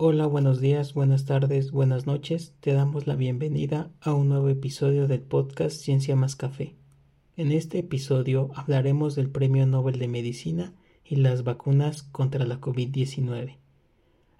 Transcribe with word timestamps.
Hola, 0.00 0.26
buenos 0.26 0.60
días, 0.60 0.94
buenas 0.94 1.24
tardes, 1.24 1.72
buenas 1.72 2.06
noches. 2.06 2.54
Te 2.60 2.72
damos 2.72 3.08
la 3.08 3.16
bienvenida 3.16 3.90
a 4.00 4.14
un 4.14 4.28
nuevo 4.28 4.48
episodio 4.48 5.08
del 5.08 5.22
podcast 5.22 5.76
Ciencia 5.76 6.14
más 6.14 6.36
Café. 6.36 6.76
En 7.36 7.50
este 7.50 7.80
episodio 7.80 8.52
hablaremos 8.54 9.16
del 9.16 9.28
Premio 9.28 9.66
Nobel 9.66 9.98
de 9.98 10.06
Medicina 10.06 10.72
y 11.04 11.16
las 11.16 11.42
vacunas 11.42 12.04
contra 12.04 12.46
la 12.46 12.60
COVID-19. 12.60 13.56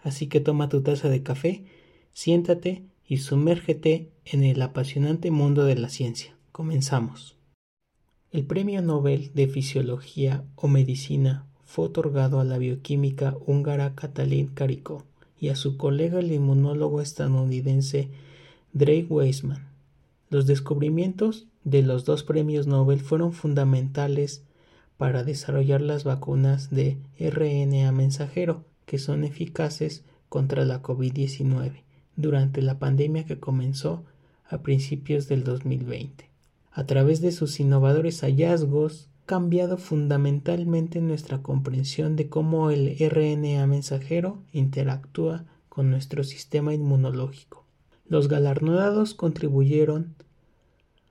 Así 0.04 0.28
que 0.28 0.38
toma 0.38 0.68
tu 0.68 0.82
taza 0.82 1.08
de 1.08 1.24
café, 1.24 1.64
siéntate 2.12 2.84
y 3.04 3.16
sumérgete 3.16 4.12
en 4.26 4.44
el 4.44 4.62
apasionante 4.62 5.32
mundo 5.32 5.64
de 5.64 5.74
la 5.74 5.88
ciencia. 5.88 6.36
Comenzamos. 6.52 7.36
El 8.30 8.44
Premio 8.46 8.80
Nobel 8.80 9.32
de 9.34 9.48
Fisiología 9.48 10.44
o 10.54 10.68
Medicina 10.68 11.48
fue 11.64 11.86
otorgado 11.86 12.38
a 12.38 12.44
la 12.44 12.58
bioquímica 12.58 13.36
húngara 13.44 13.96
Katalin 13.96 14.46
Karikó 14.54 15.07
y 15.40 15.48
a 15.48 15.56
su 15.56 15.76
colega 15.76 16.20
el 16.20 16.32
inmunólogo 16.32 17.00
estadounidense 17.00 18.10
Drake 18.72 19.06
Weissman. 19.08 19.68
Los 20.30 20.46
descubrimientos 20.46 21.46
de 21.64 21.82
los 21.82 22.04
dos 22.04 22.22
premios 22.22 22.66
Nobel 22.66 23.00
fueron 23.00 23.32
fundamentales 23.32 24.42
para 24.96 25.24
desarrollar 25.24 25.80
las 25.80 26.04
vacunas 26.04 26.70
de 26.70 26.98
RNA 27.18 27.90
mensajero 27.92 28.64
que 28.84 28.98
son 28.98 29.24
eficaces 29.24 30.04
contra 30.28 30.64
la 30.64 30.82
COVID-19 30.82 31.82
durante 32.16 32.62
la 32.62 32.78
pandemia 32.78 33.24
que 33.24 33.38
comenzó 33.38 34.04
a 34.48 34.58
principios 34.62 35.28
del 35.28 35.44
2020. 35.44 36.28
A 36.72 36.84
través 36.84 37.20
de 37.20 37.32
sus 37.32 37.60
innovadores 37.60 38.20
hallazgos, 38.22 39.07
cambiado 39.28 39.76
fundamentalmente 39.76 41.02
nuestra 41.02 41.42
comprensión 41.42 42.16
de 42.16 42.30
cómo 42.30 42.70
el 42.70 42.96
RNA 42.98 43.66
mensajero 43.66 44.42
interactúa 44.52 45.44
con 45.68 45.90
nuestro 45.90 46.24
sistema 46.24 46.72
inmunológico. 46.72 47.66
Los 48.06 48.28
galardonados 48.28 49.12
contribuyeron 49.12 50.14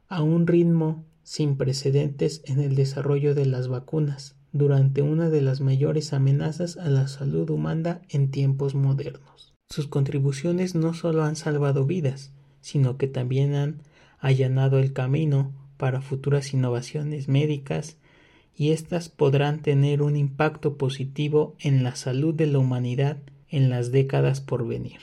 a 0.09 0.23
un 0.23 0.47
ritmo 0.47 1.05
sin 1.21 1.57
precedentes 1.57 2.41
en 2.45 2.59
el 2.59 2.73
desarrollo 2.73 3.35
de 3.35 3.45
las 3.45 3.67
vacunas 3.67 4.35
durante 4.51 5.03
una 5.03 5.29
de 5.29 5.41
las 5.43 5.61
mayores 5.61 6.11
amenazas 6.11 6.77
a 6.77 6.89
la 6.89 7.07
salud 7.07 7.47
humana 7.51 8.01
en 8.09 8.31
tiempos 8.31 8.73
modernos. 8.73 9.53
Sus 9.69 9.85
contribuciones 9.85 10.73
no 10.73 10.95
solo 10.95 11.23
han 11.23 11.35
salvado 11.35 11.85
vidas, 11.85 12.31
sino 12.61 12.97
que 12.97 13.07
también 13.07 13.53
han 13.53 13.83
allanado 14.17 14.79
el 14.79 14.91
camino 14.91 15.53
para 15.77 16.01
futuras 16.01 16.51
innovaciones 16.55 17.27
médicas 17.27 17.97
y 18.57 18.71
éstas 18.71 19.07
podrán 19.07 19.61
tener 19.61 20.01
un 20.01 20.17
impacto 20.17 20.77
positivo 20.77 21.55
en 21.59 21.83
la 21.83 21.95
salud 21.95 22.33
de 22.33 22.47
la 22.47 22.57
humanidad 22.57 23.17
en 23.49 23.69
las 23.69 23.91
décadas 23.91 24.41
por 24.41 24.67
venir. 24.67 24.99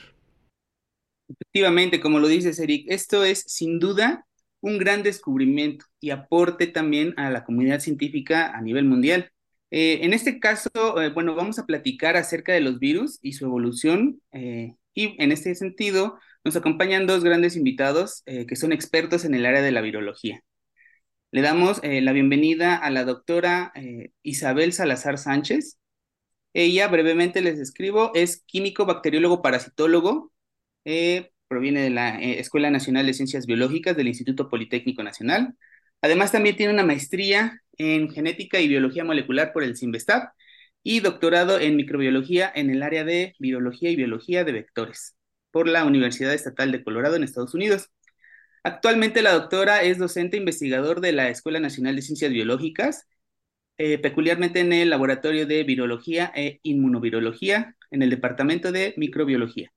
Efectivamente, 1.27 1.99
como 1.99 2.19
lo 2.19 2.27
dices, 2.27 2.59
Eric, 2.59 2.85
esto 2.89 3.23
es 3.23 3.43
sin 3.47 3.79
duda 3.79 4.27
un 4.59 4.77
gran 4.77 5.03
descubrimiento 5.03 5.85
y 5.99 6.09
aporte 6.09 6.67
también 6.67 7.13
a 7.17 7.29
la 7.29 7.43
comunidad 7.43 7.79
científica 7.79 8.51
a 8.55 8.61
nivel 8.61 8.85
mundial. 8.85 9.31
Eh, 9.71 9.99
en 10.01 10.13
este 10.13 10.39
caso, 10.39 10.69
eh, 11.01 11.09
bueno, 11.09 11.33
vamos 11.35 11.57
a 11.57 11.65
platicar 11.65 12.17
acerca 12.17 12.53
de 12.53 12.61
los 12.61 12.79
virus 12.79 13.19
y 13.21 13.33
su 13.33 13.45
evolución 13.45 14.21
eh, 14.31 14.75
y 14.93 15.15
en 15.21 15.31
este 15.31 15.55
sentido 15.55 16.19
nos 16.43 16.55
acompañan 16.55 17.07
dos 17.07 17.23
grandes 17.23 17.55
invitados 17.55 18.23
que 18.25 18.55
son 18.55 18.71
expertos 18.71 19.25
en 19.25 19.33
el 19.33 19.45
área 19.47 19.61
de 19.61 19.71
la 19.71 19.81
virología. 19.81 20.43
Le 21.35 21.41
damos 21.41 21.81
eh, 21.83 21.99
la 21.99 22.13
bienvenida 22.13 22.77
a 22.77 22.89
la 22.89 23.03
doctora 23.03 23.73
eh, 23.75 24.13
Isabel 24.23 24.71
Salazar 24.71 25.17
Sánchez. 25.17 25.77
Ella, 26.53 26.87
brevemente 26.87 27.41
les 27.41 27.59
escribo, 27.59 28.11
es 28.15 28.41
químico, 28.45 28.85
bacteriólogo, 28.85 29.41
parasitólogo. 29.41 30.31
Eh, 30.85 31.33
proviene 31.49 31.81
de 31.81 31.89
la 31.89 32.21
Escuela 32.21 32.71
Nacional 32.71 33.05
de 33.05 33.13
Ciencias 33.13 33.47
Biológicas 33.47 33.97
del 33.97 34.07
Instituto 34.07 34.49
Politécnico 34.49 35.03
Nacional. 35.03 35.57
Además, 36.01 36.31
también 36.31 36.55
tiene 36.55 36.71
una 36.71 36.85
maestría 36.85 37.61
en 37.77 38.09
genética 38.09 38.61
y 38.61 38.69
biología 38.69 39.03
molecular 39.03 39.51
por 39.51 39.63
el 39.63 39.75
CIMBESTAB 39.75 40.29
y 40.83 41.01
doctorado 41.01 41.59
en 41.59 41.75
microbiología 41.75 42.49
en 42.55 42.69
el 42.69 42.81
área 42.81 43.03
de 43.03 43.35
virología 43.39 43.89
y 43.89 43.97
biología 43.97 44.45
de 44.45 44.53
vectores 44.53 45.17
por 45.51 45.67
la 45.67 45.83
Universidad 45.83 46.33
Estatal 46.33 46.71
de 46.71 46.81
Colorado 46.81 47.17
en 47.17 47.25
Estados 47.25 47.53
Unidos. 47.53 47.89
Actualmente 48.65 49.21
la 49.21 49.33
doctora 49.33 49.83
es 49.83 49.99
docente 49.99 50.37
investigador 50.37 50.99
de 50.99 51.11
la 51.11 51.29
Escuela 51.29 51.59
Nacional 51.59 51.95
de 51.95 52.01
Ciencias 52.01 52.31
Biológicas, 52.31 53.07
eh, 53.77 53.99
peculiarmente 53.99 54.59
en 54.59 54.73
el 54.73 54.89
Laboratorio 54.89 55.45
de 55.45 55.63
Virología 55.63 56.31
e 56.35 56.61
Inmunovirología, 56.63 57.75
en 57.91 58.01
el 58.01 58.09
Departamento 58.09 58.71
de 58.71 58.95
Microbiología. 58.97 59.71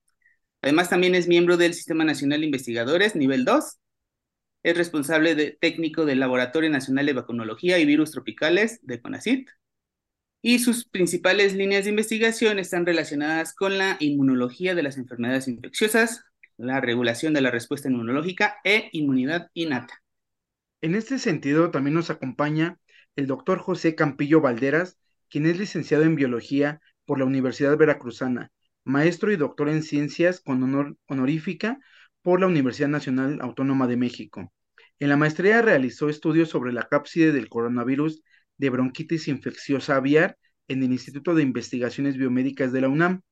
Además, 0.63 0.89
también 0.89 1.15
es 1.15 1.29
miembro 1.29 1.59
del 1.59 1.75
Sistema 1.75 2.03
Nacional 2.07 2.41
de 2.41 2.47
Investigadores, 2.47 3.15
nivel 3.15 3.45
2. 3.45 3.79
Es 4.63 4.75
responsable 4.75 5.59
técnico 5.61 6.07
del 6.07 6.21
Laboratorio 6.21 6.71
Nacional 6.71 7.05
de 7.05 7.13
Vacunología 7.13 7.79
y 7.79 7.85
Virus 7.85 8.13
Tropicales 8.13 8.81
de 8.83 9.03
CONACYT. 9.03 9.51
Y 10.41 10.61
sus 10.61 10.89
principales 10.89 11.53
líneas 11.53 11.85
de 11.85 11.91
investigación 11.91 12.59
están 12.59 12.87
relacionadas 12.87 13.55
con 13.55 13.77
la 13.77 13.99
inmunología 14.01 14.75
de 14.75 14.83
las 14.83 14.97
enfermedades 14.97 15.47
infecciosas, 15.47 16.25
la 16.59 16.81
regulación 16.81 17.33
de 17.33 17.41
la 17.41 17.51
respuesta 17.51 17.89
inmunológica 17.89 18.57
e 18.65 18.91
inmunidad 18.93 19.49
innata. 19.55 20.03
En 20.83 20.95
este 20.95 21.19
sentido, 21.19 21.71
también 21.71 21.95
nos 21.95 22.11
acompaña 22.11 22.79
el 23.17 23.27
doctor 23.27 23.59
José 23.59 23.95
Campillo 23.95 24.41
Valderas, 24.41 24.99
quien 25.31 25.47
es 25.47 25.59
licenciado 25.59 26.05
en 26.05 26.17
biología 26.17 26.81
por 27.05 27.19
la 27.19 27.25
Universidad 27.25 27.77
Veracruzana, 27.77 28.51
maestro 28.85 29.33
y 29.33 29.37
doctor 29.37 29.69
en 29.69 29.83
ciencias 29.83 30.41
con 30.41 30.63
honor 30.63 30.97
honorífica 31.07 31.79
por 32.23 32.41
la 32.41 32.47
Universidad 32.47 32.89
Nacional 32.89 33.39
Autónoma 33.41 33.87
de 33.87 33.97
México. 33.97 34.53
En 34.99 35.09
la 35.09 35.17
maestría 35.17 35.63
realizó 35.63 36.09
estudios 36.09 36.49
sobre 36.49 36.73
la 36.73 36.89
cápside 36.89 37.33
del 37.33 37.49
coronavirus 37.49 38.23
de 38.57 38.71
bronquitis 38.71 39.29
infecciosa 39.29 39.97
aviar 39.97 40.37
en 40.67 40.83
el 40.83 40.93
Instituto 40.93 41.35
de 41.35 41.43
Investigaciones 41.43 42.17
Biomédicas 42.17 42.73
de 42.73 42.81
la 42.81 42.89
UNAM 42.89 43.23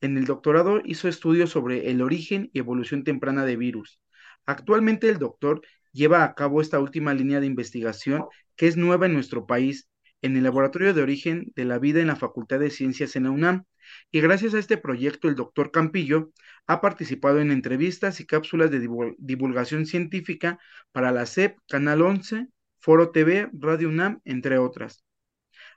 en 0.00 0.16
el 0.16 0.24
doctorado 0.24 0.80
hizo 0.84 1.08
estudios 1.08 1.50
sobre 1.50 1.90
el 1.90 2.02
origen 2.02 2.50
y 2.52 2.58
evolución 2.58 3.04
temprana 3.04 3.44
de 3.44 3.56
virus. 3.56 4.00
Actualmente 4.46 5.08
el 5.08 5.18
doctor 5.18 5.62
lleva 5.92 6.24
a 6.24 6.34
cabo 6.34 6.60
esta 6.60 6.80
última 6.80 7.14
línea 7.14 7.40
de 7.40 7.46
investigación 7.46 8.26
que 8.56 8.66
es 8.66 8.76
nueva 8.76 9.06
en 9.06 9.14
nuestro 9.14 9.46
país, 9.46 9.88
en 10.22 10.36
el 10.36 10.42
Laboratorio 10.44 10.92
de 10.92 11.02
Origen 11.02 11.52
de 11.56 11.64
la 11.64 11.78
Vida 11.78 12.00
en 12.00 12.08
la 12.08 12.16
Facultad 12.16 12.58
de 12.58 12.70
Ciencias 12.70 13.16
en 13.16 13.24
la 13.24 13.30
UNAM. 13.30 13.64
Y 14.10 14.20
gracias 14.20 14.54
a 14.54 14.58
este 14.58 14.76
proyecto, 14.76 15.28
el 15.28 15.34
doctor 15.34 15.70
Campillo 15.70 16.30
ha 16.66 16.80
participado 16.80 17.40
en 17.40 17.50
entrevistas 17.50 18.20
y 18.20 18.26
cápsulas 18.26 18.70
de 18.70 18.86
divulgación 19.18 19.86
científica 19.86 20.58
para 20.92 21.10
la 21.10 21.26
CEP, 21.26 21.58
Canal 21.68 22.02
11, 22.02 22.48
Foro 22.78 23.10
TV, 23.10 23.48
Radio 23.52 23.88
UNAM, 23.88 24.20
entre 24.24 24.58
otras. 24.58 25.04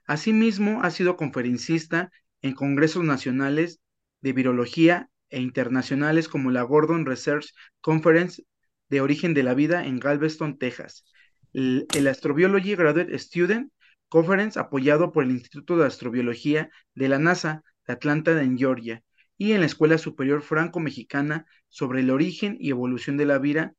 Asimismo, 0.06 0.82
ha 0.84 0.92
sido 0.92 1.16
conferencista 1.16 2.12
en 2.44 2.54
congresos 2.54 3.04
nacionales 3.04 3.80
de 4.22 4.34
virología 4.34 5.10
e 5.30 5.42
internacionales 5.42 6.28
como 6.28 6.52
la 6.52 6.62
Gordon 6.62 7.06
Research 7.08 7.54
Conference 7.82 8.44
de 8.90 9.02
Origen 9.02 9.34
de 9.34 9.42
la 9.42 9.56
Vida 9.56 9.86
en 9.88 10.00
Galveston, 10.00 10.60
Texas. 10.60 11.06
El, 11.54 12.08
Astrobiology 12.08 12.76
Graduate 12.76 13.18
Student 13.18 13.72
Conference 14.10 14.60
apoyado 14.60 15.12
por 15.12 15.24
el 15.24 15.32
Instituto 15.32 15.78
de 15.78 15.88
Astrobiología 15.88 16.70
de 16.94 17.10
la 17.10 17.18
NASA 17.18 17.64
de 17.88 17.94
Atlanta 17.94 18.40
en 18.42 18.58
Georgia 18.58 19.04
y 19.38 19.54
en 19.54 19.62
la 19.62 19.66
Escuela 19.66 19.98
Superior 19.98 20.42
Franco-Mexicana 20.42 21.48
sobre 21.70 22.02
el 22.02 22.12
origen 22.12 22.58
y 22.60 22.70
evolución 22.70 23.18
de 23.18 23.26
la 23.26 23.40
vida, 23.40 23.74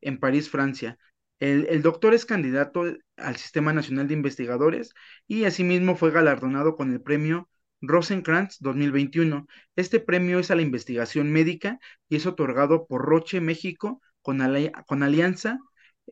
en 0.00 0.18
París, 0.18 0.50
Francia. 0.50 0.98
El, 1.40 1.82
doctor 1.82 2.14
es 2.14 2.24
candidato 2.24 2.84
al 3.16 3.36
Sistema 3.36 3.72
Nacional 3.72 4.06
de 4.06 4.14
Investigadores 4.14 4.94
y 5.26 5.44
asimismo 5.44 5.96
fue 5.96 6.10
galardonado 6.10 6.76
con 6.76 6.92
el 6.92 7.02
premio 7.02 7.48
Rosenkrantz 7.88 8.58
2021. 8.60 9.46
Este 9.76 10.00
premio 10.00 10.38
es 10.38 10.50
a 10.50 10.54
la 10.54 10.62
investigación 10.62 11.30
médica 11.32 11.78
y 12.08 12.16
es 12.16 12.26
otorgado 12.26 12.86
por 12.86 13.02
Roche 13.02 13.40
México 13.40 14.00
con, 14.22 14.40
con 14.86 15.02
alianza 15.02 15.58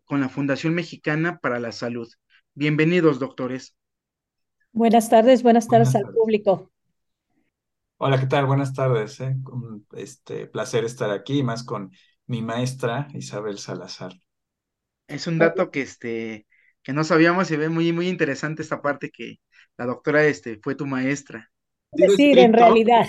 con 0.05 0.21
la 0.21 0.29
Fundación 0.29 0.75
Mexicana 0.75 1.39
para 1.39 1.59
la 1.61 1.73
Salud. 1.73 2.09
Bienvenidos, 2.55 3.19
doctores. 3.19 3.77
Buenas 4.73 5.11
tardes, 5.11 5.43
buenas 5.43 5.69
tardes 5.69 5.95
al 5.95 6.05
público. 6.13 6.71
Hola, 7.99 8.19
¿qué 8.19 8.27
tal? 8.27 8.47
Buenas 8.47 8.73
tardes. 8.73 9.21
¿eh? 9.21 9.37
Este 9.93 10.47
placer 10.47 10.85
estar 10.85 11.11
aquí, 11.11 11.43
más 11.43 11.63
con 11.63 11.93
mi 12.27 12.43
maestra 12.43 13.09
Isabel 13.15 13.59
Salazar. 13.59 14.13
Es 15.07 15.27
un 15.27 15.39
dato 15.39 15.71
que 15.71 15.83
este 15.83 16.47
que 16.83 16.93
no 16.93 17.05
sabíamos 17.05 17.51
y 17.51 17.57
ve 17.57 17.69
muy 17.69 17.93
muy 17.93 18.09
interesante 18.09 18.63
esta 18.63 18.83
parte 18.83 19.11
que 19.11 19.37
la 19.77 19.87
doctora 19.87 20.25
este 20.25 20.59
fue 20.61 20.75
tu 20.75 20.87
maestra 20.87 21.52
decir 21.93 22.39
en 22.39 22.53
realidad. 22.53 23.07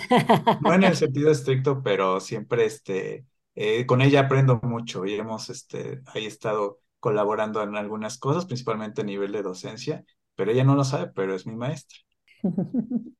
No 0.61 0.73
en 0.73 0.83
el 0.83 0.95
sentido 0.95 1.31
estricto, 1.31 1.81
pero 1.83 2.19
siempre 2.19 2.65
este, 2.65 3.25
eh, 3.55 3.85
con 3.85 4.01
ella 4.01 4.21
aprendo 4.21 4.59
mucho 4.63 5.05
y 5.05 5.15
hemos 5.15 5.49
este, 5.49 6.01
ahí 6.07 6.25
estado 6.25 6.79
colaborando 6.99 7.61
en 7.61 7.75
algunas 7.75 8.17
cosas, 8.17 8.45
principalmente 8.45 9.01
a 9.01 9.05
nivel 9.05 9.31
de 9.31 9.43
docencia, 9.43 10.05
pero 10.35 10.51
ella 10.51 10.63
no 10.63 10.75
lo 10.75 10.83
sabe, 10.83 11.11
pero 11.13 11.35
es 11.35 11.45
mi 11.45 11.55
maestra. 11.55 11.97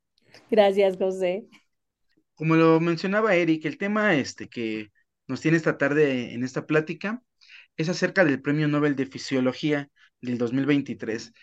Gracias, 0.49 0.97
José. 0.97 1.47
Como 2.35 2.55
lo 2.55 2.79
mencionaba 2.79 3.35
Eric, 3.35 3.65
el 3.65 3.77
tema 3.77 4.15
este 4.15 4.47
que 4.47 4.91
nos 5.27 5.41
tiene 5.41 5.57
esta 5.57 5.77
tarde 5.77 6.33
en 6.33 6.43
esta 6.43 6.65
plática 6.65 7.21
es 7.77 7.89
acerca 7.89 8.25
del 8.25 8.41
Premio 8.41 8.67
Nobel 8.67 8.95
de 8.95 9.05
Fisiología 9.05 9.89
del 10.21 10.37
2023. 10.37 11.33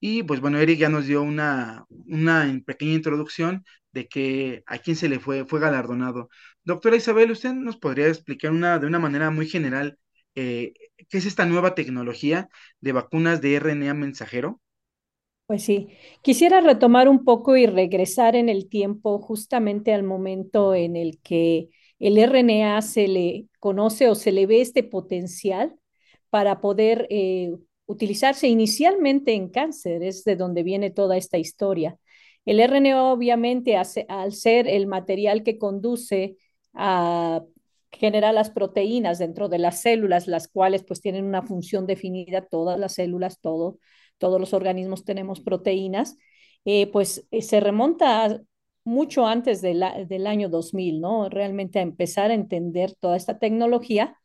Y 0.00 0.22
pues 0.22 0.40
bueno, 0.40 0.58
Eric 0.58 0.78
ya 0.78 0.88
nos 0.88 1.06
dio 1.06 1.22
una, 1.22 1.84
una 2.06 2.60
pequeña 2.66 2.92
introducción 2.94 3.64
de 3.92 4.08
que 4.08 4.62
a 4.66 4.78
quién 4.78 4.96
se 4.96 5.08
le 5.08 5.18
fue, 5.20 5.44
fue 5.46 5.60
galardonado. 5.60 6.28
Doctora 6.64 6.96
Isabel, 6.96 7.30
¿usted 7.32 7.52
nos 7.54 7.76
podría 7.78 8.08
explicar 8.08 8.52
una, 8.52 8.78
de 8.78 8.86
una 8.86 8.98
manera 9.00 9.30
muy 9.30 9.48
general 9.48 9.98
eh, 10.34 10.72
qué 11.08 11.18
es 11.18 11.26
esta 11.26 11.46
nueva 11.46 11.74
tecnología 11.74 12.48
de 12.80 12.92
vacunas 12.92 13.40
de 13.40 13.56
RNA 13.56 13.94
mensajero? 13.94 14.60
Pues 15.46 15.62
sí, 15.64 15.88
quisiera 16.22 16.60
retomar 16.60 17.08
un 17.08 17.24
poco 17.24 17.56
y 17.56 17.66
regresar 17.66 18.36
en 18.36 18.48
el 18.50 18.68
tiempo 18.68 19.18
justamente 19.18 19.94
al 19.94 20.02
momento 20.02 20.74
en 20.74 20.94
el 20.94 21.20
que 21.22 21.70
el 21.98 22.18
RNA 22.18 22.82
se 22.82 23.08
le 23.08 23.46
conoce 23.58 24.08
o 24.10 24.14
se 24.14 24.30
le 24.32 24.46
ve 24.46 24.60
este 24.60 24.82
potencial 24.82 25.74
para 26.30 26.60
poder 26.60 27.06
eh, 27.10 27.52
utilizarse 27.88 28.48
inicialmente 28.48 29.34
en 29.34 29.48
cáncer, 29.48 30.02
es 30.02 30.24
de 30.24 30.36
donde 30.36 30.62
viene 30.62 30.90
toda 30.90 31.16
esta 31.16 31.38
historia. 31.38 31.98
El 32.44 32.60
RNA 32.60 33.12
obviamente 33.12 33.76
al 33.76 34.32
ser 34.32 34.68
el 34.68 34.86
material 34.86 35.42
que 35.42 35.58
conduce 35.58 36.36
a 36.74 37.42
generar 37.90 38.34
las 38.34 38.50
proteínas 38.50 39.18
dentro 39.18 39.48
de 39.48 39.58
las 39.58 39.82
células, 39.82 40.28
las 40.28 40.48
cuales 40.48 40.84
pues 40.84 41.00
tienen 41.00 41.24
una 41.24 41.42
función 41.42 41.86
definida, 41.86 42.46
todas 42.46 42.78
las 42.78 42.94
células, 42.94 43.40
todo 43.40 43.78
todos 44.18 44.40
los 44.40 44.52
organismos 44.52 45.04
tenemos 45.04 45.40
proteínas, 45.40 46.16
eh, 46.64 46.88
pues 46.88 47.26
eh, 47.30 47.42
se 47.42 47.60
remonta 47.60 48.40
mucho 48.84 49.26
antes 49.26 49.60
del 49.60 50.26
año 50.26 50.48
2000, 50.48 51.00
¿no? 51.00 51.28
Realmente 51.28 51.78
a 51.78 51.82
empezar 51.82 52.30
a 52.30 52.34
entender 52.34 52.94
toda 52.94 53.16
esta 53.16 53.38
tecnología. 53.38 54.16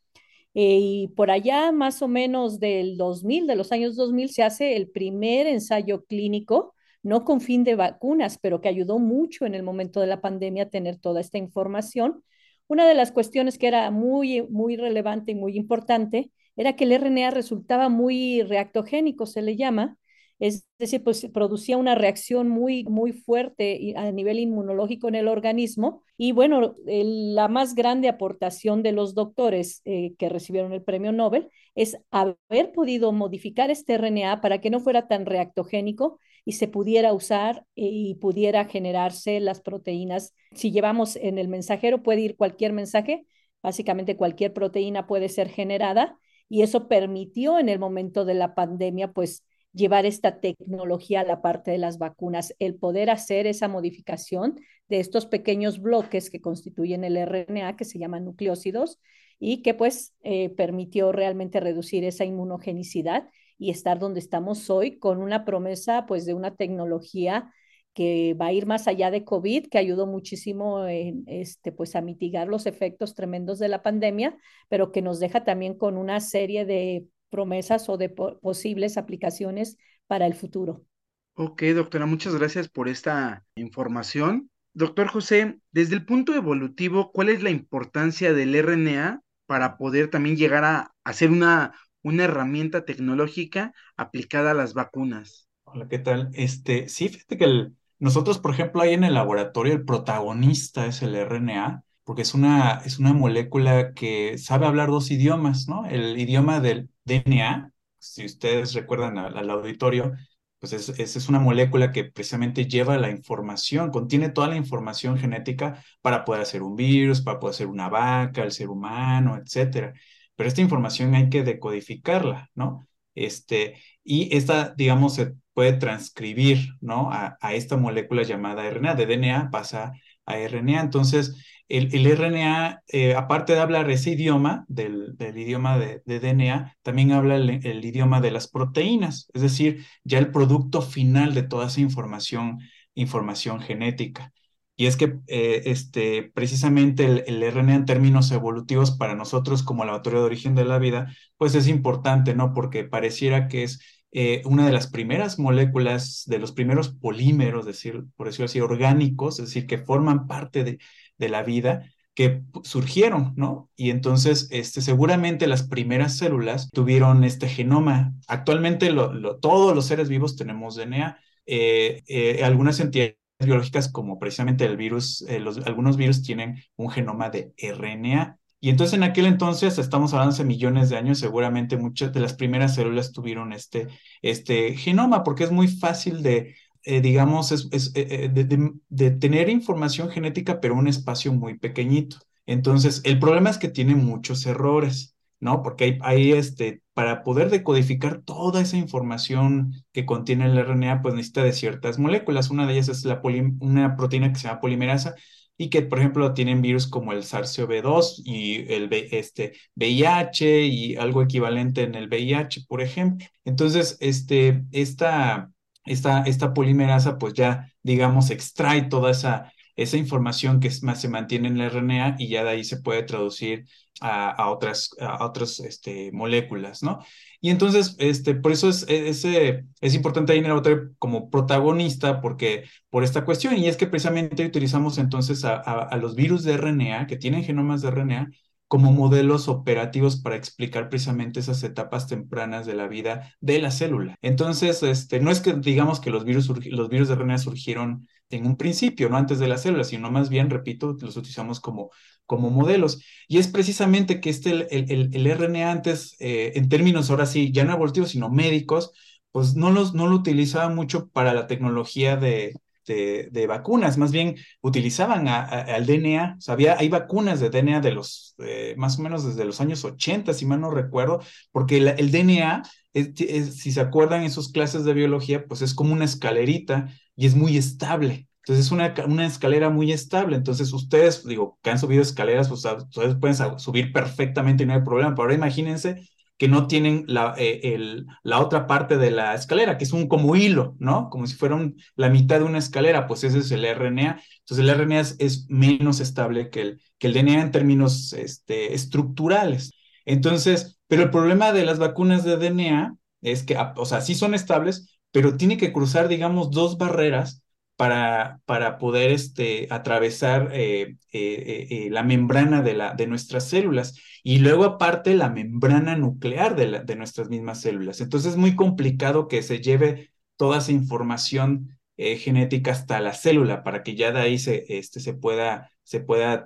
Eh, 0.56 0.78
y 0.82 1.08
por 1.10 1.32
allá, 1.32 1.72
más 1.72 2.02
o 2.02 2.08
menos 2.08 2.60
del 2.60 2.98
2000, 2.98 3.48
de 3.48 3.56
los 3.56 3.72
años 3.72 3.96
2000, 3.96 4.30
se 4.30 4.44
hace 4.44 4.76
el 4.76 4.90
primer 4.90 5.48
ensayo 5.48 6.06
clínico, 6.06 6.76
no 7.02 7.26
con 7.26 7.42
fin 7.42 7.64
de 7.64 7.76
vacunas, 7.76 8.38
pero 8.40 8.62
que 8.62 8.70
ayudó 8.70 9.00
mucho 9.00 9.46
en 9.46 9.56
el 9.56 9.64
momento 9.64 10.00
de 10.00 10.08
la 10.08 10.22
pandemia 10.22 10.64
a 10.64 10.70
tener 10.70 10.98
toda 11.00 11.22
esta 11.22 11.38
información. 11.38 12.24
Una 12.68 12.88
de 12.88 12.94
las 12.94 13.12
cuestiones 13.12 13.58
que 13.58 13.68
era 13.68 13.90
muy, 13.92 14.44
muy 14.50 14.78
relevante 14.78 15.32
y 15.32 15.36
muy 15.36 15.58
importante 15.58 16.32
era 16.56 16.76
que 16.76 16.84
el 16.86 16.92
RNA 16.94 17.32
resultaba 17.32 17.90
muy 17.90 18.42
reactogénico, 18.44 19.26
se 19.26 19.42
le 19.42 19.56
llama, 19.56 19.98
es 20.44 20.66
decir, 20.78 21.02
pues 21.02 21.26
producía 21.34 21.78
una 21.78 21.96
reacción 21.96 22.50
muy, 22.50 22.84
muy 22.84 23.14
fuerte 23.14 23.94
a 23.96 24.12
nivel 24.12 24.40
inmunológico 24.40 25.08
en 25.08 25.16
el 25.16 25.30
organismo. 25.30 26.04
Y 26.18 26.34
bueno, 26.34 26.76
la 26.86 27.48
más 27.48 27.76
grande 27.76 28.10
aportación 28.10 28.84
de 28.84 28.92
los 28.92 29.16
doctores 29.16 29.82
eh, 29.86 30.16
que 30.18 30.28
recibieron 30.28 30.74
el 30.74 30.84
premio 30.84 31.14
Nobel 31.14 31.50
es 31.76 31.98
haber 32.12 32.74
podido 32.74 33.14
modificar 33.14 33.72
este 33.72 33.94
RNA 33.94 34.42
para 34.42 34.60
que 34.60 34.70
no 34.70 34.82
fuera 34.82 35.08
tan 35.08 35.26
reactogénico 35.26 36.20
y 36.44 36.52
se 36.54 36.68
pudiera 36.68 37.14
usar 37.14 37.66
eh, 37.78 37.86
y 37.86 38.16
pudiera 38.16 38.66
generarse 38.66 39.40
las 39.40 39.62
proteínas. 39.62 40.34
Si 40.52 40.74
llevamos 40.74 41.16
en 41.16 41.38
el 41.38 41.48
mensajero, 41.48 42.04
puede 42.04 42.20
ir 42.20 42.36
cualquier 42.36 42.74
mensaje, 42.74 43.26
básicamente 43.62 44.18
cualquier 44.18 44.52
proteína 44.52 45.08
puede 45.08 45.30
ser 45.30 45.48
generada 45.48 46.20
y 46.50 46.64
eso 46.64 46.90
permitió 46.90 47.60
en 47.60 47.70
el 47.70 47.80
momento 47.80 48.26
de 48.26 48.34
la 48.34 48.56
pandemia, 48.56 49.14
pues, 49.14 49.46
llevar 49.74 50.06
esta 50.06 50.40
tecnología 50.40 51.22
a 51.22 51.26
la 51.26 51.42
parte 51.42 51.72
de 51.72 51.78
las 51.78 51.98
vacunas, 51.98 52.56
el 52.60 52.76
poder 52.76 53.10
hacer 53.10 53.48
esa 53.48 53.68
modificación 53.68 54.60
de 54.88 55.00
estos 55.00 55.26
pequeños 55.26 55.82
bloques 55.82 56.30
que 56.30 56.42
constituyen 56.42 57.04
el 57.04 57.18
RNA, 57.18 57.76
que 57.76 57.86
se 57.86 58.00
llaman 58.00 58.26
nucleócidos, 58.26 59.00
y 59.40 59.62
que 59.62 59.74
pues 59.74 60.14
eh, 60.24 60.50
permitió 60.52 61.12
realmente 61.12 61.60
reducir 61.60 62.04
esa 62.06 62.24
inmunogenicidad 62.24 63.30
y 63.58 63.72
estar 63.72 64.00
donde 64.00 64.20
estamos 64.20 64.70
hoy 64.70 65.00
con 65.00 65.22
una 65.22 65.44
promesa 65.44 66.06
pues 66.06 66.26
de 66.26 66.34
una 66.34 66.56
tecnología 66.56 67.52
que 67.94 68.36
va 68.40 68.48
a 68.48 68.54
ir 68.54 68.66
más 68.66 68.88
allá 68.88 69.12
de 69.12 69.24
COVID, 69.24 69.68
que 69.68 69.78
ayudó 69.78 70.08
muchísimo 70.08 70.86
este, 70.88 71.72
pues, 71.72 71.96
a 71.96 72.02
mitigar 72.02 72.48
los 72.48 72.66
efectos 72.66 73.14
tremendos 73.14 73.60
de 73.60 73.68
la 73.68 73.84
pandemia, 73.84 74.38
pero 74.68 74.92
que 74.92 75.02
nos 75.02 75.20
deja 75.20 75.44
también 75.44 75.78
con 75.78 75.98
una 75.98 76.20
serie 76.20 76.66
de 76.66 77.06
promesas 77.34 77.90
o 77.90 77.98
de 77.98 78.10
posibles 78.10 78.96
aplicaciones 78.96 79.78
para 80.06 80.28
el 80.28 80.36
futuro. 80.36 80.86
Ok, 81.34 81.64
doctora, 81.74 82.06
muchas 82.06 82.36
gracias 82.36 82.70
por 82.70 82.88
esta 82.88 83.44
información. 83.56 84.52
Doctor 84.76 85.08
José, 85.08 85.58
desde 85.72 85.96
el 85.96 86.06
punto 86.06 86.36
evolutivo, 86.36 87.12
¿cuál 87.12 87.30
es 87.30 87.42
la 87.42 87.50
importancia 87.50 88.34
del 88.34 88.54
RNA 88.54 89.24
para 89.48 89.78
poder 89.78 90.12
también 90.12 90.38
llegar 90.38 90.64
a, 90.64 90.94
hacer 91.04 91.32
una, 91.32 91.74
una 92.04 92.26
herramienta 92.26 92.86
tecnológica 92.86 93.74
aplicada 93.98 94.52
a 94.52 94.54
las 94.54 94.76
vacunas? 94.76 95.48
Hola, 95.64 95.88
¿qué 95.88 95.98
tal? 95.98 96.30
Este, 96.36 96.88
sí, 96.88 97.10
fíjate 97.10 97.38
que 97.40 97.46
el, 97.46 97.76
nosotros, 97.98 98.38
por 98.38 98.54
ejemplo, 98.54 98.84
ahí 98.84 98.94
en 98.94 99.04
el 99.04 99.16
laboratorio 99.16 99.74
el 99.74 99.86
protagonista 99.86 100.86
es 100.86 101.02
el 101.02 101.16
RNA, 101.16 101.84
porque 102.04 102.22
es 102.22 102.36
una, 102.36 102.82
es 102.86 103.00
una 103.00 103.14
molécula 103.14 103.94
que 103.96 104.38
sabe 104.38 104.68
hablar 104.68 104.90
dos 104.90 105.10
idiomas, 105.10 105.68
¿no? 105.68 105.88
El 105.88 106.16
idioma 106.20 106.60
del 106.60 106.90
DNA, 107.06 107.72
si 107.98 108.26
ustedes 108.26 108.74
recuerdan 108.74 109.18
al, 109.18 109.50
auditorio, 109.50 110.14
pues 110.60 110.74
es, 110.74 110.90
es, 111.00 111.30
una 111.30 111.40
molécula 111.40 111.92
que 111.92 112.06
precisamente 112.06 112.66
lleva 112.68 112.98
la 112.98 113.10
información, 113.10 113.92
contiene 113.92 114.30
toda 114.30 114.48
la 114.48 114.56
información 114.56 115.18
genética 115.18 115.84
para 116.02 116.26
poder 116.26 116.42
hacer 116.42 116.64
un 116.64 116.76
virus, 116.76 117.22
para 117.22 117.40
poder 117.40 117.56
hacer 117.56 117.68
una 117.68 117.90
vaca, 117.90 118.44
el 118.44 118.52
ser 118.52 118.70
humano, 118.70 119.38
etcétera. 119.38 119.94
Pero 120.36 120.48
esta 120.48 120.62
información 120.62 121.16
hay 121.16 121.30
que 121.30 121.44
decodificarla, 121.44 122.50
¿no? 122.56 122.88
Este, 123.16 123.76
y 124.04 124.36
esta, 124.36 124.74
digamos, 124.76 125.16
se 125.16 125.36
puede 125.54 125.74
transcribir, 125.74 126.70
¿no? 126.82 127.10
A, 127.12 127.38
esta 127.54 127.78
molécula 127.78 128.24
llamada 128.24 128.70
RNA. 128.70 128.96
De 128.96 129.06
DNA 129.06 129.50
pasa 129.52 129.94
a 130.26 130.38
RNA. 130.38 130.82
Entonces, 130.82 131.36
el, 131.70 132.06
RNA, 132.06 132.84
eh, 132.88 133.16
aparte 133.16 133.54
de 133.54 133.60
hablar 133.60 133.90
ese 133.90 134.12
idioma, 134.12 134.66
del, 134.68 135.16
idioma 135.36 135.78
de, 135.78 136.02
DNA, 136.06 136.78
también 136.82 137.12
habla 137.12 137.36
el, 137.36 137.84
idioma 137.86 138.22
de 138.22 138.32
las 138.32 138.48
proteínas, 138.48 139.30
es 139.34 139.42
decir, 139.42 139.86
ya 140.04 140.20
el 140.20 140.32
producto 140.32 140.82
final 140.82 141.34
de 141.34 141.44
toda 141.44 141.68
esa 141.68 141.82
información, 141.82 142.60
información 142.94 143.60
genética. 143.62 144.32
Y 144.76 144.88
es 144.88 144.98
que 144.98 145.20
eh, 145.28 145.64
este, 145.66 146.32
precisamente 146.34 147.06
el, 147.06 147.24
el, 147.28 147.52
RNA 147.52 147.76
en 147.76 147.86
términos 147.86 148.32
evolutivos 148.32 148.92
para 148.92 149.16
nosotros 149.16 149.64
como 149.64 149.86
laboratorio 149.86 150.20
de 150.20 150.26
origen 150.26 150.56
de 150.56 150.66
la 150.66 150.80
vida, 150.80 151.14
pues 151.38 151.56
es 151.56 151.68
importante, 151.68 152.36
¿no? 152.36 152.54
Porque 152.54 152.84
pareciera 152.84 153.48
que 153.48 153.64
es 153.64 153.80
eh, 154.14 154.42
una 154.46 154.66
de 154.66 154.72
las 154.72 154.88
primeras 154.88 155.40
moléculas, 155.40 156.24
de 156.28 156.40
los 156.40 156.52
primeros 156.52 156.90
polímeros, 156.90 157.66
decir, 157.66 158.04
por 158.16 158.28
decirlo 158.28 158.46
así, 158.46 158.60
orgánicos, 158.62 159.40
es 159.40 159.48
decir, 159.48 159.66
que 159.68 159.80
forman 159.80 160.28
parte 160.28 160.64
de, 160.64 160.80
de 161.18 161.30
la 161.30 161.44
vida, 161.44 161.84
que 162.14 162.44
surgieron, 162.64 163.34
¿no? 163.36 163.70
Y 163.76 163.90
entonces, 163.90 164.48
este, 164.52 164.82
seguramente 164.82 165.48
las 165.48 165.64
primeras 165.64 166.18
células 166.18 166.70
tuvieron 166.72 167.24
este 167.24 167.48
genoma. 167.48 168.14
Actualmente 168.28 168.92
lo, 168.92 169.38
todos 169.40 169.76
los 169.76 169.88
seres 169.88 170.10
vivos 170.10 170.36
tenemos 170.36 170.76
DNA. 170.76 171.18
Eh, 171.46 172.04
eh, 172.08 172.44
algunas 172.44 172.80
entidades 172.80 173.18
biológicas 173.40 173.92
como 173.92 174.20
precisamente 174.20 174.66
el 174.66 174.78
virus, 174.78 175.26
algunos 175.66 175.98
virus 175.98 176.22
tienen 176.22 176.64
un 176.76 176.90
genoma 176.90 177.30
de 177.30 177.54
RNA. 177.58 178.38
Y 178.64 178.70
entonces 178.70 178.94
en 178.94 179.04
aquel 179.04 179.26
entonces, 179.26 179.78
estamos 179.78 180.14
hablando 180.14 180.38
de 180.38 180.46
millones 180.46 180.90
de 180.90 180.96
años, 180.96 181.20
seguramente 181.20 181.76
muchas 181.76 182.14
de 182.14 182.22
las 182.22 182.34
primeras 182.34 182.76
células 182.76 183.12
tuvieron 183.12 183.52
este, 183.52 183.90
este 184.22 184.78
genoma, 184.78 185.26
porque 185.26 185.44
es 185.44 185.52
muy 185.52 185.68
fácil 185.68 186.24
de, 186.24 186.56
eh, 186.84 187.02
digamos, 187.02 187.52
es, 187.52 187.92
eh, 187.94 188.30
de, 188.34 188.72
de, 188.88 189.12
tener 189.12 189.50
información 189.50 190.10
genética, 190.10 190.62
pero 190.62 190.76
un 190.76 190.88
espacio 190.88 191.34
muy 191.34 191.58
pequeñito. 191.60 192.20
Entonces, 192.46 193.02
el 193.04 193.20
problema 193.20 193.50
es 193.50 193.58
que 193.58 193.68
tiene 193.68 193.96
muchos 193.96 194.46
errores. 194.46 195.14
¿no? 195.42 195.62
Porque 195.62 196.00
hay, 196.02 196.32
este, 196.32 196.84
para 196.94 197.24
poder 197.24 197.50
decodificar 197.50 198.22
toda 198.22 198.62
esa 198.62 198.78
información 198.78 199.74
que 199.92 200.06
contiene 200.06 200.46
el 200.46 200.58
RNA, 200.58 201.02
pues 201.02 201.16
necesita 201.16 201.44
de 201.44 201.52
ciertas 201.52 202.00
moléculas. 202.00 202.50
Una 202.50 202.66
de 202.66 202.74
ellas 202.76 202.88
es 202.88 203.04
la 203.04 203.22
una 203.60 203.98
proteína 203.98 204.32
que 204.32 204.40
se 204.40 204.48
llama 204.48 204.62
polimerasa 204.62 205.16
y 205.58 205.70
que, 205.70 205.82
por 205.84 206.00
ejemplo, 206.00 206.34
tienen 206.34 206.62
virus 206.62 206.88
como 206.88 207.14
el 207.14 207.24
SARS-CoV-2 207.24 208.22
y 208.26 208.72
el 208.74 208.90
este, 209.12 209.54
VIH 209.76 210.66
y 210.66 210.96
algo 210.96 211.22
equivalente 211.22 211.84
en 211.84 211.96
el 211.96 212.08
VIH, 212.08 212.66
por 212.68 212.82
ejemplo. 212.82 213.28
Entonces, 213.46 213.98
este, 214.00 214.64
esta, 214.72 215.52
esta, 215.86 216.24
esta 216.24 216.54
polimerasa, 216.54 217.18
pues 217.18 217.34
ya, 217.34 217.72
digamos, 217.84 218.30
extrae 218.30 218.84
toda 218.84 219.12
esa 219.12 219.54
esa 219.76 219.98
información 219.98 220.60
que 220.60 220.72
más 220.84 221.02
se 221.02 221.10
mantiene 221.10 221.48
en 221.48 221.60
el 221.60 221.72
RNA 221.72 222.16
y 222.20 222.30
ya 222.30 222.44
de 222.44 222.52
ahí 222.52 222.64
se 222.64 222.82
puede 222.82 223.04
traducir 223.04 223.66
a, 224.02 224.50
otras, 224.50 224.90
a 225.00 225.26
otras 225.26 225.60
este, 225.60 226.12
moléculas, 226.12 226.84
¿no? 226.84 227.00
Y 227.44 227.50
entonces, 227.50 227.98
este, 228.00 228.36
por 228.36 228.54
eso 228.54 228.70
es, 228.70 228.86
es, 228.88 229.26
es 229.26 229.96
importante 229.96 230.32
ahí 230.32 230.40
en 230.40 230.46
el 230.46 230.54
otro 230.54 230.92
como 230.98 231.30
protagonista, 231.30 232.22
porque 232.22 232.64
por 232.90 233.04
esta 233.04 233.26
cuestión, 233.26 233.58
y 233.58 233.68
es 233.68 233.76
que 233.76 233.86
precisamente 233.86 234.46
utilizamos 234.46 234.98
entonces 234.98 235.44
a, 235.44 235.58
a 235.58 235.98
los 235.98 236.16
virus 236.16 236.44
de 236.46 236.54
RNA, 236.54 237.06
que 237.06 237.18
tienen 237.18 237.44
genomas 237.44 237.82
de 237.82 237.90
RNA, 237.90 238.32
como 238.70 238.94
modelos 238.94 239.50
operativos 239.50 240.22
para 240.22 240.38
explicar 240.38 240.88
precisamente 240.88 241.42
esas 241.42 241.62
etapas 241.64 242.08
tempranas 242.08 242.66
de 242.66 242.76
la 242.76 242.88
vida 242.88 243.36
de 243.42 243.60
la 243.62 243.72
célula. 243.72 244.16
Entonces, 244.22 244.82
este, 244.82 245.20
no 245.20 245.30
es 245.30 245.42
que 245.42 245.54
digamos 245.54 246.00
que 246.00 246.12
los 246.12 246.24
virus, 246.24 246.48
los 246.68 246.90
virus 246.90 247.10
de 247.10 247.16
RNA 247.16 247.40
surgieron 247.40 248.08
en 248.30 248.48
un 248.48 248.56
principio, 248.56 249.10
no 249.10 249.18
antes 249.18 249.38
de 249.40 249.50
la 249.50 249.58
célula, 249.58 249.84
sino 249.84 250.10
más 250.10 250.30
bien, 250.30 250.50
repito, 250.50 250.96
los 251.02 251.18
utilizamos 251.18 251.60
como, 251.60 251.92
como 252.26 252.50
modelos. 252.50 253.04
Y 253.28 253.38
es 253.38 253.48
precisamente 253.48 254.22
que 254.22 254.30
este, 254.30 254.52
el, 254.52 255.10
el, 255.14 255.38
RNA 255.38 255.72
antes, 255.72 256.16
eh, 256.20 256.54
en 256.56 256.70
términos 256.70 257.10
ahora 257.10 257.26
sí, 257.26 257.52
ya 257.52 257.64
no 257.66 257.74
evolutivos, 257.74 258.12
sino 258.12 258.30
médicos, 258.30 258.92
pues 259.32 259.56
no, 259.56 259.72
los, 259.72 259.94
no 259.94 260.08
lo 260.08 260.16
utilizaba 260.16 260.70
mucho 260.70 261.10
para 261.10 261.34
la 261.34 261.48
tecnología 261.48 262.16
de, 262.18 262.54
de, 262.86 263.48
vacunas, 263.48 263.98
más 263.98 264.12
bien 264.12 264.36
utilizaban 264.62 265.28
al 265.28 265.86
DNA, 265.86 266.38
o 266.48 266.58
hay 266.78 266.90
vacunas 266.90 267.40
de 267.40 267.50
DNA 267.50 267.80
de 267.80 267.92
los, 267.92 268.36
eh, 268.40 268.76
más 268.78 269.00
o 269.00 269.02
menos 269.02 269.26
desde 269.26 269.46
los 269.46 269.62
años 269.62 269.84
80, 269.86 270.34
si 270.34 270.46
mal 270.46 270.62
no 270.62 270.70
recuerdo, 270.70 271.22
porque 271.52 271.78
el 271.78 272.12
DNA, 272.12 272.64
si 272.94 273.72
se 273.72 273.82
acuerdan 273.82 274.24
en 274.24 274.32
sus 274.32 274.52
clases 274.52 274.84
de 274.84 274.94
biología, 274.94 275.46
pues 275.48 275.62
es 275.62 275.74
como 275.74 275.94
una 275.94 276.06
escalerita 276.06 276.90
y 277.16 277.26
es 277.26 277.36
muy 277.36 277.58
estable. 277.58 278.28
Entonces 278.44 278.66
es 278.66 278.72
una, 278.72 278.94
una 279.08 279.26
escalera 279.26 279.70
muy 279.70 279.92
estable. 279.92 280.36
Entonces 280.36 280.74
ustedes, 280.74 281.26
digo, 281.26 281.58
que 281.62 281.70
han 281.70 281.80
subido 281.80 282.02
escaleras, 282.02 282.50
pues, 282.50 282.66
ustedes 282.66 283.16
pueden 283.16 283.60
subir 283.60 283.94
perfectamente 283.94 284.64
y 284.64 284.66
no 284.66 284.74
hay 284.74 284.82
problema. 284.82 285.12
Pero 285.12 285.24
ahora 285.24 285.36
imagínense 285.36 286.10
que 286.38 286.48
no 286.48 286.68
tienen 286.68 287.06
la, 287.08 287.36
eh, 287.38 287.62
el, 287.74 288.06
la 288.24 288.40
otra 288.40 288.68
parte 288.68 288.98
de 288.98 289.12
la 289.12 289.34
escalera, 289.36 289.78
que 289.78 289.86
es 289.86 289.94
un 289.94 290.08
como 290.08 290.36
hilo, 290.36 290.76
¿no? 290.80 291.10
Como 291.10 291.28
si 291.28 291.36
fuera 291.36 291.58
la 291.96 292.10
mitad 292.10 292.40
de 292.40 292.46
una 292.46 292.58
escalera, 292.58 293.08
pues 293.08 293.24
ese 293.24 293.40
es 293.40 293.52
el 293.52 293.64
RNA. 293.66 294.20
Entonces 294.40 294.60
el 294.60 294.70
RNA 294.70 295.00
es, 295.20 295.46
menos 295.50 296.00
estable 296.00 296.50
que 296.50 296.62
el, 296.62 296.82
que 296.98 297.08
el 297.08 297.14
DNA 297.14 297.42
en 297.42 297.52
términos 297.52 298.14
este, 298.14 298.74
estructurales. 298.74 299.72
Entonces, 300.06 300.80
pero 300.88 301.04
el 301.04 301.12
problema 301.12 301.54
de 301.54 301.66
las 301.66 301.80
vacunas 301.80 302.24
de 302.26 302.38
DNA 302.38 302.96
es 303.22 303.44
que, 303.44 303.58
o 303.78 303.86
sea, 303.86 304.02
sí 304.02 304.16
son 304.16 304.34
estables, 304.34 305.00
pero 305.12 305.38
tiene 305.38 305.58
que 305.58 305.72
cruzar, 305.72 306.08
digamos, 306.08 306.52
dos 306.52 306.78
barreras 306.78 307.43
para, 307.84 308.40
para 308.46 308.78
poder 308.78 309.12
este, 309.12 309.68
atravesar 309.70 310.52
eh, 310.54 310.96
eh, 311.12 311.68
eh, 311.70 311.90
la 311.92 312.02
membrana 312.02 312.62
de, 312.62 312.74
la, 312.76 312.94
de 312.94 313.08
nuestras 313.08 313.50
células 313.50 314.00
y 314.24 314.38
luego 314.38 314.64
aparte 314.64 315.14
la 315.16 315.30
membrana 315.30 315.98
nuclear 315.98 316.56
de, 316.56 316.96
nuestras 316.96 317.28
mismas 317.28 317.60
células. 317.60 318.00
Entonces 318.00 318.32
es 318.32 318.38
muy 318.38 318.56
complicado 318.56 319.28
que 319.28 319.42
se 319.42 319.60
lleve 319.60 320.12
toda 320.38 320.60
esa 320.60 320.72
información 320.72 321.78
genética 321.98 322.72
hasta 322.72 323.02
la 323.02 323.12
célula 323.14 323.64
para 323.64 323.84
que 323.84 323.96
ya 323.96 324.14
de 324.14 324.22
ahí 324.22 324.40
se, 324.40 324.64
este, 324.70 325.02
se 325.02 325.14
pueda, 325.14 325.70
se 325.84 326.00
pueda 326.00 326.46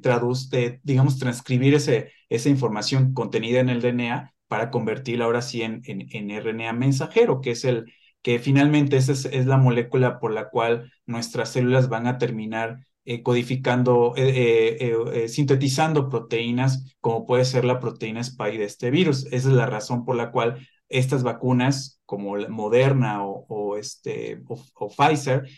traducir, 0.00 0.78
digamos, 0.84 1.18
transcribir 1.18 1.74
ese, 1.74 2.12
esa 2.28 2.50
información 2.50 3.14
contenida 3.14 3.58
en 3.58 3.68
el 3.68 3.82
DNA 3.82 4.32
para 4.46 4.70
convertirla 4.70 5.24
ahora 5.24 5.42
sí 5.42 5.62
en, 5.62 5.82
en, 5.86 6.06
en 6.12 6.30
RNA 6.40 6.72
mensajero, 6.72 7.40
que 7.40 7.50
es 7.50 7.64
el, 7.64 7.92
que 8.22 8.38
finalmente 8.38 8.96
esa 8.96 9.12
es, 9.12 9.46
la 9.46 9.56
molécula 9.58 10.18
por 10.18 10.32
la 10.32 10.50
cual 10.50 10.92
nuestras 11.06 11.50
células 11.50 11.88
van 11.88 12.06
a 12.06 12.18
terminar 12.18 12.80
eh, 13.04 13.22
codificando, 13.22 14.12
eh, 14.16 14.76
eh, 15.14 15.28
sintetizando 15.28 16.08
proteínas, 16.08 16.96
como 17.00 17.24
puede 17.26 17.44
ser 17.44 17.64
la 17.64 17.80
proteína 17.80 18.20
spike 18.20 18.58
de 18.58 18.64
este 18.64 18.90
virus. 18.90 19.26
Esa 19.26 19.48
es 19.48 19.54
la 19.54 19.66
razón 19.66 20.04
por 20.04 20.16
la 20.16 20.30
cual 20.30 20.66
estas 20.88 21.22
vacunas, 21.22 22.00
como 22.04 22.36
Moderna 22.48 23.22
o, 23.22 23.76
este, 23.76 24.42
o, 24.46 24.88
Pfizer, 24.88 25.48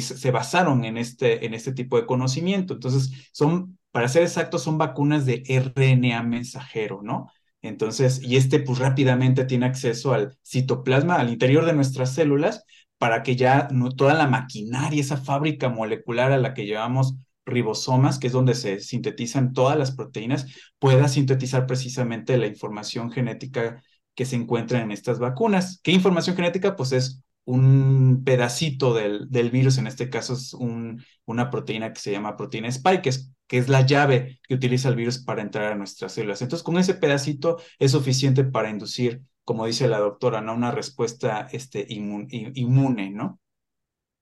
se 0.00 0.30
basaron 0.30 0.84
en 0.84 0.98
este, 0.98 1.46
en 1.46 1.54
este 1.54 1.72
tipo 1.72 1.96
de 1.96 2.06
conocimiento. 2.06 2.74
Entonces, 2.74 3.30
son, 3.32 3.78
para 3.90 4.08
ser 4.08 4.22
exactos, 4.22 4.62
son 4.62 4.78
vacunas 4.78 5.24
de 5.26 5.42
RNA 5.46 6.22
mensajero, 6.22 7.00
¿no? 7.02 7.30
Entonces, 7.64 8.20
y 8.22 8.36
este 8.36 8.60
pues 8.60 8.78
rápidamente 8.78 9.46
tiene 9.46 9.64
acceso 9.64 10.12
al 10.12 10.36
citoplasma, 10.44 11.16
al 11.16 11.30
interior 11.30 11.64
de 11.64 11.72
nuestras 11.72 12.12
células, 12.14 12.64
para 12.98 13.22
que 13.22 13.36
ya 13.36 13.68
no, 13.72 13.90
toda 13.90 14.12
la 14.12 14.26
maquinaria, 14.26 15.00
esa 15.00 15.16
fábrica 15.16 15.70
molecular 15.70 16.30
a 16.30 16.36
la 16.38 16.52
que 16.52 16.66
llevamos 16.66 17.14
ribosomas, 17.46 18.18
que 18.18 18.26
es 18.26 18.34
donde 18.34 18.54
se 18.54 18.80
sintetizan 18.80 19.54
todas 19.54 19.78
las 19.78 19.92
proteínas, 19.92 20.46
pueda 20.78 21.08
sintetizar 21.08 21.66
precisamente 21.66 22.36
la 22.36 22.46
información 22.46 23.10
genética 23.10 23.82
que 24.14 24.26
se 24.26 24.36
encuentra 24.36 24.82
en 24.82 24.90
estas 24.90 25.18
vacunas. 25.18 25.80
¿Qué 25.82 25.92
información 25.92 26.36
genética? 26.36 26.76
Pues 26.76 26.92
es 26.92 27.22
un 27.46 28.22
pedacito 28.24 28.92
del, 28.92 29.30
del 29.30 29.50
virus, 29.50 29.78
en 29.78 29.86
este 29.86 30.10
caso 30.10 30.34
es 30.34 30.52
un, 30.52 31.02
una 31.24 31.50
proteína 31.50 31.94
que 31.94 32.00
se 32.00 32.12
llama 32.12 32.36
proteína 32.36 32.68
spike, 32.68 33.02
que 33.02 33.08
es, 33.08 33.33
que 33.46 33.58
es 33.58 33.68
la 33.68 33.82
llave 33.84 34.40
que 34.48 34.54
utiliza 34.54 34.88
el 34.88 34.96
virus 34.96 35.18
para 35.18 35.42
entrar 35.42 35.72
a 35.72 35.76
nuestras 35.76 36.12
células. 36.12 36.42
Entonces, 36.42 36.64
con 36.64 36.78
ese 36.78 36.94
pedacito 36.94 37.60
es 37.78 37.92
suficiente 37.92 38.44
para 38.44 38.70
inducir, 38.70 39.22
como 39.44 39.66
dice 39.66 39.88
la 39.88 39.98
doctora, 39.98 40.40
¿no? 40.40 40.54
una 40.54 40.70
respuesta 40.70 41.48
este, 41.52 41.86
inmune, 41.88 43.10
¿no? 43.10 43.40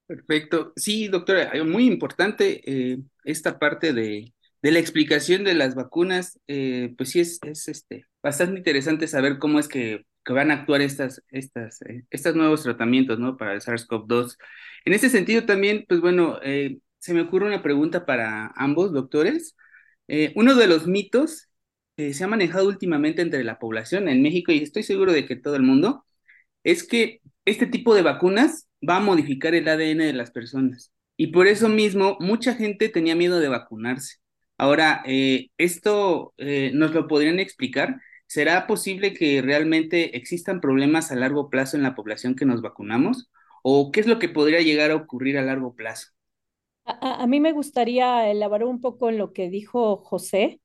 Perfecto. 0.06 0.72
Sí, 0.76 1.08
doctora, 1.08 1.52
muy 1.64 1.86
importante 1.86 2.60
eh, 2.66 2.98
esta 3.24 3.58
parte 3.58 3.92
de, 3.92 4.34
de, 4.60 4.70
la 4.70 4.78
explicación 4.78 5.44
de 5.44 5.54
las 5.54 5.74
vacunas. 5.74 6.38
Eh, 6.48 6.92
pues 6.98 7.10
sí, 7.10 7.20
es, 7.20 7.38
es 7.44 7.68
este, 7.68 8.06
bastante 8.22 8.58
interesante 8.58 9.06
saber 9.06 9.38
cómo 9.38 9.58
es 9.58 9.68
que 9.68 10.04
que 10.24 10.32
van 10.32 10.50
a 10.50 10.54
actuar 10.54 10.80
estas, 10.82 11.22
estas, 11.30 11.82
eh, 11.82 12.04
estos 12.10 12.34
nuevos 12.36 12.62
tratamientos, 12.62 13.18
¿no? 13.18 13.36
Para 13.36 13.54
el 13.54 13.60
SARS-CoV-2. 13.60 14.36
En 14.84 14.92
ese 14.92 15.08
sentido 15.10 15.44
también, 15.44 15.84
pues 15.88 16.00
bueno, 16.00 16.38
se 17.02 17.14
me 17.14 17.22
ocurre 17.22 17.46
una 17.46 17.62
pregunta 17.62 18.06
para 18.06 18.52
ambos 18.56 18.92
doctores. 18.92 19.56
Eh, 20.08 20.32
uno 20.36 20.54
de 20.54 20.68
los 20.68 20.86
mitos 20.86 21.48
que 21.96 22.14
se 22.14 22.24
ha 22.24 22.28
manejado 22.28 22.68
últimamente 22.68 23.22
entre 23.22 23.44
la 23.44 23.58
población 23.58 24.08
en 24.08 24.22
México, 24.22 24.52
y 24.52 24.62
estoy 24.62 24.82
seguro 24.84 25.12
de 25.12 25.26
que 25.26 25.36
todo 25.36 25.56
el 25.56 25.62
mundo, 25.62 26.04
es 26.64 26.84
que 26.84 27.20
este 27.44 27.66
tipo 27.66 27.94
de 27.94 28.02
vacunas 28.02 28.68
va 28.88 28.98
a 28.98 29.00
modificar 29.00 29.54
el 29.54 29.68
ADN 29.68 30.06
de 30.06 30.12
las 30.14 30.30
personas. 30.30 30.92
Y 31.16 31.28
por 31.28 31.46
eso 31.48 31.68
mismo, 31.68 32.16
mucha 32.20 32.54
gente 32.54 32.88
tenía 32.88 33.16
miedo 33.16 33.40
de 33.40 33.48
vacunarse. 33.48 34.18
Ahora, 34.58 35.02
¿esto 35.58 36.34
nos 36.38 36.94
lo 36.94 37.08
podrían 37.08 37.40
explicar? 37.40 38.00
¿será 38.32 38.66
posible 38.66 39.12
que 39.12 39.42
realmente 39.42 40.16
existan 40.16 40.62
problemas 40.62 41.12
a 41.12 41.16
largo 41.16 41.50
plazo 41.50 41.76
en 41.76 41.82
la 41.82 41.94
población 41.94 42.34
que 42.34 42.46
nos 42.46 42.62
vacunamos? 42.62 43.30
¿O 43.62 43.92
qué 43.92 44.00
es 44.00 44.06
lo 44.06 44.18
que 44.18 44.30
podría 44.30 44.62
llegar 44.62 44.90
a 44.90 44.96
ocurrir 44.96 45.36
a 45.36 45.42
largo 45.42 45.74
plazo? 45.74 46.08
A, 46.84 47.26
mí 47.26 47.40
me 47.40 47.52
gustaría 47.52 48.28
elaborar 48.30 48.66
un 48.66 48.80
poco 48.80 49.08
en 49.08 49.18
lo 49.18 49.32
que 49.32 49.48
dijo 49.48 49.96
José. 49.98 50.60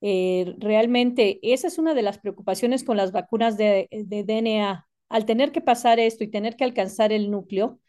Eh, 0.00 0.54
realmente, 0.58 1.40
esa 1.42 1.68
es 1.68 1.78
una 1.78 1.94
de 1.94 2.02
las 2.02 2.18
preocupaciones 2.18 2.84
con 2.84 2.96
las 2.96 3.12
vacunas 3.12 3.56
de, 3.56 3.88
de 3.90 4.24
DNA. 4.24 4.86
Al 5.08 5.26
tener 5.26 5.52
que 5.52 5.60
pasar 5.60 5.98
esto 6.00 6.24
y 6.24 6.30
tener 6.30 6.56
que 6.56 6.64
alcanzar 6.64 7.12
el 7.12 7.30
núcleo, 7.30 7.80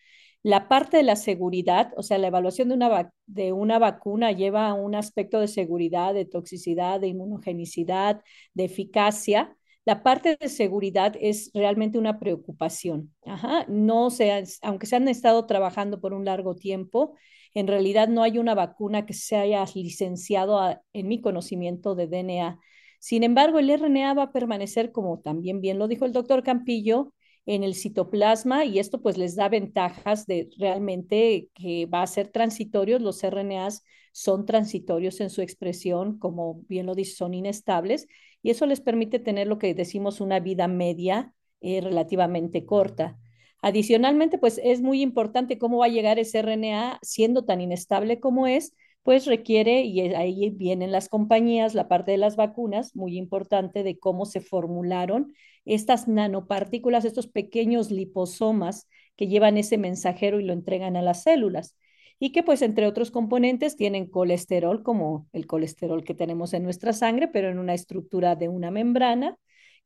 la 0.44 0.68
parte 0.70 0.98
de 0.98 1.04
la 1.04 1.16
seguridad, 1.16 1.94
o 1.98 2.04
sea, 2.04 2.18
la 2.18 2.28
evaluación 2.28 2.70
de 2.70 2.76
una, 2.76 3.12
de 3.26 3.54
una 3.54 3.80
vacuna 3.80 4.32
lleva 4.32 4.74
un 4.74 4.96
aspecto 4.96 5.40
de 5.40 5.48
seguridad, 5.48 6.14
de 6.14 6.26
toxicidad, 6.26 7.00
de 7.00 7.08
inmunogenicidad, 7.08 8.22
de 8.54 8.66
eficacia. 8.66 9.56
La 9.86 10.04
parte 10.04 10.38
de 10.40 10.50
seguridad 10.50 11.16
es 11.20 11.52
realmente 11.54 11.98
una 11.98 12.20
preocupación. 12.20 13.14
Ajá. 13.26 13.66
No 13.68 14.10
se, 14.10 14.44
aunque 14.62 14.86
se 14.88 14.96
han 14.96 15.08
estado 15.08 15.46
trabajando 15.46 16.00
por 16.02 16.14
un 16.14 16.26
largo 16.26 16.56
tiempo, 16.56 17.16
en 17.58 17.66
realidad 17.68 18.08
no 18.08 18.22
hay 18.22 18.38
una 18.38 18.54
vacuna 18.54 19.08
que 19.08 19.14
se 19.14 19.36
haya 19.36 19.66
licenciado 19.74 20.80
en 20.94 21.08
mi 21.08 21.22
conocimiento 21.22 21.96
de 21.96 22.06
DNA. 22.06 22.60
Sin 23.00 23.24
embargo, 23.24 23.58
el 23.58 23.72
RNA 23.72 24.14
va 24.14 24.24
a 24.24 24.32
permanecer, 24.32 24.92
como 24.92 25.22
también 25.22 25.60
bien 25.60 25.80
lo 25.80 25.88
dijo 25.88 26.06
el 26.06 26.14
doctor 26.14 26.44
Campillo, 26.44 27.14
en 27.48 27.64
el 27.64 27.74
citoplasma 27.74 28.66
y 28.66 28.78
esto 28.78 29.02
pues 29.02 29.18
les 29.18 29.36
da 29.36 29.50
ventajas 29.50 30.28
de 30.28 30.50
realmente 30.60 31.50
que 31.56 31.88
va 31.88 32.04
a 32.04 32.08
ser 32.08 32.28
transitorios. 32.28 33.02
Los 33.02 33.24
RNAs 33.24 33.84
son 34.12 34.46
transitorios 34.46 35.20
en 35.20 35.32
su 35.32 35.42
expresión, 35.42 36.20
como 36.20 36.62
bien 36.68 36.86
lo 36.86 36.94
dice, 36.94 37.16
son 37.16 37.34
inestables 37.34 38.08
y 38.44 38.52
eso 38.52 38.68
les 38.68 38.82
permite 38.82 39.18
tener 39.18 39.48
lo 39.48 39.58
que 39.58 39.74
decimos 39.74 40.22
una 40.22 40.40
vida 40.40 40.68
media 40.68 41.34
eh, 41.62 41.82
relativamente 41.82 42.66
corta. 42.66 43.18
Adicionalmente, 43.62 44.38
pues 44.38 44.60
es 44.64 44.82
muy 44.82 45.02
importante 45.02 45.58
cómo 45.58 45.80
va 45.80 45.86
a 45.88 45.90
llegar 45.90 46.20
ese 46.20 46.40
RNA 46.40 47.00
siendo 47.02 47.44
tan 47.46 47.60
inestable 47.62 48.20
como 48.20 48.48
es, 48.48 48.74
pues 49.04 49.26
requiere, 49.26 49.82
y 49.82 50.02
ahí 50.16 50.50
vienen 50.52 50.92
las 50.92 51.10
compañías, 51.10 51.74
la 51.74 51.88
parte 51.88 52.12
de 52.12 52.18
las 52.18 52.36
vacunas, 52.36 52.96
muy 52.96 53.18
importante 53.18 53.84
de 53.84 53.98
cómo 54.00 54.26
se 54.26 54.42
formularon 54.42 55.34
estas 55.66 56.08
nanopartículas, 56.08 57.06
estos 57.06 57.28
pequeños 57.28 57.90
liposomas 57.92 58.88
que 59.16 59.28
llevan 59.28 59.58
ese 59.58 59.78
mensajero 59.78 60.40
y 60.40 60.44
lo 60.46 60.54
entregan 60.54 60.96
a 60.96 61.02
las 61.02 61.24
células. 61.24 61.76
y 62.20 62.32
que 62.32 62.42
pues 62.44 62.62
entre 62.64 62.88
otros 62.88 63.12
componentes 63.12 63.76
tienen 63.76 64.08
colesterol 64.08 64.82
como 64.84 65.28
el 65.34 65.46
colesterol 65.46 66.04
que 66.04 66.16
tenemos 66.16 66.54
en 66.54 66.64
nuestra 66.64 66.92
sangre, 66.94 67.28
pero 67.28 67.50
en 67.50 67.60
una 67.60 67.76
estructura 67.76 68.36
de 68.36 68.50
una 68.50 68.72
membrana 68.72 69.38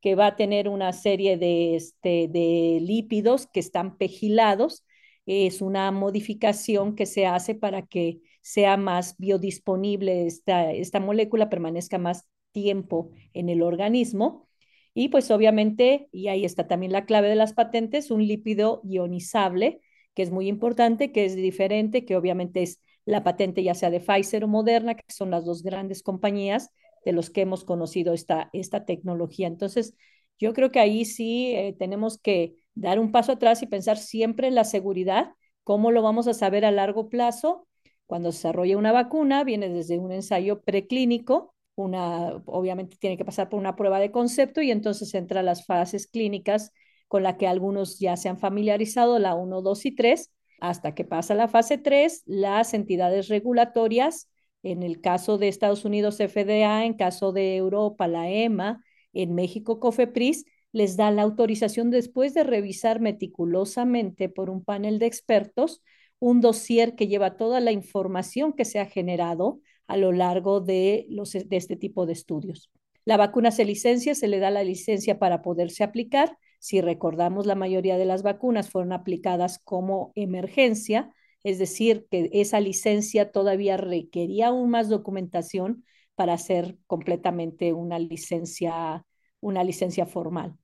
que 0.01 0.15
va 0.15 0.27
a 0.27 0.35
tener 0.35 0.67
una 0.69 0.93
serie 0.93 1.37
de, 1.37 1.75
este, 1.75 2.27
de 2.27 2.79
lípidos 2.81 3.47
que 3.47 3.59
están 3.59 3.97
pegilados. 3.97 4.85
Es 5.25 5.61
una 5.61 5.91
modificación 5.91 6.95
que 6.95 7.05
se 7.05 7.25
hace 7.27 7.55
para 7.55 7.85
que 7.85 8.21
sea 8.41 8.77
más 8.77 9.15
biodisponible 9.17 10.25
esta, 10.25 10.71
esta 10.71 10.99
molécula, 10.99 11.49
permanezca 11.49 11.97
más 11.99 12.25
tiempo 12.51 13.11
en 13.33 13.49
el 13.49 13.61
organismo. 13.61 14.47
Y 14.93 15.09
pues 15.09 15.31
obviamente, 15.31 16.09
y 16.11 16.27
ahí 16.27 16.43
está 16.45 16.67
también 16.67 16.91
la 16.91 17.05
clave 17.05 17.29
de 17.29 17.35
las 17.35 17.53
patentes, 17.53 18.11
un 18.11 18.27
lípido 18.27 18.81
ionizable 18.83 19.81
que 20.13 20.23
es 20.23 20.31
muy 20.31 20.47
importante, 20.47 21.11
que 21.11 21.25
es 21.25 21.35
diferente, 21.35 22.03
que 22.05 22.15
obviamente 22.17 22.61
es 22.63 22.81
la 23.05 23.23
patente 23.23 23.63
ya 23.63 23.73
sea 23.73 23.89
de 23.89 23.99
Pfizer 23.99 24.43
o 24.43 24.47
Moderna, 24.47 24.95
que 24.95 25.03
son 25.07 25.31
las 25.31 25.45
dos 25.45 25.63
grandes 25.63 26.03
compañías 26.03 26.69
de 27.05 27.13
los 27.13 27.29
que 27.29 27.41
hemos 27.41 27.63
conocido 27.63 28.13
esta, 28.13 28.49
esta 28.53 28.85
tecnología. 28.85 29.47
Entonces, 29.47 29.95
yo 30.39 30.53
creo 30.53 30.71
que 30.71 30.79
ahí 30.79 31.05
sí 31.05 31.53
eh, 31.55 31.75
tenemos 31.77 32.17
que 32.17 32.55
dar 32.73 32.99
un 32.99 33.11
paso 33.11 33.33
atrás 33.33 33.61
y 33.61 33.67
pensar 33.67 33.97
siempre 33.97 34.47
en 34.47 34.55
la 34.55 34.63
seguridad, 34.63 35.31
cómo 35.63 35.91
lo 35.91 36.01
vamos 36.01 36.27
a 36.27 36.33
saber 36.33 36.65
a 36.65 36.71
largo 36.71 37.09
plazo. 37.09 37.67
Cuando 38.05 38.31
se 38.31 38.39
desarrolla 38.39 38.77
una 38.77 38.91
vacuna, 38.91 39.43
viene 39.43 39.69
desde 39.69 39.99
un 39.99 40.11
ensayo 40.11 40.61
preclínico, 40.61 41.55
una, 41.75 42.41
obviamente 42.45 42.97
tiene 42.99 43.17
que 43.17 43.25
pasar 43.25 43.49
por 43.49 43.59
una 43.59 43.75
prueba 43.75 43.99
de 43.99 44.11
concepto 44.11 44.61
y 44.61 44.71
entonces 44.71 45.13
entra 45.13 45.43
las 45.43 45.65
fases 45.65 46.07
clínicas 46.07 46.71
con 47.07 47.23
la 47.23 47.37
que 47.37 47.47
algunos 47.47 47.99
ya 47.99 48.17
se 48.17 48.29
han 48.29 48.39
familiarizado, 48.39 49.19
la 49.19 49.35
1, 49.35 49.61
2 49.61 49.85
y 49.85 49.95
3, 49.95 50.31
hasta 50.59 50.93
que 50.95 51.05
pasa 51.05 51.35
la 51.35 51.47
fase 51.47 51.77
3, 51.77 52.23
las 52.25 52.73
entidades 52.73 53.27
regulatorias, 53.27 54.29
en 54.63 54.83
el 54.83 55.01
caso 55.01 55.37
de 55.37 55.47
Estados 55.47 55.85
Unidos 55.85 56.17
FDA, 56.17 56.85
en 56.85 56.93
caso 56.93 57.31
de 57.31 57.55
Europa 57.55 58.07
la 58.07 58.29
EMA, 58.29 58.83
en 59.13 59.33
México 59.35 59.79
COFEPRIS, 59.79 60.45
les 60.71 60.95
da 60.95 61.11
la 61.11 61.23
autorización 61.23 61.89
después 61.91 62.33
de 62.33 62.43
revisar 62.43 63.01
meticulosamente 63.01 64.29
por 64.29 64.49
un 64.49 64.63
panel 64.63 64.99
de 64.99 65.07
expertos 65.07 65.81
un 66.19 66.39
dossier 66.39 66.95
que 66.95 67.07
lleva 67.07 67.35
toda 67.35 67.59
la 67.59 67.71
información 67.71 68.53
que 68.53 68.63
se 68.63 68.79
ha 68.79 68.85
generado 68.85 69.59
a 69.87 69.97
lo 69.97 70.11
largo 70.11 70.61
de, 70.61 71.07
los, 71.09 71.31
de 71.31 71.57
este 71.57 71.75
tipo 71.75 72.05
de 72.05 72.13
estudios. 72.13 72.69
La 73.05 73.17
vacuna 73.17 73.51
se 73.51 73.65
licencia, 73.65 74.13
se 74.13 74.27
le 74.27 74.39
da 74.39 74.51
la 74.51 74.63
licencia 74.63 75.17
para 75.17 75.41
poderse 75.41 75.83
aplicar 75.83 76.37
si 76.61 76.79
recordamos, 76.79 77.47
la 77.47 77.55
mayoría 77.55 77.97
de 77.97 78.05
las 78.05 78.21
vacunas 78.21 78.69
fueron 78.69 78.93
aplicadas 78.93 79.57
como 79.57 80.11
emergencia, 80.13 81.11
es 81.43 81.59
decir, 81.59 82.07
que 82.11 82.29
esa 82.33 82.59
licencia 82.59 83.31
todavía 83.31 83.77
requería 83.77 84.47
aún 84.47 84.69
más 84.69 84.89
documentación 84.89 85.85
para 86.15 86.33
hacer 86.33 86.77
completamente 86.87 87.73
una 87.73 87.99
licencia, 87.99 89.05
una 89.39 89.63
licencia 89.63 90.05
formal. 90.05 90.57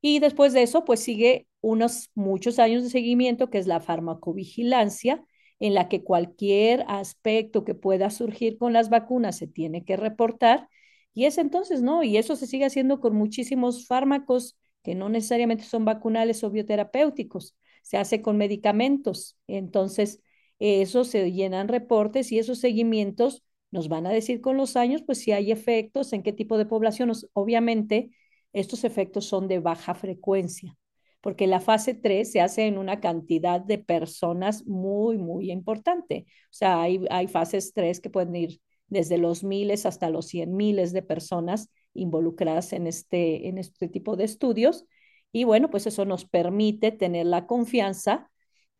Y 0.00 0.20
después 0.20 0.52
de 0.52 0.62
eso, 0.62 0.84
pues 0.84 1.00
sigue 1.00 1.48
unos 1.60 2.10
muchos 2.14 2.58
años 2.58 2.82
de 2.84 2.90
seguimiento, 2.90 3.50
que 3.50 3.58
es 3.58 3.66
la 3.66 3.80
farmacovigilancia, 3.80 5.24
en 5.60 5.74
la 5.74 5.88
que 5.88 6.04
cualquier 6.04 6.84
aspecto 6.88 7.64
que 7.64 7.74
pueda 7.74 8.10
surgir 8.10 8.58
con 8.58 8.72
las 8.72 8.90
vacunas 8.90 9.36
se 9.38 9.48
tiene 9.48 9.84
que 9.84 9.96
reportar. 9.96 10.68
Y 11.14 11.24
es 11.24 11.38
entonces, 11.38 11.82
¿no? 11.82 12.02
Y 12.04 12.16
eso 12.16 12.36
se 12.36 12.46
sigue 12.46 12.64
haciendo 12.64 13.00
con 13.00 13.14
muchísimos 13.16 13.86
fármacos 13.86 14.56
que 14.82 14.94
no 14.94 15.08
necesariamente 15.08 15.64
son 15.64 15.84
vacunales 15.84 16.44
o 16.44 16.50
bioterapéuticos, 16.50 17.56
se 17.82 17.96
hace 17.96 18.22
con 18.22 18.36
medicamentos. 18.36 19.36
Entonces, 19.46 20.22
eso 20.58 21.04
se 21.04 21.32
llenan 21.32 21.68
reportes 21.68 22.32
y 22.32 22.38
esos 22.38 22.58
seguimientos 22.58 23.44
nos 23.70 23.88
van 23.88 24.06
a 24.06 24.10
decir 24.10 24.40
con 24.40 24.56
los 24.56 24.76
años, 24.76 25.02
pues 25.02 25.18
si 25.18 25.32
hay 25.32 25.52
efectos, 25.52 26.12
en 26.12 26.22
qué 26.22 26.32
tipo 26.32 26.58
de 26.58 26.66
población. 26.66 27.12
Obviamente, 27.32 28.10
estos 28.52 28.84
efectos 28.84 29.26
son 29.26 29.46
de 29.48 29.60
baja 29.60 29.94
frecuencia, 29.94 30.76
porque 31.20 31.46
la 31.46 31.60
fase 31.60 31.94
3 31.94 32.30
se 32.30 32.40
hace 32.40 32.66
en 32.66 32.78
una 32.78 33.00
cantidad 33.00 33.60
de 33.60 33.78
personas 33.78 34.66
muy, 34.66 35.18
muy 35.18 35.50
importante. 35.50 36.26
O 36.44 36.52
sea, 36.54 36.80
hay, 36.82 37.04
hay 37.10 37.28
fases 37.28 37.72
3 37.74 38.00
que 38.00 38.10
pueden 38.10 38.34
ir 38.36 38.60
desde 38.88 39.18
los 39.18 39.44
miles 39.44 39.84
hasta 39.86 40.08
los 40.08 40.28
cien 40.28 40.56
miles 40.56 40.92
de 40.92 41.02
personas 41.02 41.70
involucradas 41.92 42.72
en 42.72 42.86
este, 42.86 43.48
en 43.48 43.58
este 43.58 43.88
tipo 43.88 44.16
de 44.16 44.24
estudios. 44.24 44.86
Y 45.32 45.44
bueno, 45.44 45.70
pues 45.70 45.86
eso 45.86 46.04
nos 46.04 46.24
permite 46.24 46.92
tener 46.92 47.26
la 47.26 47.46
confianza 47.46 48.30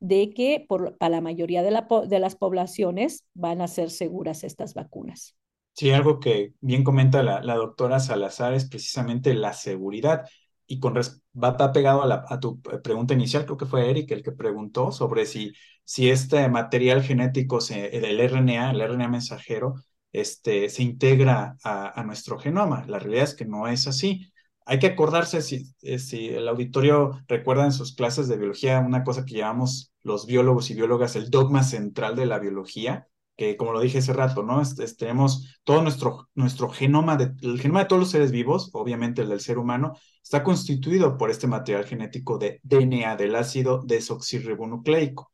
de 0.00 0.30
que 0.30 0.64
por, 0.68 0.96
para 0.96 1.16
la 1.16 1.20
mayoría 1.20 1.62
de, 1.62 1.70
la, 1.70 1.87
las 2.08 2.37
poblaciones 2.37 3.26
van 3.34 3.61
a 3.61 3.68
ser 3.68 3.90
seguras 3.90 4.44
estas 4.44 4.74
vacunas. 4.74 5.37
Sí, 5.72 5.90
algo 5.90 6.18
que 6.20 6.54
bien 6.61 6.82
comenta 6.82 7.22
la, 7.22 7.40
la 7.42 7.54
doctora 7.54 8.00
Salazar 8.00 8.54
es 8.54 8.68
precisamente 8.68 9.34
la 9.34 9.52
seguridad. 9.52 10.26
Y 10.66 10.80
con 10.80 10.94
va 10.96 11.72
pegado 11.72 12.02
a, 12.02 12.06
la, 12.06 12.24
a, 12.28 12.40
tu 12.40 12.61
pregunta 12.61 13.14
inicial, 13.14 13.46
creo 13.46 13.56
que 13.56 13.66
fue 13.66 13.88
Eric 13.88 14.11
el 14.11 14.22
que 14.22 14.32
preguntó 14.32 14.92
sobre 14.92 15.24
si, 15.24 15.52
si 15.84 16.11
este 16.11 16.46
material 16.48 17.02
genético, 17.02 17.61
se, 17.62 17.96
el 17.96 18.20
RNA, 18.20 18.72
el 18.72 18.82
RNA 18.82 19.08
mensajero, 19.08 19.76
este, 20.12 20.68
se 20.68 20.82
integra 20.82 21.56
a, 21.62 22.02
nuestro 22.04 22.38
genoma. 22.38 22.84
La 22.87 22.98
realidad 22.98 23.24
es 23.24 23.34
que 23.34 23.46
no 23.46 23.66
es 23.68 23.87
así. 23.87 24.30
Hay 24.68 24.78
que 24.78 24.87
acordarse, 24.88 25.40
si, 25.40 25.74
eh, 25.81 25.98
si 25.98 26.28
el 26.28 26.46
auditorio 26.46 27.22
recuerda 27.26 27.64
en 27.64 27.72
sus 27.72 27.94
clases 27.94 28.28
de 28.28 28.37
biología 28.37 28.81
una 28.81 29.02
cosa 29.02 29.24
que 29.24 29.35
llamamos 29.38 29.94
los 30.02 30.26
biólogos 30.26 30.70
y 30.70 30.74
biólogas 30.74 31.16
el 31.16 31.31
dogma 31.31 31.62
central 31.62 32.16
de 32.16 32.26
la 32.26 32.38
biología, 32.38 33.09
que 33.35 33.57
como 33.57 33.72
lo 33.72 33.81
dije 33.81 33.98
hace 33.98 34.12
rato, 34.12 34.42
¿no? 34.42 34.61
tenemos 34.98 35.59
todo 35.64 35.81
nuestro, 35.81 36.28
nuestro 36.35 36.68
genoma, 36.68 37.16
de, 37.16 37.33
el 37.40 37.59
genoma 37.59 37.81
de 37.81 37.87
todos 37.87 38.00
los 38.00 38.11
seres 38.11 38.31
vivos, 38.31 38.68
obviamente 38.74 39.22
el 39.22 39.31
del 39.31 39.40
ser 39.40 39.57
humano, 39.57 39.94
está 40.22 40.44
constituido 40.44 41.16
por 41.16 41.31
este 41.31 41.46
material 41.46 41.87
genético 41.87 42.37
de 42.37 42.61
DNA, 42.62 43.16
del 43.16 43.37
ácido 43.37 43.81
desoxirribonucleico. 43.87 45.33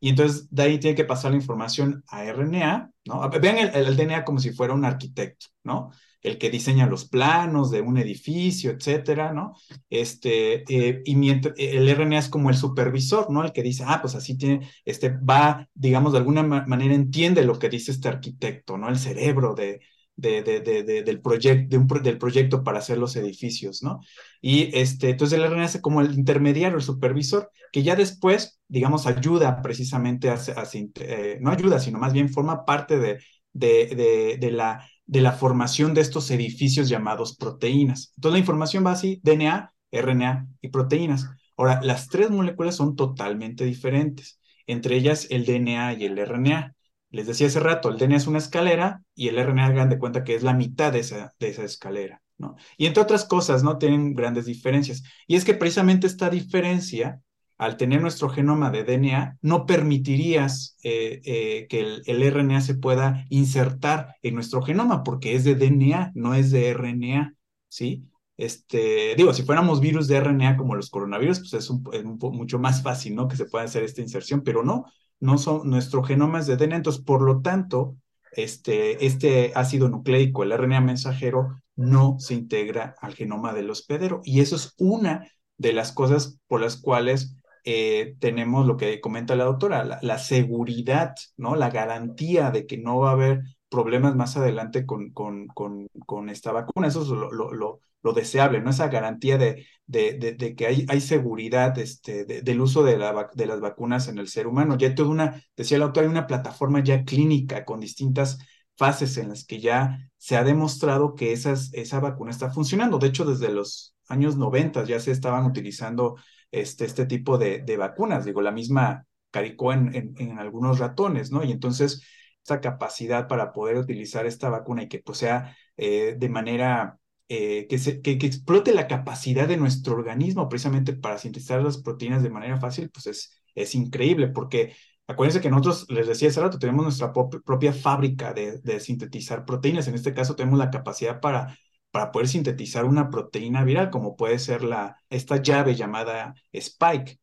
Y 0.00 0.08
entonces 0.08 0.48
de 0.50 0.62
ahí 0.62 0.78
tiene 0.78 0.96
que 0.96 1.04
pasar 1.04 1.32
la 1.32 1.36
información 1.36 2.02
a 2.08 2.24
RNA, 2.24 2.90
¿no? 3.04 3.28
Vean 3.28 3.58
el, 3.74 3.96
DNA 3.96 4.24
como 4.24 4.38
si 4.38 4.52
fuera 4.52 4.72
un 4.72 4.86
arquitecto, 4.86 5.46
¿no? 5.62 5.90
El 6.22 6.38
que 6.38 6.50
diseña 6.50 6.86
los 6.86 7.08
planos 7.08 7.70
de 7.70 7.80
un 7.80 7.98
edificio, 7.98 8.70
etcétera, 8.70 9.32
¿no? 9.32 9.54
Este, 9.88 10.64
eh, 10.68 11.02
y 11.04 11.16
mientras, 11.16 11.54
el 11.56 11.88
RNA 11.88 12.18
es 12.18 12.28
como 12.28 12.50
el 12.50 12.56
supervisor, 12.56 13.30
¿no? 13.30 13.44
El 13.44 13.52
que 13.52 13.62
dice, 13.62 13.84
ah, 13.86 14.00
pues 14.00 14.14
así 14.14 14.36
tiene, 14.36 14.68
este, 14.84 15.10
va, 15.10 15.68
digamos, 15.74 16.12
de 16.12 16.18
alguna 16.18 16.42
manera 16.42 16.94
entiende 16.94 17.44
lo 17.44 17.58
que 17.58 17.68
dice 17.68 17.92
este 17.92 18.08
arquitecto, 18.08 18.76
¿no? 18.76 18.88
El 18.88 18.98
cerebro 18.98 19.54
de, 19.54 19.80
de, 20.20 20.42
de, 20.42 21.02
del, 21.02 21.20
proyecto 21.20 21.78
del 22.02 22.18
proyecto 22.18 22.62
para 22.62 22.78
hacer 22.78 22.98
los 22.98 23.16
edificios, 23.16 23.82
¿no? 23.82 24.00
Y 24.40 24.76
este, 24.76 25.10
entonces 25.10 25.38
el 25.38 25.44
RNA 25.44 25.64
hace 25.64 25.80
como 25.80 26.00
el 26.00 26.14
intermediario, 26.14 26.76
el 26.76 26.82
supervisor, 26.82 27.50
que 27.72 27.82
ya 27.82 27.96
después, 27.96 28.60
digamos, 28.68 29.06
ayuda 29.06 29.62
precisamente 29.62 30.28
a, 30.30 30.38
eh, 30.74 31.38
no 31.40 31.50
ayuda, 31.50 31.80
sino 31.80 31.98
más 31.98 32.12
bien 32.12 32.28
forma 32.28 32.64
parte 32.64 32.98
de, 32.98 33.18
de, 33.52 34.50
la, 34.52 34.86
de 35.10 35.20
la 35.20 35.32
formación 35.32 35.92
de 35.92 36.02
estos 36.02 36.30
edificios 36.30 36.88
llamados 36.88 37.36
proteínas. 37.36 38.12
Entonces 38.14 38.34
la 38.34 38.38
información 38.38 38.86
va 38.86 38.92
así, 38.92 39.20
DNA, 39.24 39.74
RNA 39.90 40.46
y 40.60 40.68
proteínas. 40.68 41.28
Ahora, 41.56 41.80
las 41.82 42.08
tres 42.08 42.30
moléculas 42.30 42.76
son 42.76 42.94
totalmente 42.94 43.64
diferentes, 43.64 44.40
entre 44.68 44.94
ellas 44.94 45.26
el 45.30 45.46
DNA 45.46 45.94
y 45.94 46.04
el 46.04 46.16
RNA. 46.16 46.76
Les 47.10 47.26
decía 47.26 47.48
hace 47.48 47.58
rato, 47.58 47.88
el 47.88 47.98
DNA 47.98 48.18
es 48.18 48.28
una 48.28 48.38
escalera 48.38 49.02
y 49.16 49.26
el 49.26 49.44
RNA 49.44 49.66
hagan 49.66 49.88
de 49.88 49.98
cuenta 49.98 50.22
que 50.22 50.36
es 50.36 50.44
la 50.44 50.54
mitad 50.54 50.92
de 50.92 51.00
esa, 51.00 51.34
de 51.40 51.48
esa 51.48 51.64
escalera, 51.64 52.22
¿no? 52.38 52.54
Y 52.78 52.86
entre 52.86 53.02
otras 53.02 53.24
cosas, 53.24 53.64
¿no? 53.64 53.78
Tienen 53.78 54.14
grandes 54.14 54.46
diferencias. 54.46 55.02
Y 55.26 55.34
es 55.34 55.44
que 55.44 55.54
precisamente 55.54 56.06
esta 56.06 56.30
diferencia, 56.30 57.20
al 57.60 57.76
tener 57.76 58.00
nuestro 58.00 58.30
genoma 58.30 58.70
de 58.70 58.84
DNA, 58.84 59.36
no 59.42 59.66
permitirías 59.66 60.78
eh, 60.82 61.20
eh, 61.26 61.66
que 61.68 62.00
el, 62.06 62.32
RNA 62.32 62.62
se 62.62 62.74
pueda 62.74 63.26
insertar 63.28 64.16
en 64.22 64.34
nuestro 64.34 64.62
genoma, 64.62 65.02
porque 65.02 65.34
es 65.34 65.44
de 65.44 65.56
DNA, 65.56 66.12
no 66.14 66.32
es 66.32 66.50
de 66.50 66.72
RNA, 66.72 67.34
¿sí? 67.68 68.08
Este, 68.38 69.14
digo, 69.14 69.34
si 69.34 69.42
fuéramos 69.42 69.78
virus 69.78 70.08
de 70.08 70.18
RNA 70.20 70.56
como 70.56 70.74
los 70.74 70.88
coronavirus, 70.88 71.40
pues 71.40 71.52
es, 71.52 71.70
mucho 71.70 72.58
más 72.58 72.82
fácil, 72.82 73.14
¿no? 73.14 73.28
Que 73.28 73.36
se 73.36 73.44
pueda 73.44 73.66
hacer 73.66 73.82
esta 73.82 74.00
inserción, 74.00 74.40
pero 74.40 74.62
no, 74.64 74.86
no 75.18 75.36
son, 75.36 75.68
nuestro 75.68 76.02
genoma 76.02 76.38
es 76.38 76.46
de 76.46 76.56
DNA, 76.56 76.76
entonces 76.76 77.04
por 77.04 77.20
lo 77.20 77.42
tanto, 77.42 77.94
este, 78.32 79.04
este 79.04 79.52
ácido 79.54 79.90
nucleico, 79.90 80.44
el 80.44 80.56
RNA 80.56 80.80
mensajero, 80.80 81.60
no 81.76 82.16
se 82.20 82.32
integra 82.32 82.94
al 83.02 83.14
genoma 83.14 83.52
del 83.52 83.68
hospedero. 83.68 84.22
Y 84.24 84.40
eso 84.40 84.56
es 84.56 84.72
una 84.78 85.28
de 85.58 85.74
las 85.74 85.92
cosas 85.92 86.38
por 86.46 86.62
las 86.62 86.78
cuales 86.78 87.36
eh, 87.64 88.16
tenemos 88.20 88.66
lo 88.66 88.76
que 88.76 89.00
comenta 89.00 89.36
la 89.36 89.44
doctora, 89.44 89.98
la, 90.02 90.18
seguridad, 90.18 91.14
¿no? 91.36 91.56
La 91.56 91.70
garantía 91.70 92.50
de 92.50 92.66
que 92.66 92.78
no 92.78 92.98
va 93.00 93.10
a 93.10 93.12
haber 93.12 93.42
problemas 93.68 94.16
más 94.16 94.36
adelante 94.36 94.86
con, 94.86 95.10
con, 95.12 95.46
con, 95.48 95.88
con 96.06 96.28
esta 96.30 96.52
vacuna. 96.52 96.88
Eso 96.88 97.02
es 97.02 97.08
lo, 97.08 97.30
lo, 97.32 97.80
lo, 98.02 98.12
deseable, 98.12 98.60
¿no? 98.60 98.70
Esa 98.70 98.88
garantía 98.88 99.38
de, 99.38 99.66
de, 99.86 100.14
de, 100.18 100.54
que 100.54 100.66
hay, 100.66 100.86
hay 100.88 101.00
seguridad 101.00 101.78
este, 101.78 102.24
del 102.24 102.60
uso 102.60 102.82
de, 102.82 102.98
la, 102.98 103.30
de 103.34 103.46
las 103.46 103.60
vacunas 103.60 104.08
en 104.08 104.18
el 104.18 104.28
ser 104.28 104.46
humano. 104.46 104.76
Ya 104.76 104.88
hay 104.88 104.94
toda 104.94 105.10
una, 105.10 105.42
decía 105.56 105.76
el 105.76 105.82
autor, 105.82 106.04
hay 106.04 106.10
una 106.10 106.26
plataforma 106.26 106.82
ya 106.82 107.04
clínica 107.04 107.64
con 107.64 107.80
distintas 107.80 108.38
fases 108.76 109.18
en 109.18 109.28
las 109.28 109.44
que 109.44 109.60
ya 109.60 110.10
se 110.16 110.36
ha 110.36 110.44
demostrado 110.44 111.14
que 111.14 111.32
esa 111.32 112.00
vacuna 112.00 112.30
está 112.30 112.50
funcionando. 112.50 112.98
De 112.98 113.08
hecho, 113.08 113.24
desde 113.26 113.50
los 113.50 113.94
años 114.08 114.36
90 114.36 114.84
ya 114.84 114.98
se 115.00 115.12
estaban 115.12 115.44
utilizando 115.44 116.16
este, 116.50 116.84
este 116.84 117.06
tipo 117.06 117.38
de, 117.38 117.58
de 117.62 117.76
vacunas. 117.76 118.24
Digo, 118.24 118.42
la 118.42 118.50
misma 118.52 119.06
caricó 119.30 119.72
en, 119.72 120.14
en, 120.18 120.38
algunos 120.38 120.78
ratones, 120.78 121.30
¿no? 121.30 121.44
Y 121.44 121.52
entonces 121.52 122.02
esa 122.44 122.60
capacidad 122.60 123.28
para 123.28 123.52
poder 123.52 123.76
utilizar 123.76 124.26
esta 124.26 124.48
vacuna 124.48 124.84
y 124.84 124.88
que 124.88 124.98
pues 125.00 125.18
sea 125.18 125.56
eh, 125.76 126.16
de 126.18 126.28
manera 126.28 126.98
eh, 127.28 127.66
que, 127.68 127.78
se, 127.78 128.00
que, 128.00 128.12
explote 128.12 128.72
la 128.74 128.88
capacidad 128.88 129.46
de 129.46 129.56
nuestro 129.56 129.94
organismo 129.94 130.48
precisamente 130.48 130.94
para 130.94 131.18
sintetizar 131.18 131.62
las 131.62 131.78
proteínas 131.78 132.22
de 132.22 132.30
manera 132.30 132.58
fácil, 132.58 132.90
pues 132.90 133.06
es, 133.06 133.42
es 133.54 133.74
increíble 133.74 134.28
porque 134.28 134.74
acuérdense 135.06 135.40
que 135.40 135.50
nosotros, 135.50 135.86
les 135.90 136.08
decía 136.08 136.28
hace 136.28 136.40
rato, 136.40 136.58
tenemos 136.58 136.84
nuestra 136.84 137.12
propia 137.12 137.72
fábrica 137.72 138.32
de, 138.32 138.58
de, 138.60 138.80
sintetizar 138.80 139.44
proteínas. 139.44 139.86
En 139.88 139.94
este 139.94 140.14
caso 140.14 140.34
tenemos 140.34 140.58
la 140.58 140.70
capacidad 140.70 141.20
para, 141.20 141.56
para 141.90 142.12
poder 142.12 142.28
sintetizar 142.28 142.84
una 142.84 143.10
proteína 143.10 143.64
viral, 143.64 143.90
como 143.90 144.16
puede 144.16 144.38
ser 144.38 144.62
la, 144.62 144.96
esta 145.08 145.42
llave 145.42 145.74
llamada 145.74 146.34
Spike. 146.52 147.18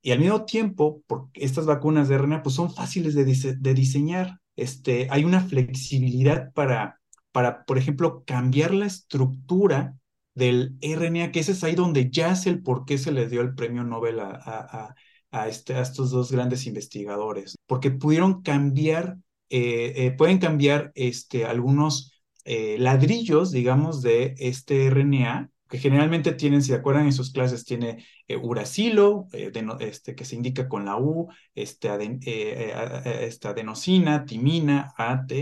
Y 0.00 0.10
al 0.12 0.18
mismo 0.18 0.44
tiempo, 0.44 1.02
porque 1.06 1.44
estas 1.44 1.66
vacunas 1.66 2.08
de 2.08 2.16
RNA 2.16 2.42
pues, 2.42 2.54
son 2.56 2.72
fáciles 2.74 3.14
de, 3.14 3.74
diseñar 3.74 4.38
este, 4.56 5.08
hay 5.10 5.24
una 5.24 5.40
flexibilidad 5.40 6.52
para, 6.52 7.00
para, 7.30 7.64
por 7.64 7.78
ejemplo, 7.78 8.24
cambiar 8.26 8.74
la 8.74 8.86
estructura 8.86 9.96
del 10.34 10.76
RNA, 10.80 11.30
que 11.32 11.40
ese 11.40 11.52
es 11.52 11.64
ahí 11.64 11.74
donde 11.74 12.10
ya 12.10 12.32
es 12.32 12.46
el 12.46 12.62
por 12.62 12.84
qué 12.84 12.98
se 12.98 13.12
le 13.12 13.28
dio 13.28 13.40
el 13.42 13.54
premio 13.54 13.84
Nobel 13.84 14.20
a, 14.20 14.30
a, 14.30 14.94
a, 15.30 15.48
este, 15.48 15.74
a 15.74 15.82
estos 15.82 16.10
dos 16.10 16.30
grandes 16.32 16.66
investigadores, 16.66 17.56
porque 17.66 17.90
pudieron 17.90 18.42
cambiar, 18.42 19.16
eh, 19.50 19.92
eh, 19.96 20.10
pueden 20.12 20.38
cambiar 20.38 20.92
este, 20.94 21.44
algunos 21.44 22.11
eh, 22.44 22.76
ladrillos, 22.78 23.52
digamos, 23.52 24.02
de 24.02 24.34
este 24.38 24.86
RNA 24.88 25.52
que 25.72 25.78
generalmente 25.78 26.32
tienen, 26.34 26.62
si 26.62 26.74
acuerdan 26.74 27.06
en 27.06 27.14
sus 27.14 27.32
clases, 27.32 27.64
tiene 27.64 28.04
eh, 28.28 28.36
uracilo, 28.36 29.26
eh, 29.32 29.50
este, 29.80 30.14
que 30.14 30.26
se 30.26 30.36
indica 30.36 30.68
con 30.68 30.84
la 30.84 30.98
U, 30.98 31.28
este, 31.54 31.88
eh, 32.26 32.74
este, 33.26 33.48
adenosina, 33.48 34.26
timina, 34.26 34.92
AT, 34.98 35.32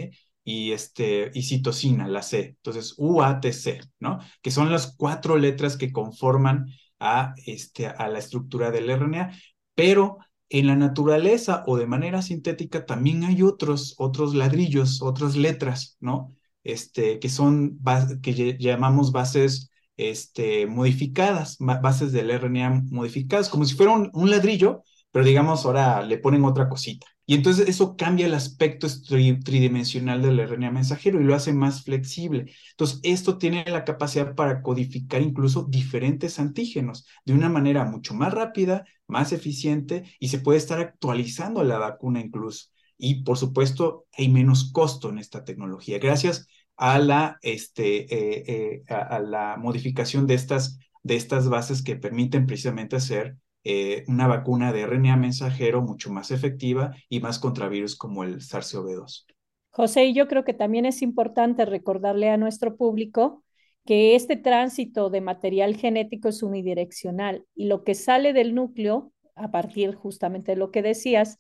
y, 0.45 0.71
este, 0.71 1.33
y 1.35 1.43
citosina, 1.43 2.07
la 2.07 2.23
C. 2.23 2.55
Entonces, 2.59 2.95
UATC, 2.97 3.81
¿no? 3.99 4.21
Que 4.41 4.53
son 4.53 4.71
las 4.71 4.95
cuatro 4.97 5.37
letras 5.37 5.77
que 5.77 5.91
conforman 5.91 6.67
a, 7.01 7.35
este, 7.47 7.89
a 7.89 8.07
la 8.07 8.21
estructura 8.21 8.71
del 8.71 8.89
RNA, 8.89 9.33
pero 9.75 10.19
en 10.49 10.69
la 10.69 10.77
naturaleza 10.77 11.65
o 11.67 11.77
de 11.77 11.87
manera 11.87 12.23
sintética 12.23 12.87
también 12.87 13.25
hay 13.25 13.43
otros, 13.43 13.97
otros 13.99 14.35
ladrillos, 14.37 15.03
otras 15.03 15.35
letras, 15.35 15.97
¿no? 15.99 16.37
Este, 16.63 17.19
que 17.19 17.29
son, 17.29 17.79
que 18.23 18.57
llamamos 18.59 19.13
bases 19.13 19.71
este, 19.97 20.67
modificadas, 20.67 21.57
bases 21.59 22.13
del 22.13 22.31
RNA 22.31 22.85
modificadas, 22.91 23.49
como 23.49 23.65
si 23.65 23.75
fuera 23.75 23.93
un, 23.93 24.31
ladrillo, 24.31 24.83
pero 25.11 25.25
digamos 25.25 25.65
ahora 25.67 26.03
le 26.03 26.19
ponen 26.19 26.45
otra 26.45 26.69
cosita. 26.69 27.07
Y 27.27 27.35
entonces 27.35 27.69
eso 27.69 27.97
cambia 27.97 28.27
el 28.27 28.35
aspecto 28.35 28.89
tridimensional 28.89 30.21
del 30.23 30.41
RNA 30.41 30.71
mensajero 30.73 31.21
y 31.21 31.25
lo 31.25 31.35
hace 31.35 31.53
más 31.53 31.85
flexible. 31.85 32.53
Entonces 32.73 33.01
esto 33.03 33.39
tiene 33.39 33.65
la 33.69 33.85
capacidad 33.85 34.35
para 34.35 34.63
codificar 34.63 35.23
incluso 35.23 35.67
diferentes 35.69 36.39
antígenos 36.41 37.07
de 37.25 37.35
una 37.35 37.49
manera 37.49 37.85
mucho 37.85 38.15
más 38.15 38.33
rápida, 38.35 38.85
más 39.07 39.33
eficiente 39.33 40.05
y 40.19 40.29
se 40.29 40.39
puede 40.41 40.59
estar 40.59 40.81
actualizando 40.81 41.63
la 41.63 41.79
vacuna 41.79 42.21
incluso. 42.21 42.71
Y 43.01 43.23
por 43.23 43.39
supuesto 43.39 44.07
hay 44.13 44.29
menos 44.29 44.71
costo 44.73 45.09
en 45.09 45.19
esta 45.19 45.45
tecnología. 45.45 45.99
Gracias 45.99 46.47
a 46.77 46.99
la, 46.99 47.39
este, 47.43 48.03
eh, 48.15 48.45
eh, 48.47 48.83
a, 48.89 49.19
la 49.21 49.57
modificación 49.57 50.27
de 50.27 50.35
estas, 50.35 50.79
de 51.03 51.17
estas 51.17 51.49
bases 51.49 51.83
que 51.83 51.97
permiten 51.97 52.47
precisamente 52.47 52.97
hacer 52.97 53.37
eh, 53.65 54.05
una 54.07 54.27
vacuna 54.27 54.73
de 54.73 54.87
RNA 54.87 55.17
mensajero 55.17 55.83
mucho 55.83 56.11
más 56.11 56.31
efectiva 56.31 56.95
y 57.09 57.21
más 57.21 57.39
contra 57.39 57.69
virus 57.69 57.97
como 57.97 58.25
el 58.25 58.41
SARS-CoV-2. 58.41 59.27
José, 59.71 60.13
yo 60.13 60.29
creo 60.29 60.45
que 60.45 60.55
también 60.55 60.87
es 60.87 61.03
importante 61.03 61.65
recordarle 61.65 62.31
a 62.31 62.37
nuestro 62.37 62.77
público 62.77 63.45
que 63.87 64.15
este 64.15 64.37
tránsito 64.37 65.11
de 65.11 65.21
material 65.21 65.77
genético 65.77 66.29
es 66.29 66.43
unidireccional 66.43 67.45
y 67.55 67.67
lo 67.67 67.85
que 67.85 67.95
sale 67.95 68.33
del 68.33 68.55
núcleo, 68.55 69.13
a 69.35 69.51
partir 69.51 69.95
justamente 69.95 70.53
de 70.53 70.57
lo 70.57 70.71
que 70.71 70.83
decías, 70.83 71.39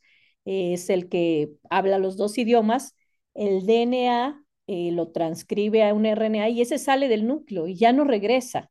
es 0.50 0.90
el 0.90 1.08
que 1.08 1.52
habla 1.70 1.98
los 1.98 2.16
dos 2.16 2.36
idiomas, 2.38 2.96
el 3.34 3.66
DNA 3.66 4.44
eh, 4.66 4.90
lo 4.92 5.12
transcribe 5.12 5.88
a 5.88 5.94
un 5.94 6.06
RNA 6.06 6.48
y 6.48 6.60
ese 6.60 6.78
sale 6.78 7.08
del 7.08 7.26
núcleo 7.26 7.68
y 7.68 7.76
ya 7.76 7.92
no 7.92 8.04
regresa. 8.04 8.70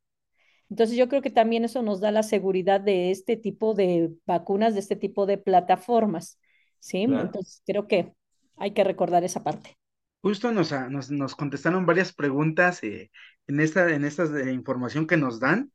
Entonces 0.70 0.98
yo 0.98 1.08
creo 1.10 1.22
que 1.22 1.32
también 1.32 1.64
eso 1.66 1.82
nos 1.82 2.00
da 2.00 2.12
la 2.12 2.24
seguridad 2.24 2.80
de 2.80 3.12
este 3.12 3.38
tipo 3.38 3.74
de 3.74 4.12
vacunas, 4.26 4.74
de 4.74 4.82
este 4.82 4.96
tipo 4.96 5.26
de 5.26 5.38
plataformas, 5.38 6.38
¿sí? 6.80 7.04
Entonces 7.04 7.64
creo 7.66 7.88
que 7.88 8.14
hay 8.58 8.72
que 8.72 8.84
recordar 8.84 9.24
esa 9.24 9.44
parte. 9.44 9.78
Justo 10.22 10.52
nos, 10.52 10.72
ah, 10.74 10.90
nos, 10.90 11.10
nos 11.10 11.36
contestaron 11.36 11.86
varias 11.86 12.14
preguntas 12.14 12.84
eh, 12.84 13.10
en 13.48 13.60
esta, 13.62 13.90
en 13.90 14.04
esta 14.04 14.26
eh, 14.26 14.52
información 14.52 15.08
que 15.08 15.18
nos 15.18 15.40
dan 15.40 15.72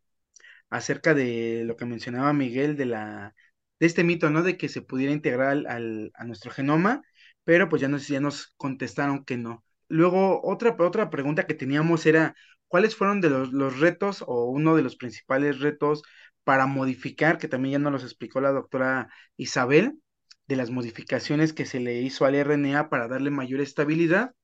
acerca 0.70 1.14
de 1.14 1.64
lo 1.64 1.76
que 1.76 1.86
mencionaba 1.86 2.32
Miguel 2.32 2.76
de 2.76 2.86
la 2.86 3.34
de 3.80 3.86
este 3.86 4.04
mito, 4.04 4.30
¿no? 4.30 4.42
De 4.42 4.56
que 4.56 4.68
se 4.68 4.82
pudiera 4.82 5.12
integrar 5.12 5.50
al, 5.68 6.12
a 6.14 6.24
nuestro 6.24 6.50
genoma, 6.50 7.02
pero 7.44 7.68
pues 7.68 7.82
ya 7.82 7.88
nos, 7.88 8.08
ya 8.08 8.20
nos 8.20 8.54
contestaron 8.56 9.24
que 9.24 9.36
no. 9.36 9.64
Luego, 9.88 10.40
otra, 10.44 10.76
otra 10.78 11.10
pregunta 11.10 11.46
que 11.46 11.54
teníamos 11.54 12.06
era, 12.06 12.34
¿cuáles 12.68 12.96
fueron 12.96 13.20
de 13.20 13.30
los, 13.30 13.52
los 13.52 13.78
retos 13.80 14.24
o 14.26 14.46
uno 14.46 14.76
de 14.76 14.82
los 14.82 14.96
principales 14.96 15.60
retos 15.60 16.02
para 16.44 16.66
modificar, 16.66 17.38
que 17.38 17.48
también 17.48 17.72
ya 17.72 17.78
nos 17.78 17.92
los 17.92 18.04
explicó 18.04 18.40
la 18.40 18.50
doctora 18.52 19.08
Isabel, 19.36 19.98
de 20.46 20.56
las 20.56 20.70
modificaciones 20.70 21.52
que 21.52 21.66
se 21.66 21.80
le 21.80 22.00
hizo 22.02 22.24
al 22.26 22.34
RNA 22.34 22.88
para 22.90 23.08
darle 23.08 23.30
mayor 23.30 23.60
estabilidad? 23.60 24.34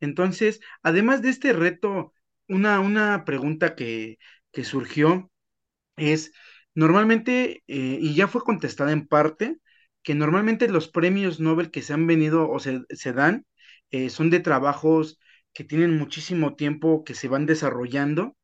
Entonces, 0.00 0.60
además 0.82 1.22
de 1.22 1.30
este 1.30 1.52
reto, 1.52 2.12
una, 2.48 2.80
una 2.80 3.24
pregunta 3.24 3.74
que, 3.74 4.18
que 4.52 4.64
surgió 4.64 5.30
es, 5.96 6.32
normalmente, 6.76 7.64
eh, 7.68 7.98
y 8.00 8.14
ya 8.16 8.28
fue 8.28 8.42
contestada 8.44 8.92
en 8.92 9.08
parte, 9.08 9.58
que 10.04 10.14
normalmente 10.14 10.68
los 10.68 10.88
premios 10.88 11.40
Nobel 11.40 11.72
que 11.72 11.82
se 11.82 11.94
han 11.94 12.06
venido 12.08 12.50
o 12.50 12.60
se, 12.60 12.82
se 12.90 13.14
dan 13.14 13.46
eh, 13.90 14.10
son 14.10 14.30
de 14.30 14.40
trabajos 14.40 15.18
que 15.54 15.64
tienen 15.64 15.98
muchísimo 15.98 16.56
tiempo, 16.56 17.04
que 17.04 17.14
se 17.14 17.28
van 17.28 17.46
desarrollando. 17.46 18.36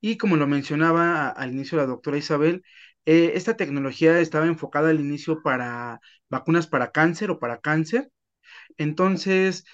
Y 0.00 0.16
como 0.18 0.36
lo 0.36 0.46
mencionaba 0.48 1.28
al 1.30 1.52
inicio 1.52 1.78
la 1.78 1.86
doctora 1.86 2.18
Isabel, 2.18 2.62
eh, 3.06 3.32
esta 3.36 3.56
tecnología 3.56 4.20
estaba 4.20 4.46
enfocada 4.46 4.90
al 4.90 5.00
inicio 5.00 5.42
para 5.42 6.00
vacunas 6.30 6.66
para 6.68 6.92
cáncer 6.92 7.30
o 7.30 7.38
para 7.40 7.60
cáncer. 7.60 8.10
Entonces, 8.78 9.64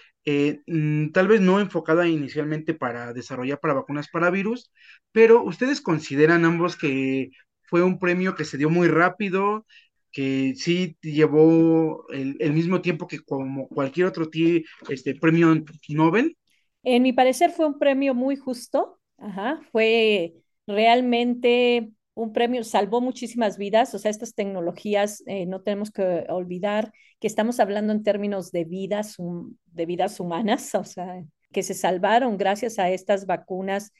mm, 0.66 1.10
tal 1.12 1.28
vez 1.28 1.40
no 1.40 1.60
enfocada 1.60 2.08
inicialmente 2.08 2.74
para 2.74 3.12
desarrollar 3.12 3.60
para 3.60 3.74
vacunas 3.74 4.08
para 4.08 4.30
virus, 4.30 4.70
pero 5.12 5.42
ustedes 5.42 5.80
consideran 5.80 6.44
ambos 6.44 6.76
que 6.76 7.30
fue 7.66 7.82
un 7.82 7.98
premio 7.98 8.34
que 8.34 8.44
se 8.44 8.58
dio 8.58 8.70
muy 8.70 8.88
rápido, 8.88 9.66
que 10.12 10.54
sí 10.56 10.96
llevó 11.02 12.06
el, 12.10 12.52
mismo 12.52 12.80
tiempo 12.80 13.06
que 13.06 13.20
como 13.20 13.68
cualquier 13.68 14.06
otro 14.06 14.28
este, 14.88 15.14
premio 15.14 15.54
Nobel? 15.90 16.36
En 16.82 17.02
mi 17.02 17.12
parecer 17.12 17.50
fue 17.50 17.66
un 17.66 17.78
premio 17.78 18.14
muy 18.14 18.36
justo, 18.36 18.98
Ajá, 19.18 19.60
fue 19.72 20.34
realmente 20.66 21.90
un 22.14 22.32
premio, 22.32 22.64
salvó 22.64 23.00
muchísimas 23.00 23.58
vidas, 23.58 23.94
o 23.94 23.98
sea, 23.98 24.10
estas 24.10 24.34
tecnologías, 24.34 25.22
eh, 25.26 25.46
no 25.46 25.62
tenemos 25.62 25.90
que 25.90 26.24
olvidar 26.28 26.92
que 27.20 27.26
estamos 27.26 27.60
hablando 27.60 27.92
en 27.92 28.02
términos 28.02 28.52
de 28.52 28.64
vidas, 28.64 29.16
de 29.66 29.86
vidas 29.86 30.18
humanas, 30.20 30.74
o 30.74 30.84
sea, 30.84 31.22
que 31.52 31.62
se 31.62 31.74
salvaron 31.74 32.36
gracias 32.36 32.78
a 32.78 32.90
estas 32.90 33.26
vacunas 33.26 33.92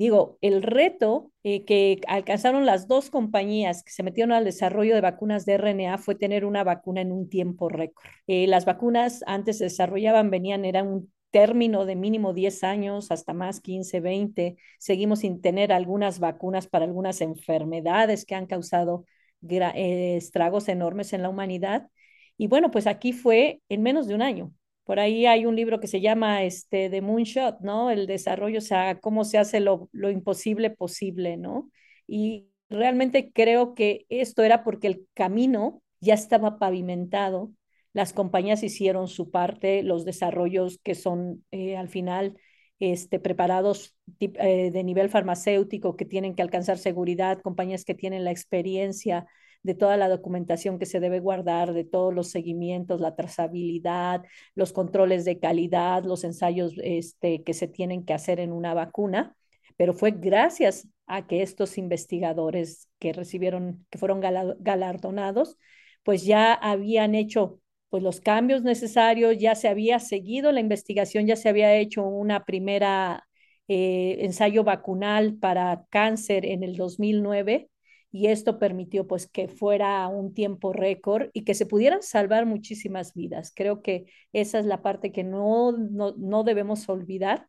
Digo, 0.00 0.38
el 0.40 0.62
reto 0.62 1.30
eh, 1.44 1.66
que 1.66 2.00
alcanzaron 2.08 2.64
las 2.64 2.88
dos 2.88 3.10
compañías 3.10 3.82
que 3.82 3.92
se 3.92 4.02
metieron 4.02 4.32
al 4.32 4.46
desarrollo 4.46 4.94
de 4.94 5.02
vacunas 5.02 5.44
de 5.44 5.52
RNA 5.58 5.98
fue 5.98 6.14
tener 6.14 6.46
una 6.46 6.64
vacuna 6.64 7.02
en 7.02 7.12
un 7.12 7.28
tiempo 7.28 7.68
récord. 7.68 8.06
Eh, 8.26 8.46
las 8.46 8.64
vacunas 8.64 9.22
antes 9.26 9.58
se 9.58 9.64
desarrollaban, 9.64 10.30
venían, 10.30 10.64
era 10.64 10.82
un 10.82 11.12
término 11.30 11.84
de 11.84 11.96
mínimo 11.96 12.32
10 12.32 12.64
años, 12.64 13.10
hasta 13.10 13.34
más 13.34 13.60
15, 13.60 14.00
20. 14.00 14.56
Seguimos 14.78 15.18
sin 15.18 15.42
tener 15.42 15.70
algunas 15.70 16.18
vacunas 16.18 16.66
para 16.66 16.86
algunas 16.86 17.20
enfermedades 17.20 18.24
que 18.24 18.34
han 18.34 18.46
causado 18.46 19.04
eh, 19.50 20.16
estragos 20.16 20.68
enormes 20.70 21.12
en 21.12 21.20
la 21.20 21.28
humanidad. 21.28 21.90
Y 22.38 22.46
bueno, 22.46 22.70
pues 22.70 22.86
aquí 22.86 23.12
fue 23.12 23.60
en 23.68 23.82
menos 23.82 24.06
de 24.08 24.14
un 24.14 24.22
año 24.22 24.54
Por 24.90 24.98
ahí 24.98 25.24
hay 25.24 25.46
un 25.46 25.54
libro 25.54 25.78
que 25.78 25.86
se 25.86 26.00
llama 26.00 26.42
este, 26.42 26.90
The 26.90 27.00
Moonshot, 27.00 27.60
¿no? 27.60 27.92
El 27.92 28.08
desarrollo, 28.08 28.58
o 28.58 28.60
sea, 28.60 28.98
cómo 28.98 29.22
se 29.22 29.38
hace 29.38 29.60
lo, 29.60 29.88
lo 29.92 30.10
imposible 30.10 30.68
posible, 30.70 31.36
¿no? 31.36 31.70
Y 32.08 32.48
realmente 32.68 33.30
creo 33.32 33.76
que 33.76 34.04
esto 34.08 34.42
era 34.42 34.64
porque 34.64 34.88
el 34.88 35.06
camino 35.14 35.80
ya 36.00 36.14
estaba 36.14 36.58
pavimentado, 36.58 37.52
las 37.92 38.12
compañías 38.12 38.64
hicieron 38.64 39.06
su 39.06 39.30
parte, 39.30 39.84
los 39.84 40.04
desarrollos 40.04 40.80
que 40.82 40.96
son 40.96 41.44
eh, 41.52 41.76
al 41.76 41.88
final 41.88 42.36
este, 42.80 43.20
preparados 43.20 43.94
eh, 44.18 44.72
de 44.72 44.82
nivel 44.82 45.08
farmacéutico, 45.08 45.96
que 45.96 46.04
tienen 46.04 46.34
que 46.34 46.42
alcanzar 46.42 46.78
seguridad, 46.78 47.40
compañías 47.42 47.84
que 47.84 47.94
tienen 47.94 48.24
la 48.24 48.32
experiencia 48.32 49.28
de 49.62 49.74
toda 49.74 49.96
la 49.96 50.08
documentación 50.08 50.78
que 50.78 50.86
se 50.86 51.00
debe 51.00 51.20
guardar, 51.20 51.72
de 51.72 51.84
todos 51.84 52.14
los 52.14 52.30
seguimientos, 52.30 53.00
la 53.00 53.14
trazabilidad, 53.14 54.22
los 54.54 54.72
controles 54.72 55.24
de 55.24 55.38
calidad, 55.38 56.04
los 56.04 56.24
ensayos 56.24 56.74
este, 56.82 57.42
que 57.42 57.54
se 57.54 57.68
tienen 57.68 58.04
que 58.04 58.14
hacer 58.14 58.40
en 58.40 58.52
una 58.52 58.74
vacuna, 58.74 59.36
pero 59.76 59.94
fue 59.94 60.12
gracias 60.12 60.88
a 61.06 61.26
que 61.26 61.42
estos 61.42 61.78
investigadores 61.78 62.88
que 62.98 63.12
recibieron, 63.12 63.86
que 63.90 63.98
fueron 63.98 64.20
galardonados, 64.20 65.56
pues 66.02 66.24
ya 66.24 66.54
habían 66.54 67.14
hecho 67.14 67.60
pues 67.88 68.02
los 68.02 68.20
cambios 68.20 68.62
necesarios, 68.62 69.36
ya 69.38 69.54
se 69.56 69.68
había 69.68 69.98
seguido 69.98 70.52
la 70.52 70.60
investigación, 70.60 71.26
ya 71.26 71.36
se 71.36 71.48
había 71.48 71.74
hecho 71.76 72.04
una 72.04 72.44
primera 72.44 73.26
eh, 73.68 74.18
ensayo 74.20 74.64
vacunal 74.64 75.36
para 75.38 75.84
cáncer 75.90 76.44
en 76.46 76.62
el 76.62 76.76
2009 76.76 77.69
y 78.12 78.26
esto 78.28 78.58
permitió 78.58 79.06
pues 79.06 79.26
que 79.28 79.48
fuera 79.48 80.06
un 80.08 80.34
tiempo 80.34 80.72
récord 80.72 81.30
y 81.32 81.44
que 81.44 81.54
se 81.54 81.66
pudieran 81.66 82.02
salvar 82.02 82.46
muchísimas 82.46 83.14
vidas. 83.14 83.52
Creo 83.54 83.82
que 83.82 84.06
esa 84.32 84.58
es 84.58 84.66
la 84.66 84.82
parte 84.82 85.12
que 85.12 85.24
no, 85.24 85.72
no, 85.72 86.14
no 86.16 86.44
debemos 86.44 86.88
olvidar. 86.88 87.48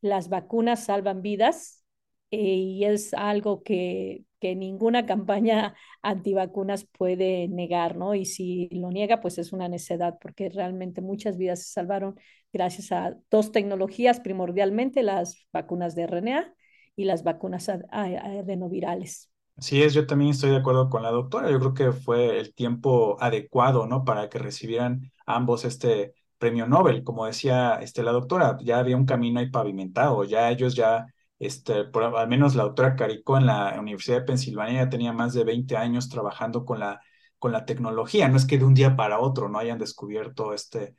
Las 0.00 0.28
vacunas 0.28 0.84
salvan 0.84 1.22
vidas 1.22 1.84
eh, 2.30 2.38
y 2.38 2.84
es 2.84 3.14
algo 3.14 3.62
que, 3.62 4.24
que 4.40 4.54
ninguna 4.56 5.06
campaña 5.06 5.74
antivacunas 6.02 6.84
puede 6.86 7.48
negar, 7.48 7.96
¿no? 7.96 8.14
Y 8.14 8.24
si 8.26 8.68
lo 8.70 8.90
niega, 8.90 9.20
pues 9.20 9.38
es 9.38 9.52
una 9.52 9.68
necedad, 9.68 10.18
porque 10.20 10.48
realmente 10.48 11.00
muchas 11.00 11.36
vidas 11.36 11.62
se 11.64 11.72
salvaron 11.72 12.18
gracias 12.52 12.92
a 12.92 13.18
dos 13.30 13.52
tecnologías, 13.52 14.20
primordialmente 14.20 15.02
las 15.02 15.46
vacunas 15.52 15.94
de 15.94 16.02
RNA 16.04 16.54
y 16.96 17.04
las 17.04 17.22
vacunas 17.24 17.68
adenovirales. 17.68 19.27
Así 19.58 19.82
es, 19.82 19.92
yo 19.92 20.06
también 20.06 20.30
estoy 20.30 20.50
de 20.50 20.56
acuerdo 20.56 20.88
con 20.88 21.02
la 21.02 21.10
doctora. 21.10 21.50
Yo 21.50 21.58
creo 21.58 21.74
que 21.74 21.92
fue 21.92 22.38
el 22.38 22.54
tiempo 22.54 23.16
adecuado, 23.20 23.86
¿no? 23.86 24.04
Para 24.04 24.28
que 24.28 24.38
recibieran 24.38 25.10
ambos 25.26 25.64
este 25.64 26.14
premio 26.38 26.66
Nobel. 26.68 27.02
Como 27.02 27.26
decía 27.26 27.74
este, 27.82 28.04
la 28.04 28.12
doctora, 28.12 28.56
ya 28.62 28.78
había 28.78 28.96
un 28.96 29.04
camino 29.04 29.40
ahí 29.40 29.50
pavimentado, 29.50 30.22
ya 30.24 30.48
ellos 30.50 30.76
ya, 30.76 31.06
este, 31.40 31.84
por, 31.84 32.04
al 32.04 32.28
menos 32.28 32.54
la 32.54 32.62
doctora 32.64 32.94
Caricó 32.94 33.36
en 33.36 33.46
la 33.46 33.76
Universidad 33.80 34.18
de 34.18 34.24
Pensilvania 34.26 34.84
ya 34.84 34.90
tenía 34.90 35.12
más 35.12 35.34
de 35.34 35.42
20 35.44 35.76
años 35.76 36.08
trabajando 36.08 36.64
con 36.64 36.78
la, 36.78 37.00
con 37.40 37.50
la 37.50 37.64
tecnología. 37.64 38.28
No 38.28 38.36
es 38.36 38.46
que 38.46 38.58
de 38.58 38.64
un 38.64 38.74
día 38.74 38.94
para 38.96 39.18
otro 39.18 39.48
no 39.48 39.58
hayan 39.58 39.78
descubierto 39.78 40.54
este, 40.54 40.94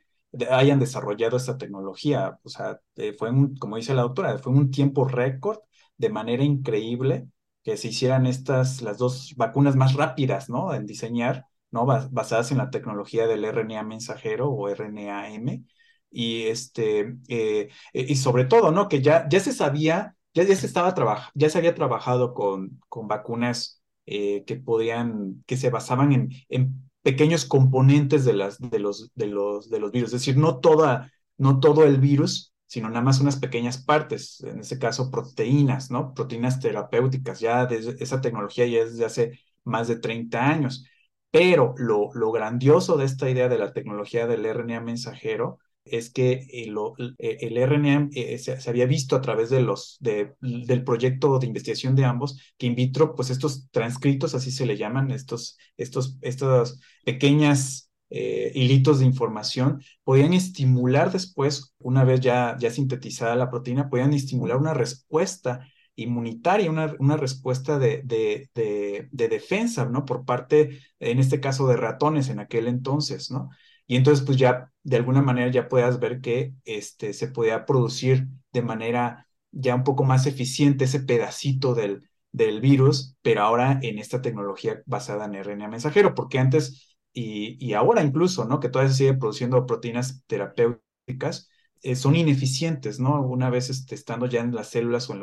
hayan 0.50 0.78
desarrollado 0.78 1.38
esta 1.38 1.56
tecnología. 1.56 2.38
O 2.42 2.48
sea, 2.50 2.78
eh, 2.96 3.14
fue 3.14 3.30
un, 3.30 3.56
como 3.56 3.76
dice 3.76 3.94
la 3.94 4.02
doctora, 4.02 4.38
fue 4.38 4.52
un 4.52 4.70
tiempo 4.70 5.06
récord 5.06 5.60
de 5.96 6.10
manera 6.10 6.44
increíble 6.44 7.28
que 7.62 7.76
se 7.76 7.88
hicieran 7.88 8.26
estas, 8.26 8.82
las 8.82 8.98
dos 8.98 9.34
vacunas 9.36 9.76
más 9.76 9.94
rápidas, 9.94 10.48
¿no? 10.48 10.74
En 10.74 10.86
diseñar, 10.86 11.46
¿no? 11.70 11.86
Basadas 11.86 12.50
en 12.52 12.58
la 12.58 12.70
tecnología 12.70 13.26
del 13.26 13.44
RNA 13.44 13.82
mensajero 13.82 14.50
o 14.50 14.68
RNAM. 14.68 15.66
Y 16.10 16.44
este, 16.44 17.16
eh, 17.28 17.68
y 17.92 18.16
sobre 18.16 18.44
todo, 18.44 18.72
¿no? 18.72 18.88
Que 18.88 19.02
ya, 19.02 19.28
ya 19.28 19.40
se 19.40 19.52
sabía, 19.52 20.16
ya, 20.34 20.42
ya 20.44 20.56
se 20.56 20.66
estaba 20.66 20.94
trabajando, 20.94 21.32
ya 21.34 21.50
se 21.50 21.58
había 21.58 21.74
trabajado 21.74 22.34
con, 22.34 22.80
con 22.88 23.06
vacunas 23.08 23.82
eh, 24.06 24.44
que 24.44 24.56
podían, 24.56 25.44
que 25.46 25.56
se 25.56 25.70
basaban 25.70 26.12
en, 26.12 26.30
en 26.48 26.90
pequeños 27.02 27.44
componentes 27.44 28.24
de, 28.24 28.32
las, 28.34 28.58
de, 28.58 28.78
los, 28.78 29.10
de, 29.14 29.26
los, 29.26 29.70
de 29.70 29.80
los 29.80 29.92
virus. 29.92 30.08
Es 30.08 30.20
decir, 30.20 30.36
no, 30.36 30.58
toda, 30.58 31.12
no 31.38 31.60
todo 31.60 31.84
el 31.84 31.98
virus 31.98 32.52
sino 32.70 32.88
nada 32.88 33.02
más 33.02 33.18
unas 33.20 33.36
pequeñas 33.36 33.82
partes, 33.82 34.40
en 34.44 34.60
este 34.60 34.78
caso 34.78 35.10
proteínas, 35.10 35.90
¿no? 35.90 36.14
Proteínas 36.14 36.60
terapéuticas, 36.60 37.40
ya 37.40 37.66
desde, 37.66 37.96
esa 38.02 38.20
tecnología 38.20 38.64
ya 38.64 38.82
es 38.82 38.92
desde 38.92 39.04
hace 39.06 39.40
más 39.64 39.88
de 39.88 39.96
30 39.96 40.48
años. 40.48 40.86
Pero 41.32 41.74
lo, 41.78 42.10
lo 42.14 42.30
grandioso 42.30 42.96
de 42.96 43.06
esta 43.06 43.28
idea 43.28 43.48
de 43.48 43.58
la 43.58 43.72
tecnología 43.72 44.28
del 44.28 44.46
RNA 44.46 44.80
mensajero 44.82 45.58
es 45.84 46.10
que 46.12 46.46
el, 46.52 46.76
el 47.18 47.56
RNA 47.56 48.10
eh, 48.12 48.38
se, 48.38 48.70
había 48.70 48.86
visto 48.86 49.16
a 49.16 49.20
través 49.20 49.50
de 49.50 49.62
los, 49.62 49.96
de, 49.98 50.34
del 50.40 50.84
proyecto 50.84 51.40
de 51.40 51.48
investigación 51.48 51.96
de 51.96 52.04
ambos, 52.04 52.40
que 52.56 52.66
in 52.66 52.76
vitro, 52.76 53.16
pues 53.16 53.30
estos 53.30 53.68
transcritos, 53.72 54.36
así 54.36 54.52
se 54.52 54.64
le 54.66 54.76
llaman, 54.76 55.10
estos, 55.10 55.58
estos, 55.76 56.18
estas 56.20 56.78
pequeñas 57.04 57.89
eh, 58.10 58.50
hilitos 58.54 58.98
de 58.98 59.06
información, 59.06 59.82
podían 60.04 60.32
estimular 60.32 61.12
después, 61.12 61.74
una 61.78 62.04
vez 62.04 62.20
ya, 62.20 62.56
ya 62.58 62.70
sintetizada 62.70 63.36
la 63.36 63.50
proteína, 63.50 63.88
podían 63.88 64.12
estimular 64.12 64.56
una 64.56 64.74
respuesta 64.74 65.66
inmunitaria, 65.94 66.70
una, 66.70 66.94
una 66.98 67.16
respuesta 67.16 67.78
de, 67.78 68.02
de, 68.04 68.48
de, 68.54 69.28
defensa, 69.28 69.84
¿no? 69.86 70.04
Por 70.04 70.24
parte, 70.24 70.80
en 70.98 71.18
este 71.18 71.40
caso, 71.40 71.66
de 71.68 71.76
ratones 71.76 72.28
en 72.28 72.40
aquel 72.40 72.68
entonces, 72.68 73.30
¿no? 73.30 73.50
Y 73.86 73.96
entonces, 73.96 74.24
pues 74.24 74.38
ya, 74.38 74.72
de 74.82 74.96
alguna 74.96 75.22
manera, 75.22 75.50
ya 75.50 75.68
puedas 75.68 76.00
ver 76.00 76.20
que 76.20 76.54
este, 76.64 77.12
se 77.12 77.28
podía 77.28 77.66
producir 77.66 78.28
de 78.52 78.62
manera 78.62 79.26
ya 79.52 79.74
un 79.74 79.84
poco 79.84 80.04
más 80.04 80.26
eficiente 80.26 80.84
ese 80.84 81.00
pedacito 81.00 81.74
del, 81.74 82.08
del 82.32 82.60
virus, 82.60 83.16
pero 83.22 83.42
ahora 83.42 83.78
en 83.82 83.98
esta 83.98 84.22
tecnología 84.22 84.82
basada 84.86 85.24
en 85.26 85.34
RNA 85.34 85.68
mensajero, 85.68 86.14
porque 86.14 86.38
antes 86.38 86.89
y, 87.12 87.72
ahora 87.74 88.02
incluso, 88.02 88.44
¿no? 88.44 88.60
Que 88.60 88.68
todavía 88.68 88.92
se 88.92 88.98
sigue 88.98 89.14
produciendo 89.14 89.66
proteínas 89.66 90.24
terapéuticas, 90.26 91.50
eh, 91.82 91.96
son 91.96 92.16
ineficientes, 92.16 93.00
¿no? 93.00 93.22
Una 93.22 93.50
vez 93.50 93.70
este, 93.70 93.94
estando 93.94 94.26
ya 94.26 94.40
en 94.40 94.54
las 94.54 94.68
células 94.68 95.08
o 95.10 95.14
en 95.14 95.20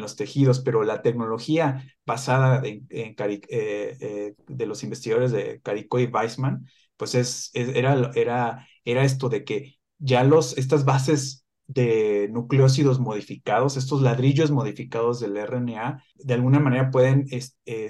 los, 0.00 0.16
tejidos, 0.16 0.60
pero 0.60 0.82
la 0.82 1.02
tecnología 1.02 1.84
basada 2.04 2.62
en, 2.66 2.86
eh, 2.90 3.14
eh, 3.48 4.34
de 4.46 4.66
los 4.66 4.82
investigadores 4.82 5.32
de 5.32 5.60
Caricó 5.60 5.98
y 6.00 6.06
Weissman, 6.06 6.66
pues 6.96 7.14
es, 7.14 7.50
era 7.54 8.66
esto 8.84 9.28
de 9.28 9.44
que 9.44 9.78
ya 9.98 10.24
los, 10.24 10.56
estas 10.58 10.84
bases 10.84 11.44
de 11.66 12.28
nucleócidos 12.32 12.98
modificados, 12.98 13.76
estos 13.76 14.00
ladrillos 14.02 14.50
modificados 14.50 15.20
del 15.20 15.36
RNA, 15.36 16.02
de 16.16 16.34
alguna 16.34 16.58
manera 16.60 16.90
pueden 16.90 17.26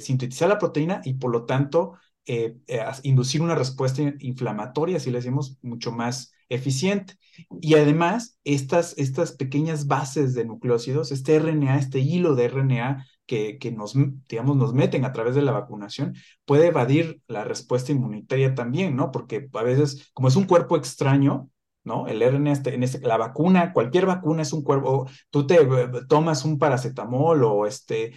sintetizar 0.00 0.48
la 0.48 0.58
proteína 0.58 1.00
y 1.04 1.14
por 1.14 1.30
lo 1.30 1.46
tanto 1.46 1.94
eh, 2.28 2.56
eh, 2.66 2.84
inducir 3.04 3.40
una 3.40 3.54
respuesta 3.54 4.02
inflamatoria, 4.20 5.00
si 5.00 5.10
le 5.10 5.16
decimos, 5.16 5.56
mucho 5.62 5.92
más 5.92 6.34
eficiente. 6.50 7.14
Y 7.62 7.74
además, 7.74 8.38
estas, 8.44 8.92
estas 8.98 9.32
pequeñas 9.32 9.86
bases 9.86 10.34
de 10.34 10.44
nucleócidos, 10.44 11.10
este 11.10 11.38
RNA, 11.38 11.78
este 11.78 12.00
hilo 12.00 12.34
de 12.34 12.48
RNA 12.48 13.06
que, 13.24 13.56
que 13.56 13.72
nos, 13.72 13.94
digamos, 14.28 14.56
nos 14.58 14.74
meten 14.74 15.06
a 15.06 15.12
través 15.12 15.34
de 15.34 15.42
la 15.42 15.52
vacunación, 15.52 16.14
puede 16.44 16.66
evadir 16.66 17.22
la 17.28 17.44
respuesta 17.44 17.92
inmunitaria 17.92 18.54
también, 18.54 18.94
¿no? 18.94 19.10
Porque 19.10 19.48
a 19.52 19.62
veces, 19.62 20.10
como 20.12 20.28
es 20.28 20.36
un 20.36 20.44
cuerpo 20.44 20.76
extraño, 20.76 21.48
¿no? 21.88 22.06
El 22.06 22.22
RNA, 22.22 22.52
este, 22.52 22.74
en 22.74 22.84
este, 22.84 23.00
la 23.00 23.16
vacuna, 23.16 23.72
cualquier 23.72 24.06
vacuna 24.06 24.42
es 24.42 24.52
un 24.52 24.62
cuerpo, 24.62 25.08
tú 25.30 25.46
te 25.46 25.56
eh, 25.56 25.90
tomas 26.08 26.44
un 26.44 26.58
paracetamol 26.58 27.42
o, 27.42 27.66
este, 27.66 28.12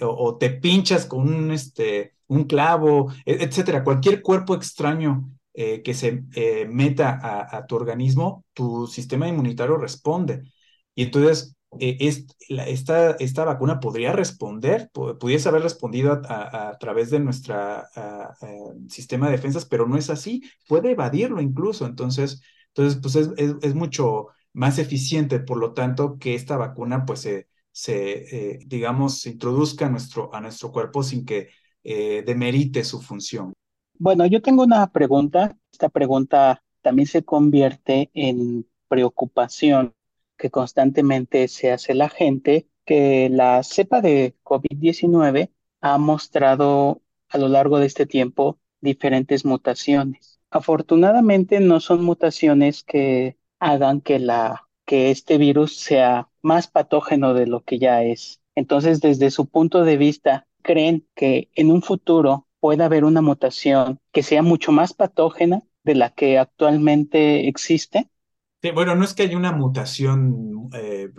o, 0.00 0.38
te 0.38 0.50
pinchas 0.50 1.04
con 1.04 1.28
un, 1.28 1.50
este, 1.50 2.14
un 2.28 2.44
clavo, 2.44 3.12
e, 3.26 3.44
etcétera, 3.44 3.84
cualquier 3.84 4.22
cuerpo 4.22 4.54
extraño 4.54 5.30
eh, 5.60 5.82
que 5.82 5.92
se 5.92 6.22
eh, 6.36 6.66
meta 6.70 7.18
a, 7.50 7.66
tu 7.66 7.74
organismo, 7.74 8.44
tu 8.52 8.86
sistema 8.86 9.26
inmunitario 9.26 9.76
responde. 9.76 10.44
Y 10.94 11.02
entonces, 11.04 11.56
eh, 11.80 11.96
esta, 11.98 13.10
esta, 13.12 13.44
vacuna 13.44 13.80
podría 13.80 14.12
responder, 14.12 14.88
pudiese 14.92 15.48
haber 15.48 15.62
respondido 15.62 16.22
a, 16.28 16.76
través 16.78 17.10
de 17.10 17.18
nuestro 17.18 17.56
sistema 18.88 19.26
de 19.26 19.32
defensas, 19.32 19.64
pero 19.66 19.86
no 19.88 19.96
es 19.96 20.10
así, 20.10 20.42
puede 20.68 20.92
evadirlo 20.92 21.40
incluso. 21.40 21.86
Entonces, 21.86 22.40
entonces 22.78 23.00
pues 23.00 23.16
es, 23.16 23.56
es, 23.62 23.74
mucho 23.74 24.28
más 24.52 24.78
eficiente, 24.78 25.40
por 25.40 25.58
lo 25.58 25.72
tanto, 25.72 26.18
que 26.18 26.34
esta 26.34 26.56
vacuna, 26.56 27.04
pues, 27.04 27.20
se, 27.20 27.48
se 27.72 28.60
digamos, 28.66 29.20
se 29.20 29.30
introduzca 29.30 29.86
a 29.86 29.90
nuestro, 29.90 30.34
a 30.34 30.40
nuestro 30.40 30.72
cuerpo 30.72 31.02
sin 31.02 31.24
que 31.24 31.50
eh, 31.84 32.22
demerite 32.26 32.84
su 32.84 33.00
función. 33.00 33.52
Bueno, 33.98 34.26
yo 34.26 34.42
tengo 34.42 34.62
una 34.62 34.90
pregunta. 34.90 35.56
Esta 35.72 35.88
pregunta 35.88 36.62
también 36.82 37.06
se 37.06 37.24
convierte 37.24 38.10
en 38.14 38.66
preocupación 38.88 39.94
que 40.36 40.50
constantemente 40.50 41.48
se 41.48 41.72
hace 41.72 41.94
la 41.94 42.08
gente, 42.08 42.68
que 42.84 43.28
la 43.30 43.62
cepa 43.62 44.00
de 44.00 44.36
COVID-19 44.44 45.50
ha 45.80 45.98
mostrado 45.98 47.02
a 47.28 47.38
lo 47.38 47.48
largo 47.48 47.78
de 47.78 47.86
este 47.86 48.06
tiempo 48.06 48.58
diferentes 48.80 49.44
mutaciones. 49.44 50.37
Afortunadamente 50.50 51.60
no 51.60 51.80
son 51.80 52.04
mutaciones 52.04 52.82
que 52.82 53.36
hagan 53.58 54.00
que, 54.00 54.18
la, 54.18 54.68
que 54.86 55.10
este 55.10 55.38
virus 55.38 55.76
sea 55.76 56.28
más 56.42 56.68
patógeno 56.68 57.34
de 57.34 57.46
lo 57.46 57.62
que 57.62 57.78
ya 57.78 58.02
es. 58.02 58.40
Entonces, 58.54 59.00
desde 59.00 59.30
su 59.30 59.48
punto 59.48 59.84
de 59.84 59.96
vista, 59.96 60.46
¿creen 60.62 61.06
que 61.14 61.50
en 61.54 61.70
un 61.70 61.82
futuro 61.82 62.46
pueda 62.60 62.86
haber 62.86 63.04
una 63.04 63.22
mutación 63.22 64.00
que 64.12 64.22
sea 64.22 64.42
mucho 64.42 64.72
más 64.72 64.94
patógena 64.94 65.62
de 65.84 65.94
la 65.94 66.10
que 66.10 66.38
actualmente 66.38 67.48
existe? 67.48 68.10
Sí, 68.60 68.70
bueno, 68.72 68.96
no 68.96 69.04
es 69.04 69.14
que 69.14 69.22
haya 69.22 69.36
una 69.36 69.52
mutación 69.52 70.68
eh, 70.72 71.10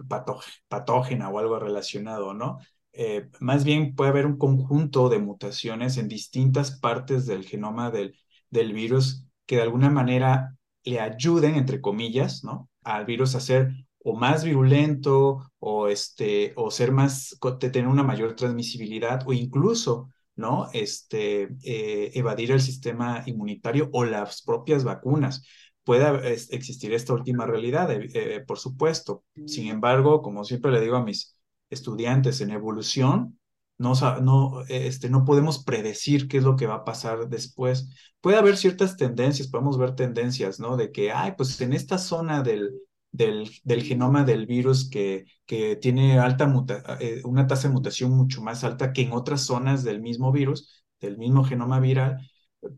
patógena 0.67 1.29
o 1.29 1.39
algo 1.39 1.57
relacionado, 1.57 2.33
¿no? 2.33 2.59
Eh, 2.91 3.29
más 3.39 3.63
bien 3.63 3.95
puede 3.95 4.09
haber 4.09 4.25
un 4.25 4.37
conjunto 4.37 5.07
de 5.07 5.19
mutaciones 5.19 5.97
en 5.97 6.09
distintas 6.09 6.77
partes 6.79 7.25
del 7.25 7.45
genoma 7.45 7.91
del, 7.91 8.17
del 8.49 8.73
virus 8.73 9.25
que 9.45 9.57
de 9.57 9.63
alguna 9.63 9.89
manera 9.89 10.55
le 10.83 10.99
ayuden, 10.99 11.55
entre 11.55 11.81
comillas, 11.81 12.43
¿no? 12.43 12.69
Al 12.83 13.05
virus 13.05 13.35
a 13.35 13.39
ser 13.39 13.71
o 14.03 14.15
más 14.15 14.43
virulento 14.43 15.51
o, 15.59 15.87
este, 15.87 16.53
o 16.55 16.71
ser 16.71 16.91
más, 16.91 17.37
tener 17.59 17.87
una 17.87 18.03
mayor 18.03 18.35
transmisibilidad 18.35 19.21
o 19.27 19.33
incluso, 19.33 20.09
¿no? 20.35 20.69
Este, 20.73 21.49
eh, 21.63 22.11
evadir 22.13 22.51
el 22.51 22.61
sistema 22.61 23.23
inmunitario 23.25 23.89
o 23.91 24.05
las 24.05 24.41
propias 24.41 24.83
vacunas 24.83 25.43
puede 25.83 26.33
existir 26.33 26.93
esta 26.93 27.13
última 27.13 27.45
realidad, 27.45 27.91
eh, 27.91 28.09
eh, 28.13 28.43
por 28.45 28.59
supuesto. 28.59 29.23
Sin 29.47 29.65
mm. 29.65 29.71
embargo, 29.71 30.21
como 30.21 30.43
siempre 30.43 30.71
le 30.71 30.81
digo 30.81 30.95
a 30.95 31.03
mis 31.03 31.35
estudiantes 31.69 32.41
en 32.41 32.51
evolución, 32.51 33.38
no, 33.79 33.93
no, 34.21 34.61
este, 34.67 35.09
no 35.09 35.25
podemos 35.25 35.63
predecir 35.63 36.27
qué 36.27 36.37
es 36.37 36.43
lo 36.43 36.55
que 36.55 36.67
va 36.67 36.75
a 36.75 36.85
pasar 36.85 37.29
después. 37.29 37.89
Puede 38.21 38.37
haber 38.37 38.57
ciertas 38.57 38.97
tendencias, 38.97 39.47
podemos 39.47 39.77
ver 39.77 39.95
tendencias, 39.95 40.59
¿no? 40.59 40.77
De 40.77 40.91
que, 40.91 41.11
ay, 41.11 41.33
pues 41.37 41.59
en 41.61 41.73
esta 41.73 41.97
zona 41.97 42.43
del, 42.43 42.71
del, 43.11 43.49
del 43.63 43.83
genoma 43.83 44.23
del 44.23 44.45
virus 44.45 44.89
que, 44.89 45.25
que 45.45 45.75
tiene 45.77 46.19
alta 46.19 46.51
eh, 46.99 47.21
una 47.25 47.47
tasa 47.47 47.67
de 47.67 47.73
mutación 47.73 48.11
mucho 48.11 48.41
más 48.41 48.63
alta 48.63 48.93
que 48.93 49.01
en 49.03 49.13
otras 49.13 49.41
zonas 49.41 49.83
del 49.83 50.01
mismo 50.01 50.31
virus, 50.31 50.83
del 51.01 51.17
mismo 51.17 51.43
genoma 51.43 51.79
viral, 51.79 52.17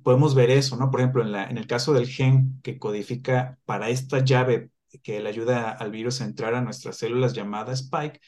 podemos 0.03 0.35
ver 0.35 0.49
eso, 0.51 0.77
¿no? 0.77 0.91
Por 0.91 1.01
ejemplo, 1.01 1.23
en, 1.23 1.31
la, 1.31 1.45
en 1.49 1.57
el 1.57 1.67
caso 1.67 1.93
del 1.93 2.07
gen 2.07 2.59
que 2.63 2.77
codifica 2.79 3.59
para 3.65 3.89
esta 3.89 4.19
llave 4.23 4.71
que 5.03 5.19
le 5.21 5.29
ayuda 5.29 5.71
al 5.71 5.91
virus 5.91 6.21
a 6.21 6.25
entrar 6.25 6.53
a 6.53 6.61
nuestras 6.61 6.97
células 6.97 7.33
llamada 7.33 7.73
Spike, 7.73 8.19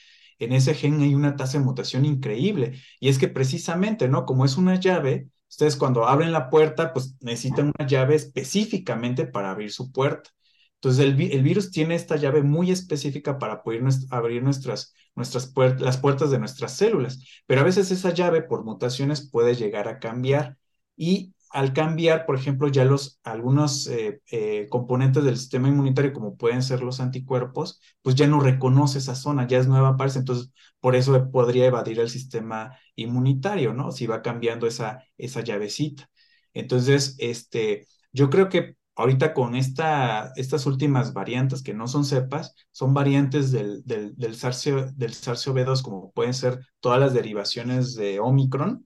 en 0.43 0.53
ese 0.53 0.73
gen 0.73 1.01
hay 1.01 1.15
una 1.15 1.35
tasa 1.35 1.57
de 1.57 1.63
mutación 1.65 2.05
increíble. 2.05 2.79
Y 2.99 3.09
es 3.09 3.17
que 3.19 3.27
precisamente, 3.27 4.07
¿no? 4.07 4.25
Como 4.25 4.45
es 4.45 4.57
una 4.57 4.79
llave, 4.79 5.29
ustedes 5.49 5.75
cuando 5.75 6.07
abren 6.07 6.31
la 6.31 6.49
puerta, 6.49 6.93
pues 6.93 7.15
necesitan 7.21 7.71
una 7.77 7.87
llave 7.87 8.15
específicamente 8.15 9.25
para 9.27 9.51
abrir 9.51 9.71
su 9.71 9.91
puerta. 9.91 10.29
Entonces, 10.75 11.05
el, 11.05 11.15
virus 11.15 11.71
tiene 11.71 11.95
esta 11.95 12.17
llave 12.17 12.43
muy 12.43 12.69
específica 12.71 13.39
para 13.39 13.63
poder 13.63 13.83
abrir 14.11 14.43
nuestras, 14.43 14.93
nuestras 15.15 15.53
las 15.79 15.97
puertas 15.97 16.29
de 16.29 16.39
nuestras 16.39 16.75
células. 16.75 17.23
Pero 17.45 17.61
a 17.61 17.63
veces 17.63 17.89
esa 17.91 18.13
llave, 18.13 18.41
por 18.41 18.65
mutaciones, 18.65 19.29
puede 19.29 19.55
llegar 19.55 19.87
a 19.87 19.99
cambiar. 19.99 20.57
Y 20.97 21.32
al 21.53 21.73
cambiar, 21.73 22.25
por 22.25 22.35
ejemplo, 22.35 22.67
ya 22.67 22.83
los 22.85 23.19
algunos 23.23 23.87
eh, 23.87 24.21
eh, 24.31 24.67
componentes 24.69 25.23
del 25.23 25.37
sistema 25.37 25.69
inmunitario, 25.69 26.13
como 26.13 26.35
pueden 26.37 26.63
ser 26.63 26.81
los 26.83 26.99
anticuerpos, 26.99 27.79
pues 28.01 28.15
ya 28.15 28.27
no 28.27 28.39
reconoce 28.41 28.97
esa 28.99 29.15
zona, 29.15 29.47
ya 29.47 29.59
es 29.59 29.67
nueva 29.67 29.95
parece, 29.97 30.19
entonces 30.19 30.51
por 30.79 30.95
eso 30.95 31.31
podría 31.31 31.65
evadir 31.67 31.99
el 31.99 32.09
sistema 32.09 32.77
inmunitario, 32.95 33.73
¿no? 33.73 33.91
Si 33.91 34.07
va 34.07 34.21
cambiando 34.21 34.67
esa, 34.67 35.03
esa 35.17 35.41
llavecita. 35.41 36.09
Entonces, 36.53 37.15
este, 37.19 37.87
yo 38.11 38.29
creo 38.29 38.49
que 38.49 38.75
ahorita 38.95 39.33
con 39.33 39.55
esta, 39.55 40.31
estas 40.35 40.65
últimas 40.65 41.13
variantes 41.13 41.63
que 41.63 41.73
no 41.73 41.87
son 41.87 42.05
cepas, 42.05 42.55
son 42.71 42.93
variantes 42.93 43.51
del, 43.51 43.83
del, 43.85 44.15
del 44.15 44.33
SARS-CoV-2, 44.35 45.81
como 45.83 46.11
pueden 46.11 46.33
ser 46.33 46.59
todas 46.79 46.99
las 46.99 47.13
derivaciones 47.13 47.95
de 47.95 48.19
Omicron, 48.19 48.85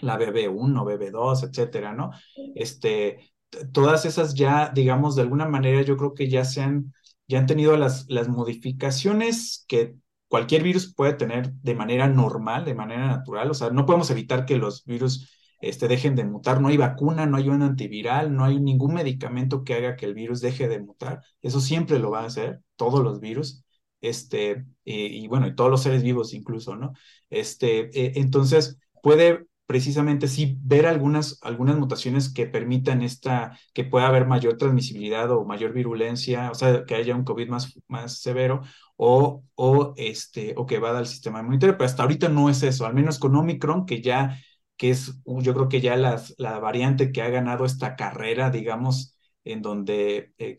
la 0.00 0.18
BB1, 0.18 0.84
BB2, 0.84 1.44
etcétera, 1.44 1.92
¿no? 1.94 2.10
Este, 2.54 3.32
todas 3.72 4.04
esas 4.04 4.34
ya, 4.34 4.70
digamos, 4.74 5.16
de 5.16 5.22
alguna 5.22 5.48
manera 5.48 5.82
yo 5.82 5.96
creo 5.96 6.14
que 6.14 6.28
ya 6.28 6.44
se 6.44 6.62
han, 6.62 6.92
ya 7.28 7.38
han 7.38 7.46
tenido 7.46 7.76
las, 7.76 8.06
las 8.08 8.28
modificaciones 8.28 9.64
que 9.68 9.96
cualquier 10.28 10.62
virus 10.62 10.94
puede 10.94 11.14
tener 11.14 11.52
de 11.54 11.74
manera 11.74 12.08
normal, 12.08 12.64
de 12.64 12.74
manera 12.74 13.06
natural, 13.08 13.50
o 13.50 13.54
sea, 13.54 13.70
no 13.70 13.86
podemos 13.86 14.10
evitar 14.10 14.46
que 14.46 14.56
los 14.56 14.84
virus 14.84 15.28
este, 15.60 15.88
dejen 15.88 16.14
de 16.14 16.24
mutar, 16.24 16.60
no 16.60 16.68
hay 16.68 16.76
vacuna, 16.76 17.26
no 17.26 17.36
hay 17.36 17.48
un 17.48 17.62
antiviral, 17.62 18.34
no 18.34 18.44
hay 18.44 18.60
ningún 18.60 18.94
medicamento 18.94 19.64
que 19.64 19.74
haga 19.74 19.96
que 19.96 20.06
el 20.06 20.14
virus 20.14 20.40
deje 20.40 20.68
de 20.68 20.80
mutar, 20.80 21.22
eso 21.42 21.60
siempre 21.60 21.98
lo 21.98 22.10
van 22.10 22.24
a 22.24 22.26
hacer, 22.28 22.60
todos 22.76 23.02
los 23.02 23.20
virus, 23.20 23.64
este, 24.00 24.64
y 24.84 25.26
bueno, 25.28 25.46
y 25.46 25.54
todos 25.54 25.70
los 25.70 25.82
seres 25.82 26.02
vivos 26.02 26.32
incluso, 26.32 26.76
¿no? 26.76 26.94
Este, 27.28 27.90
eh, 28.00 28.12
entonces, 28.16 28.78
puede 29.02 29.46
precisamente 29.70 30.26
sí 30.26 30.58
ver 30.62 30.84
algunas, 30.84 31.38
algunas 31.42 31.78
mutaciones 31.78 32.34
que 32.34 32.46
permitan 32.46 33.02
esta, 33.02 33.56
que 33.72 33.84
pueda 33.84 34.08
haber 34.08 34.26
mayor 34.26 34.56
transmisibilidad 34.56 35.30
o 35.30 35.44
mayor 35.44 35.72
virulencia, 35.72 36.50
o 36.50 36.56
sea, 36.56 36.84
que 36.84 36.96
haya 36.96 37.14
un 37.14 37.22
COVID 37.22 37.48
más, 37.48 37.78
más 37.86 38.18
severo 38.18 38.62
o, 38.96 39.44
o, 39.54 39.94
este, 39.96 40.54
o 40.56 40.66
que 40.66 40.80
vada 40.80 40.98
al 40.98 41.06
sistema 41.06 41.38
inmunitario, 41.38 41.76
pero 41.78 41.86
hasta 41.86 42.02
ahorita 42.02 42.28
no 42.28 42.50
es 42.50 42.64
eso, 42.64 42.84
al 42.84 42.94
menos 42.94 43.20
con 43.20 43.36
Omicron, 43.36 43.86
que 43.86 44.02
ya, 44.02 44.40
que 44.76 44.90
es, 44.90 45.20
yo 45.24 45.54
creo 45.54 45.68
que 45.68 45.80
ya 45.80 45.96
la 45.96 46.58
variante 46.58 47.12
que 47.12 47.22
ha 47.22 47.28
ganado 47.30 47.64
esta 47.64 47.94
carrera, 47.94 48.50
digamos, 48.50 49.16
en 49.44 49.62
donde, 49.62 50.32
eh, 50.38 50.56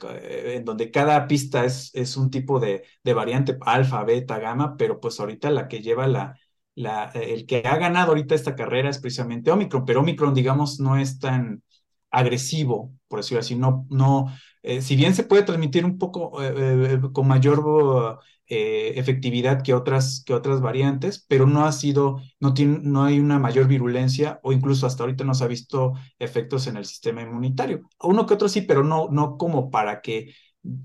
en 0.56 0.63
donde 0.63 0.89
cada 0.89 1.28
pista 1.28 1.65
es, 1.65 1.91
es 1.95 2.15
un 2.15 2.32
tipo 2.32 2.62
de, 2.62 2.86
de 3.04 3.13
variante 3.13 3.58
alfa, 3.60 4.06
beta, 4.06 4.39
gamma, 4.39 4.78
pero 4.78 5.02
pues 5.02 5.19
ahorita 5.19 5.50
la 5.52 5.67
que 5.67 5.82
lleva 5.82 6.08
la, 6.08 6.39
el 7.13 7.45
que 7.45 7.63
ha 7.65 7.77
ganado 7.77 8.09
ahorita 8.09 8.35
esta 8.35 8.55
carrera 8.55 8.89
es 8.89 8.99
precisamente 8.99 9.51
Omicron, 9.51 9.85
pero 9.85 10.01
Omicron, 10.01 10.33
digamos, 10.33 10.79
no 10.79 10.97
es 10.97 11.19
tan 11.19 11.63
agresivo, 12.11 12.93
por 13.07 13.19
decirlo 13.19 13.39
así, 13.39 13.55
no, 13.55 13.85
no, 13.89 14.27
eh, 14.63 14.81
si 14.81 14.95
bien 14.95 15.15
se 15.15 15.23
puede 15.23 15.43
transmitir 15.43 15.85
un 15.85 15.97
poco 15.97 16.41
eh, 16.43 16.93
eh, 16.95 16.99
con 17.13 17.27
mayor 17.27 18.19
efectividad 18.53 19.63
que 19.63 19.73
otras, 19.73 20.23
que 20.25 20.33
otras 20.33 20.59
variantes, 20.59 21.25
pero 21.29 21.47
no 21.47 21.63
ha 21.63 21.71
sido, 21.71 22.19
no, 22.41 22.53
tiene, 22.53 22.79
no 22.83 23.05
hay 23.05 23.17
una 23.17 23.39
mayor 23.39 23.65
virulencia 23.67 24.41
o 24.43 24.51
incluso 24.51 24.85
hasta 24.85 25.03
ahorita 25.03 25.23
no 25.23 25.33
se 25.33 25.45
ha 25.45 25.47
visto 25.47 25.93
efectos 26.19 26.67
en 26.67 26.75
el 26.75 26.83
sistema 26.83 27.21
inmunitario. 27.21 27.83
Uno 28.01 28.25
que 28.25 28.33
otro 28.33 28.49
sí, 28.49 28.61
pero 28.63 28.83
no, 28.83 29.07
no 29.09 29.37
como 29.37 29.71
para 29.71 30.01
que 30.01 30.33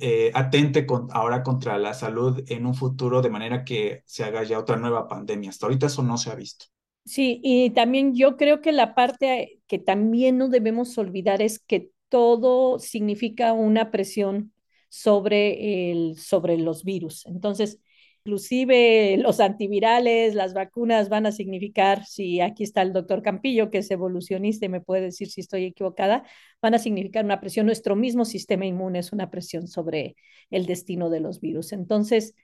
eh, 0.00 0.30
atente 0.34 0.86
ahora 1.12 1.42
contra 1.42 1.78
la 1.78 1.94
salud 1.94 2.42
en 2.48 2.66
un 2.66 2.74
futuro 2.74 3.22
de 3.22 3.30
manera 3.30 3.64
que 3.64 4.02
se 4.06 4.24
haga 4.24 4.42
ya 4.44 4.58
otra 4.58 4.76
nueva 4.76 5.08
pandemia. 5.08 5.50
Hasta 5.50 5.66
ahorita 5.66 5.86
eso 5.86 6.02
no 6.02 6.18
se 6.18 6.30
ha 6.30 6.34
visto. 6.34 6.66
Sí, 7.04 7.40
y 7.44 7.70
también 7.70 8.14
yo 8.16 8.36
creo 8.36 8.60
que 8.60 8.72
la 8.72 8.94
parte 8.94 9.60
que 9.68 9.78
también 9.78 10.38
no 10.38 10.48
debemos 10.48 10.98
olvidar 10.98 11.40
es 11.40 11.60
que 11.60 11.90
todo 12.08 12.78
significa 12.80 13.52
una 13.52 13.90
presión 13.92 14.52
sobre, 14.88 15.90
el, 15.92 16.18
sobre 16.18 16.56
los 16.58 16.82
virus. 16.84 17.24
Entonces, 17.26 17.78
inclusive 18.26 19.16
los 19.18 19.38
antivirales, 19.38 20.34
las 20.34 20.52
vacunas 20.52 21.08
van 21.08 21.26
a 21.26 21.32
significar, 21.32 22.04
si 22.04 22.40
aquí 22.40 22.64
está 22.64 22.82
el 22.82 22.92
doctor 22.92 23.22
Campillo, 23.22 23.70
que 23.70 23.78
es 23.78 23.90
evolucionista 23.92 24.66
y 24.66 24.68
me 24.68 24.80
puede 24.80 25.02
decir 25.02 25.30
si 25.30 25.40
estoy 25.40 25.64
equivocada, 25.66 26.24
van 26.60 26.74
a 26.74 26.78
significar 26.80 27.24
una 27.24 27.40
presión. 27.40 27.66
Nuestro 27.66 27.94
mismo 27.94 28.24
sistema 28.24 28.66
inmune 28.66 28.98
es 28.98 29.12
una 29.12 29.30
presión 29.30 29.68
sobre 29.68 30.16
el 30.50 30.66
destino 30.66 31.08
de 31.08 31.20
los 31.20 31.40
virus. 31.40 31.72
Entonces, 31.72 32.34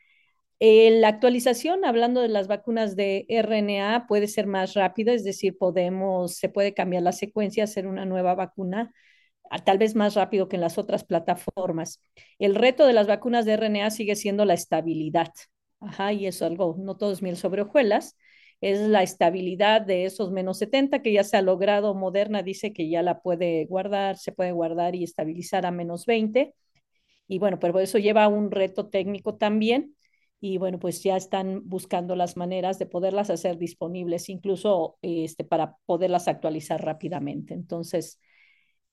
eh, 0.61 0.91
la 1.01 1.09
actualización, 1.09 1.85
hablando 1.85 2.21
de 2.21 2.29
las 2.29 2.47
vacunas 2.47 2.95
de 2.95 3.27
RNA, 3.29 4.07
puede 4.07 4.29
ser 4.29 4.47
más 4.47 4.75
rápida, 4.75 5.13
es 5.13 5.25
decir, 5.25 5.59
podemos, 5.59 6.37
se 6.37 6.49
puede 6.49 6.75
cambiar 6.75 7.03
la 7.03 7.13
secuencia, 7.13 7.65
hacer 7.65 7.89
una 7.89 8.05
nueva 8.05 8.37
vacuna 8.37 8.93
tal 9.61 9.79
vez 9.79 9.95
más 9.95 10.15
rápido 10.15 10.49
que 10.49 10.57
en 10.57 10.63
las 10.63 10.79
otras 10.79 11.05
plataformas. 11.05 12.01
El 12.39 12.55
reto 12.55 12.87
de 12.87 12.93
las 12.93 13.07
vacunas 13.07 13.45
de 13.45 13.57
RNA 13.57 13.91
sigue 13.91 14.17
siendo 14.17 14.45
la 14.45 14.55
estabilidad. 14.55 15.33
Ajá, 15.83 16.13
y 16.13 16.27
eso 16.27 16.47
algo, 16.47 16.77
no 16.79 16.97
todo 16.97 17.13
es 17.13 17.23
miel 17.23 17.37
sobre 17.37 17.63
hojuelas, 17.63 18.17
es 18.61 18.79
la 18.81 19.03
estabilidad 19.03 19.81
de 19.83 20.05
esos 20.05 20.31
menos 20.31 20.59
70 20.59 21.03
que 21.03 21.13
ya 21.13 21.25
se 21.25 21.37
ha 21.37 21.43
logrado. 21.43 21.95
Moderna 21.95 22.43
dice 22.45 22.73
que 22.73 22.89
ya 22.89 23.03
la 23.03 23.21
puede 23.21 23.65
guardar, 23.67 24.17
se 24.17 24.31
puede 24.33 24.53
guardar 24.53 24.95
y 24.95 25.03
estabilizar 25.03 25.67
a 25.67 25.73
menos 25.73 26.07
20. 26.07 26.55
Y 27.29 27.39
bueno, 27.41 27.59
pero 27.61 27.81
eso 27.81 27.99
lleva 27.99 28.29
un 28.29 28.51
reto 28.53 28.89
técnico 28.91 29.37
también. 29.37 29.97
Y 30.41 30.59
bueno, 30.59 30.79
pues 30.79 31.03
ya 31.03 31.17
están 31.17 31.63
buscando 31.69 32.17
las 32.17 32.37
maneras 32.37 32.79
de 32.79 32.87
poderlas 32.87 33.31
hacer 33.31 33.59
disponibles, 33.59 34.29
incluso 34.29 34.99
este, 35.03 35.45
para 35.45 35.77
poderlas 35.87 36.29
actualizar 36.29 36.85
rápidamente. 36.85 37.55
Entonces, 37.55 38.21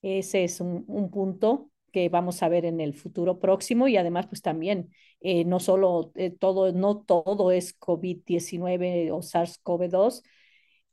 ese 0.02 0.44
es 0.46 0.62
un 0.62 1.10
punto 1.12 1.72
que 1.92 2.10
vamos 2.10 2.44
a 2.44 2.50
ver 2.50 2.66
en 2.66 2.80
el 2.80 2.94
futuro 2.94 3.40
próximo 3.40 3.88
y 3.88 3.98
además 3.98 4.28
pues 4.28 4.42
también 4.42 4.92
eh, 5.22 5.46
no 5.46 5.60
solo 5.60 6.12
eh, 6.16 6.32
todo, 6.32 6.72
no 6.72 7.02
todo 7.02 7.52
es 7.52 7.78
COVID-19 7.80 9.12
o 9.12 9.20
SARS-CoV-2. 9.22 10.24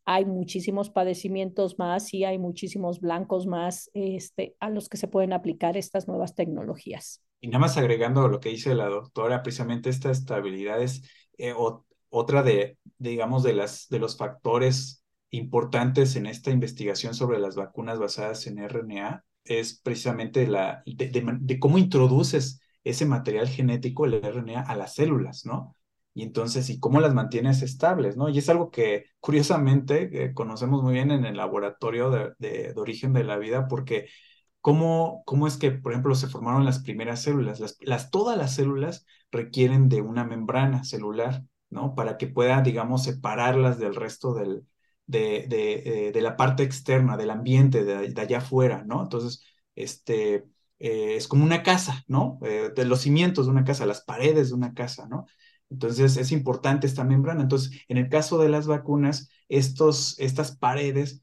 hay 0.05 0.25
muchísimos 0.25 0.91
padecimientos 0.91 1.79
más 1.79 2.13
y 2.15 2.25
hay 2.25 2.39
muchísimos 2.39 3.01
blancos 3.01 3.47
más 3.47 3.91
este, 3.95 4.57
a 4.61 4.71
los 4.71 4.89
que 4.89 4.97
se 4.97 5.09
pueden 5.09 5.33
aplicar 5.33 5.77
estas 5.77 6.09
nuevas 6.09 6.35
tecnologías. 6.35 7.23
Y 7.41 7.49
nada 7.49 7.61
más 7.61 7.77
agregando 7.77 8.29
lo 8.29 8.41
que 8.41 8.49
dice 8.49 8.75
la 8.75 8.89
doctora, 8.89 9.43
precisamente 9.43 9.91
esta 9.91 10.11
estabilidad 10.11 10.83
es 10.83 11.03
eh, 11.39 11.55
otra 12.09 12.43
de, 12.43 12.79
digamos, 12.99 13.43
de, 13.43 13.53
las, 13.53 13.89
de 13.89 13.99
los 13.99 14.17
factores 14.17 15.05
importantes 15.31 16.17
en 16.17 16.27
esta 16.27 16.51
investigación 16.51 17.15
sobre 17.15 17.39
las 17.39 17.57
vacunas 17.57 17.99
basadas 17.99 18.47
en 18.47 18.59
RNA, 18.59 19.25
es 19.47 19.81
precisamente 19.81 20.47
la, 20.47 20.83
de 20.87 21.59
cómo 21.59 21.79
introduces 21.79 22.61
ese 22.85 23.07
material 23.07 23.49
genético, 23.49 24.07
el 24.07 24.15
RNA, 24.15 24.61
a 24.63 24.77
las 24.77 24.95
células, 24.95 25.45
¿no? 25.45 25.77
y 26.17 26.23
entonces, 26.23 26.71
¿y 26.71 26.81
cómo 26.81 26.99
las 27.01 27.13
mantienes 27.13 27.61
estables? 27.61 28.17
¿no? 28.17 28.31
Y 28.31 28.39
es 28.39 28.49
algo 28.49 28.71
que 28.71 29.05
curiosamente 29.21 30.25
eh, 30.25 30.33
conocemos 30.33 30.83
muy 30.83 30.95
bien 30.95 31.11
en 31.11 31.27
el 31.27 31.37
laboratorio 31.37 32.09
de, 32.11 32.73
origen 32.75 33.13
de 33.13 33.23
la 33.23 33.37
vida, 33.37 33.69
porque 33.69 34.09
¿cómo, 34.63 35.23
¿cómo 35.27 35.47
es 35.47 35.59
que, 35.59 35.73
por 35.73 35.93
ejemplo, 35.93 36.15
se 36.15 36.29
formaron 36.29 36.65
las 36.65 36.79
primeras 36.79 37.21
células? 37.21 37.61
Las, 37.61 37.77
las, 37.83 38.11
todas 38.11 38.39
las 38.39 38.55
células 38.55 39.05
requieren 39.31 39.91
de 39.91 40.01
una 40.01 40.25
membrana 40.25 40.85
celular, 40.85 41.43
¿no? 41.69 41.95
Para 41.95 42.17
que 42.17 42.29
pueda, 42.29 42.63
digamos, 42.63 43.05
separarlas 43.05 43.79
del 43.79 43.95
resto 43.95 44.33
del, 44.33 44.67
de, 45.07 45.47
de, 45.49 46.09
eh, 46.09 46.13
de 46.13 46.21
la 46.23 46.37
parte 46.37 46.63
externa, 46.63 47.17
del 47.17 47.31
ambiente, 47.31 47.85
de, 47.85 48.09
de 48.13 48.21
allá 48.23 48.39
afuera, 48.39 48.85
¿no? 48.87 49.03
Entonces, 49.03 49.43
este, 49.75 50.45
eh, 50.79 51.17
es 51.17 51.29
como 51.29 51.45
una 51.45 51.63
casa, 51.63 52.05
¿no? 52.09 52.39
de 52.41 52.85
los 52.85 53.01
cimientos 53.03 53.47
de 53.47 53.53
una 53.53 53.65
casa, 53.65 53.87
las 53.87 54.03
paredes 54.03 54.49
de 54.49 54.55
una 54.55 54.75
casa, 54.75 55.07
¿no? 55.09 55.27
Entonces 55.71 56.17
es 56.17 56.33
importante 56.33 56.87
esta 56.87 57.05
membrana. 57.05 57.43
Entonces, 57.43 57.81
en 57.89 57.97
el 57.99 58.09
caso 58.09 58.39
de 58.39 58.49
las 58.49 58.67
vacunas, 58.67 59.31
estos, 59.49 60.19
estas 60.19 60.57
paredes, 60.57 61.23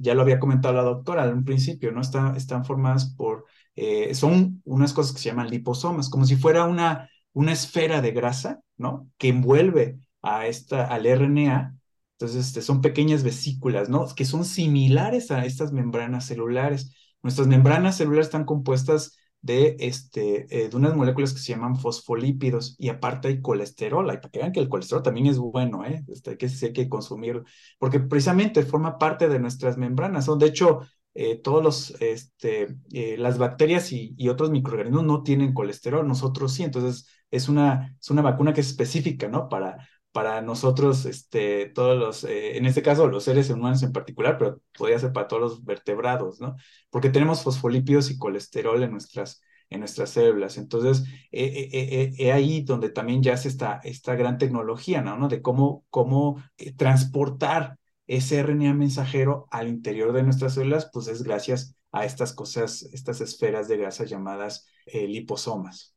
ya 0.00 0.14
lo 0.14 0.22
había 0.22 0.38
comentado 0.40 0.74
la 0.74 0.82
doctora 0.82 1.22
al 1.24 1.42
principio, 1.44 1.92
¿no? 1.92 2.00
están 2.00 2.64
formadas 2.64 3.14
por, 3.16 3.46
eh, 3.74 4.14
son 4.14 4.62
unas 4.64 4.92
cosas 4.92 5.12
que 5.12 5.18
se 5.20 5.28
llaman 5.30 5.50
liposomas, 5.50 6.08
como 6.08 6.24
si 6.24 6.36
fuera 6.36 6.64
una, 6.64 7.10
una 7.32 7.52
esfera 7.52 8.00
de 8.00 8.12
grasa, 8.12 8.60
¿no? 8.76 9.10
Que 9.18 9.28
envuelve 9.28 9.98
a 10.22 10.46
esta, 10.46 10.86
al 10.86 11.06
RNA. 11.06 11.76
Entonces, 12.18 12.46
este, 12.46 12.62
son 12.62 12.80
pequeñas 12.80 13.22
vesículas, 13.22 13.88
¿no? 13.90 14.06
Que 14.14 14.24
son 14.24 14.44
similares 14.44 15.30
a 15.30 15.44
estas 15.44 15.72
membranas 15.72 16.26
celulares. 16.26 16.94
Nuestras 17.22 17.46
membranas 17.46 17.96
celulares 17.96 18.28
están 18.28 18.44
compuestas 18.44 19.16
de, 19.42 19.76
este, 19.80 20.46
eh, 20.50 20.68
de 20.70 20.76
unas 20.76 20.96
moléculas 20.96 21.32
que 21.34 21.40
se 21.40 21.52
llaman 21.52 21.76
fosfolípidos 21.76 22.74
y 22.78 22.88
aparte 22.88 23.28
hay 23.28 23.42
colesterol. 23.42 24.08
Hay 24.08 24.16
para 24.16 24.30
que 24.30 24.38
vean 24.38 24.52
que 24.52 24.60
el 24.60 24.68
colesterol 24.68 25.02
también 25.02 25.26
es 25.26 25.38
bueno, 25.38 25.84
¿eh? 25.84 26.04
Este, 26.08 26.38
que 26.38 26.46
hay 26.46 26.72
que 26.72 26.88
consumir, 26.88 27.42
porque 27.78 28.00
precisamente 28.00 28.62
forma 28.62 28.98
parte 28.98 29.28
de 29.28 29.38
nuestras 29.38 29.76
membranas. 29.76 30.24
Son, 30.24 30.38
de 30.38 30.46
hecho, 30.46 30.80
eh, 31.14 31.36
todos 31.36 31.94
este, 32.00 32.76
eh, 32.92 33.16
las 33.18 33.38
bacterias 33.38 33.92
y, 33.92 34.14
y, 34.16 34.28
otros 34.28 34.50
microorganismos 34.50 35.04
no 35.04 35.22
tienen 35.22 35.54
colesterol, 35.54 36.06
nosotros 36.06 36.52
sí. 36.54 36.62
Entonces, 36.64 37.06
es 37.30 37.48
una, 37.48 37.96
es 38.00 38.10
una 38.10 38.22
vacuna 38.22 38.52
que 38.52 38.60
es 38.62 38.68
específica, 38.68 39.28
¿no? 39.28 39.48
Para, 39.48 39.86
para 40.16 40.40
nosotros, 40.40 41.04
este, 41.04 41.66
todos 41.66 41.98
los, 41.98 42.24
eh, 42.24 42.56
en 42.56 42.64
este 42.64 42.80
caso 42.80 43.06
los 43.06 43.24
seres 43.24 43.50
humanos 43.50 43.82
en 43.82 43.92
particular, 43.92 44.38
pero 44.38 44.62
podría 44.74 44.98
ser 44.98 45.12
para 45.12 45.28
todos 45.28 45.42
los 45.42 45.64
vertebrados, 45.66 46.40
¿no? 46.40 46.56
Porque 46.88 47.10
tenemos 47.10 47.42
fosfolípidos 47.42 48.10
y 48.10 48.16
colesterol 48.16 48.82
en 48.82 48.92
nuestras, 48.92 49.42
en 49.68 49.80
nuestras 49.80 50.08
células. 50.08 50.56
Entonces, 50.56 51.06
es 51.30 51.52
eh, 51.52 52.14
eh, 52.18 52.32
ahí 52.32 52.62
donde 52.62 52.88
también 52.88 53.22
ya 53.22 53.36
se 53.36 53.48
esta, 53.48 53.78
esta 53.84 54.14
gran 54.14 54.38
tecnología, 54.38 55.02
¿no? 55.02 55.28
De 55.28 55.42
cómo, 55.42 55.84
cómo 55.90 56.42
transportar 56.78 57.76
ese 58.06 58.38
RNA 58.42 58.72
mensajero 58.72 59.48
al 59.50 59.68
interior 59.68 60.14
de 60.14 60.22
nuestras 60.22 60.54
células, 60.54 60.88
pues 60.94 61.08
es 61.08 61.24
gracias 61.24 61.76
a 61.92 62.06
estas 62.06 62.32
cosas, 62.32 62.88
estas 62.94 63.20
esferas 63.20 63.68
de 63.68 63.76
grasa 63.76 64.06
llamadas 64.06 64.66
liposomas. 64.86 65.94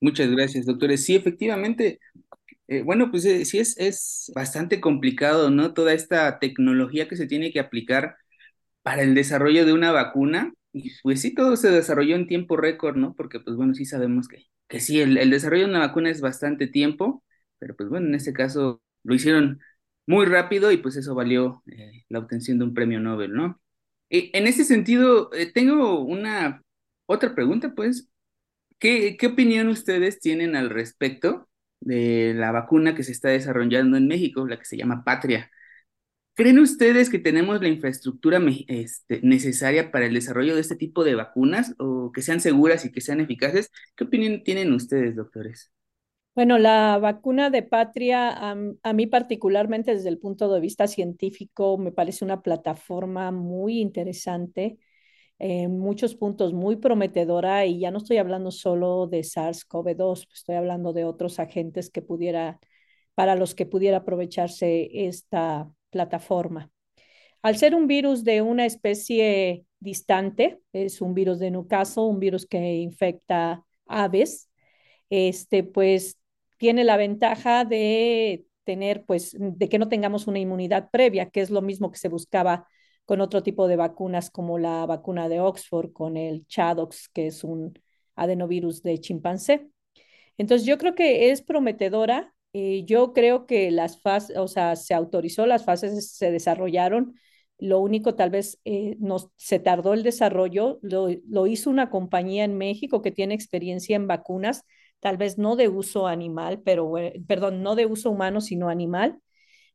Muchas 0.00 0.30
gracias, 0.30 0.64
doctores. 0.64 1.04
Sí, 1.04 1.16
efectivamente, 1.16 1.98
eh, 2.68 2.82
bueno, 2.82 3.10
pues 3.10 3.24
eh, 3.24 3.44
sí 3.46 3.58
es, 3.58 3.76
es 3.78 4.30
bastante 4.34 4.80
complicado, 4.80 5.50
¿no? 5.50 5.72
Toda 5.74 5.94
esta 5.94 6.38
tecnología 6.38 7.08
que 7.08 7.16
se 7.16 7.26
tiene 7.26 7.50
que 7.52 7.60
aplicar 7.60 8.16
para 8.82 9.02
el 9.02 9.14
desarrollo 9.14 9.66
de 9.66 9.72
una 9.72 9.92
vacuna. 9.92 10.52
Y 10.72 10.92
pues 11.02 11.22
sí, 11.22 11.34
todo 11.34 11.56
se 11.56 11.70
desarrolló 11.70 12.16
en 12.16 12.26
tiempo 12.28 12.56
récord, 12.56 12.96
¿no? 12.96 13.14
Porque 13.14 13.40
pues 13.40 13.56
bueno, 13.56 13.74
sí 13.74 13.86
sabemos 13.86 14.28
que, 14.28 14.46
que 14.68 14.80
sí, 14.80 15.00
el, 15.00 15.30
desarrollo 15.30 15.64
de 15.64 15.70
una 15.70 15.80
vacuna 15.80 16.10
es 16.10 16.20
bastante 16.20 16.66
tiempo, 16.68 17.24
pero 17.58 17.76
pues 17.76 17.88
bueno, 17.88 18.08
en 18.08 18.14
este 18.16 18.32
caso 18.34 18.82
lo 19.04 19.14
hicieron 19.14 19.60
muy 20.06 20.26
rápido 20.26 20.72
y 20.72 20.78
pues 20.78 20.96
eso 20.96 21.14
valió 21.14 21.62
eh, 21.66 22.04
la 22.08 22.18
obtención 22.20 22.58
de 22.58 22.64
un 22.66 22.74
premio 22.74 23.00
Nobel, 23.00 23.32
¿no? 23.34 23.60
en 24.10 24.46
ese 24.46 24.64
sentido, 24.64 25.30
tengo 25.54 26.00
una 26.00 26.62
otra 27.06 27.34
pregunta, 27.34 27.74
pues, 27.74 28.08
¿qué, 28.78 29.16
¿qué 29.18 29.26
opinión 29.28 29.68
ustedes 29.68 30.20
tienen 30.20 30.56
al 30.56 30.70
respecto 30.70 31.48
de 31.80 32.34
la 32.34 32.52
vacuna 32.52 32.94
que 32.94 33.02
se 33.02 33.12
está 33.12 33.28
desarrollando 33.28 33.96
en 33.96 34.08
México, 34.08 34.46
la 34.46 34.58
que 34.58 34.64
se 34.64 34.76
llama 34.76 35.04
Patria. 35.04 35.50
¿Creen 36.34 36.60
ustedes 36.60 37.10
que 37.10 37.18
tenemos 37.18 37.60
la 37.60 37.68
infraestructura 37.68 38.40
este, 38.68 39.20
necesaria 39.22 39.90
para 39.90 40.06
el 40.06 40.14
desarrollo 40.14 40.54
de 40.54 40.60
este 40.60 40.76
tipo 40.76 41.02
de 41.02 41.16
vacunas 41.16 41.74
o 41.78 42.12
que 42.12 42.22
sean 42.22 42.40
seguras 42.40 42.84
y 42.84 42.92
que 42.92 43.00
sean 43.00 43.20
eficaces? 43.20 43.72
¿Qué 43.96 44.04
opinión 44.04 44.44
tienen 44.44 44.72
ustedes, 44.72 45.16
doctores? 45.16 45.72
Bueno, 46.36 46.56
la 46.56 46.98
vacuna 46.98 47.50
de 47.50 47.64
Patria, 47.64 48.30
a, 48.30 48.92
mí 48.92 49.06
particularmente 49.08 49.92
desde 49.96 50.08
el 50.08 50.18
punto 50.18 50.52
de 50.54 50.60
vista 50.60 50.86
científico, 50.86 51.76
me 51.76 51.90
parece 51.90 52.24
una 52.24 52.42
plataforma 52.42 53.32
muy 53.32 53.80
interesante 53.80 54.78
en 55.38 55.78
muchos 55.78 56.14
puntos 56.14 56.52
muy 56.52 56.76
prometedora 56.76 57.64
y 57.66 57.80
ya 57.80 57.90
no 57.90 57.98
estoy 57.98 58.18
hablando 58.18 58.50
solo 58.50 59.06
de 59.06 59.20
SARS-CoV-2, 59.20 60.26
estoy 60.32 60.56
hablando 60.56 60.92
de 60.92 61.04
otros 61.04 61.38
agentes 61.38 61.90
que 61.90 62.02
pudiera, 62.02 62.58
para 63.14 63.36
los 63.36 63.54
que 63.54 63.66
pudiera 63.66 63.98
aprovecharse 63.98 64.88
esta 65.06 65.70
plataforma. 65.90 66.70
Al 67.42 67.56
ser 67.56 67.74
un 67.74 67.86
virus 67.86 68.24
de 68.24 68.42
una 68.42 68.66
especie 68.66 69.64
distante, 69.78 70.60
es 70.72 71.00
un 71.00 71.14
virus 71.14 71.38
de 71.38 71.52
Newcastle, 71.52 72.04
un 72.04 72.18
virus 72.18 72.46
que 72.46 72.76
infecta 72.76 73.64
aves, 73.86 74.50
este, 75.08 75.62
pues 75.62 76.18
tiene 76.58 76.82
la 76.82 76.96
ventaja 76.96 77.64
de 77.64 78.44
tener, 78.64 79.04
pues, 79.04 79.36
de 79.38 79.68
que 79.68 79.78
no 79.78 79.88
tengamos 79.88 80.26
una 80.26 80.40
inmunidad 80.40 80.90
previa, 80.90 81.30
que 81.30 81.40
es 81.40 81.50
lo 81.50 81.62
mismo 81.62 81.90
que 81.90 81.98
se 81.98 82.08
buscaba 82.08 82.66
con 83.08 83.22
otro 83.22 83.42
tipo 83.42 83.68
de 83.68 83.76
vacunas 83.76 84.30
como 84.30 84.58
la 84.58 84.84
vacuna 84.84 85.30
de 85.30 85.40
Oxford 85.40 85.92
con 85.94 86.18
el 86.18 86.46
Chadox, 86.46 87.08
que 87.08 87.28
es 87.28 87.42
un 87.42 87.72
adenovirus 88.16 88.82
de 88.82 89.00
chimpancé. 89.00 89.70
Entonces, 90.36 90.66
yo 90.66 90.76
creo 90.76 90.94
que 90.94 91.30
es 91.30 91.40
prometedora. 91.40 92.34
Eh, 92.52 92.84
yo 92.84 93.14
creo 93.14 93.46
que 93.46 93.70
las 93.70 94.02
fases, 94.02 94.36
o 94.36 94.46
sea, 94.46 94.76
se 94.76 94.92
autorizó, 94.92 95.46
las 95.46 95.64
fases 95.64 96.12
se 96.12 96.30
desarrollaron. 96.30 97.14
Lo 97.56 97.80
único, 97.80 98.14
tal 98.14 98.28
vez, 98.28 98.60
eh, 98.66 98.96
nos, 99.00 99.30
se 99.36 99.58
tardó 99.58 99.94
el 99.94 100.02
desarrollo. 100.02 100.78
Lo, 100.82 101.08
lo 101.30 101.46
hizo 101.46 101.70
una 101.70 101.88
compañía 101.88 102.44
en 102.44 102.58
México 102.58 103.00
que 103.00 103.10
tiene 103.10 103.34
experiencia 103.34 103.96
en 103.96 104.06
vacunas, 104.06 104.64
tal 105.00 105.16
vez 105.16 105.38
no 105.38 105.56
de 105.56 105.68
uso 105.68 106.08
animal, 106.08 106.60
pero, 106.62 106.92
perdón, 107.26 107.62
no 107.62 107.74
de 107.74 107.86
uso 107.86 108.10
humano, 108.10 108.42
sino 108.42 108.68
animal, 108.68 109.18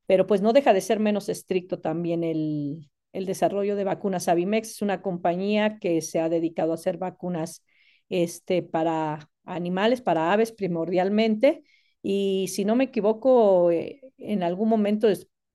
pero 0.05 0.27
pues 0.27 0.43
no 0.43 0.53
deja 0.53 0.71
de 0.73 0.81
ser 0.81 0.99
menos 0.99 1.29
estricto 1.29 1.79
también 1.79 2.23
el, 2.23 2.89
el 3.13 3.25
desarrollo 3.25 3.75
de 3.75 3.83
vacunas. 3.85 4.27
Avimex 4.27 4.71
es 4.71 4.81
una 4.81 5.01
compañía 5.01 5.79
que 5.79 6.01
se 6.01 6.19
ha 6.19 6.29
dedicado 6.29 6.71
a 6.71 6.75
hacer 6.75 6.97
vacunas 6.97 7.63
este, 8.09 8.63
para 8.63 9.29
animales, 9.45 10.01
para 10.01 10.33
aves 10.33 10.51
primordialmente. 10.51 11.63
Y 12.01 12.47
si 12.49 12.65
no 12.65 12.75
me 12.75 12.85
equivoco, 12.85 13.71
eh, 13.71 14.01
en 14.17 14.43
algún 14.43 14.69
momento 14.69 15.07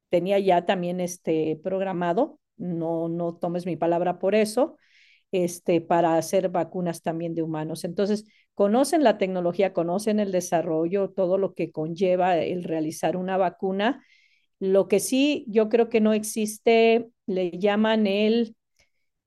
tenía 0.09 0.38
ya 0.38 0.64
también 0.66 1.00
este 1.00 1.61
programado, 1.62 2.40
no, 2.56 3.09
no 3.09 3.36
tomes 3.36 3.66
mi 3.66 3.76
palabra 3.76 4.18
por 4.18 4.34
eso, 4.34 4.76
este, 5.32 5.80
para 5.80 6.16
hacer 6.16 6.48
vacunas 6.48 7.02
también 7.02 7.34
de 7.34 7.42
humanos. 7.42 7.84
Entonces, 7.84 8.24
conocen 8.54 9.04
la 9.04 9.18
tecnología, 9.18 9.72
conocen 9.74 10.20
el 10.20 10.32
desarrollo, 10.32 11.11
todo 11.11 11.38
lo 11.38 11.54
que 11.54 11.70
conlleva 11.70 12.38
el 12.38 12.64
realizar 12.64 13.16
una 13.16 13.36
vacuna 13.36 14.02
lo 14.61 14.88
que 14.88 15.00
sí 15.00 15.44
yo 15.48 15.68
creo 15.68 15.88
que 15.88 16.00
no 16.00 16.12
existe, 16.12 17.11
le 17.29 17.51
llaman 17.53 18.07
el, 18.07 18.57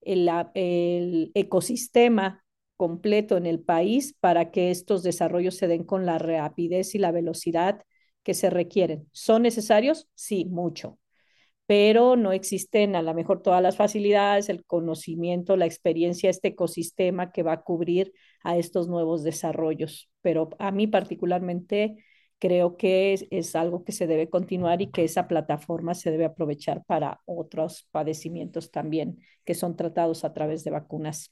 el, 0.01 1.31
ecosistema 1.35 2.43
completo 2.75 3.37
en 3.37 3.45
el 3.45 3.59
país 3.61 4.15
para 4.19 4.51
que 4.51 4.71
estos 4.71 5.03
desarrollos 5.03 5.55
se 5.55 5.67
den 5.67 5.83
con 5.83 6.05
la 6.05 6.17
rapidez 6.17 6.95
y 6.95 6.97
la 6.97 7.11
velocidad 7.11 7.83
que 8.23 8.33
se 8.33 8.49
requieren. 8.49 9.07
¿Son 9.11 9.43
necesarios? 9.43 10.09
Sí, 10.15 10.45
mucho, 10.45 10.99
pero 11.67 12.15
no 12.15 12.31
existen 12.33 12.95
a 12.95 13.01
lo 13.03 13.13
mejor 13.13 13.41
todas 13.41 13.61
las 13.61 13.77
facilidades, 13.77 14.49
el 14.49 14.65
conocimiento, 14.65 15.57
la 15.57 15.67
experiencia, 15.67 16.29
este 16.29 16.49
ecosistema 16.49 17.31
que 17.31 17.43
va 17.43 17.53
a 17.53 17.61
cubrir 17.61 18.13
a 18.43 18.57
estos 18.57 18.87
nuevos 18.87 19.23
desarrollos. 19.23 20.09
Pero 20.21 20.49
a 20.59 20.71
mí 20.71 20.87
particularmente 20.87 22.03
creo 22.41 22.75
que 22.75 23.13
es, 23.29 23.55
algo 23.55 23.83
que 23.83 23.91
se 23.91 24.07
debe 24.07 24.27
continuar 24.27 24.81
y 24.81 24.89
que 24.89 25.03
esa 25.03 25.27
plataforma 25.27 25.93
se 25.93 26.09
debe 26.09 26.25
aprovechar 26.25 26.83
para 26.85 27.21
otros 27.25 27.87
padecimientos 27.91 28.71
también 28.71 29.19
que 29.45 29.53
son 29.53 29.75
tratados 29.75 30.25
a 30.25 30.33
través 30.33 30.63
de 30.63 30.71
vacunas. 30.71 31.31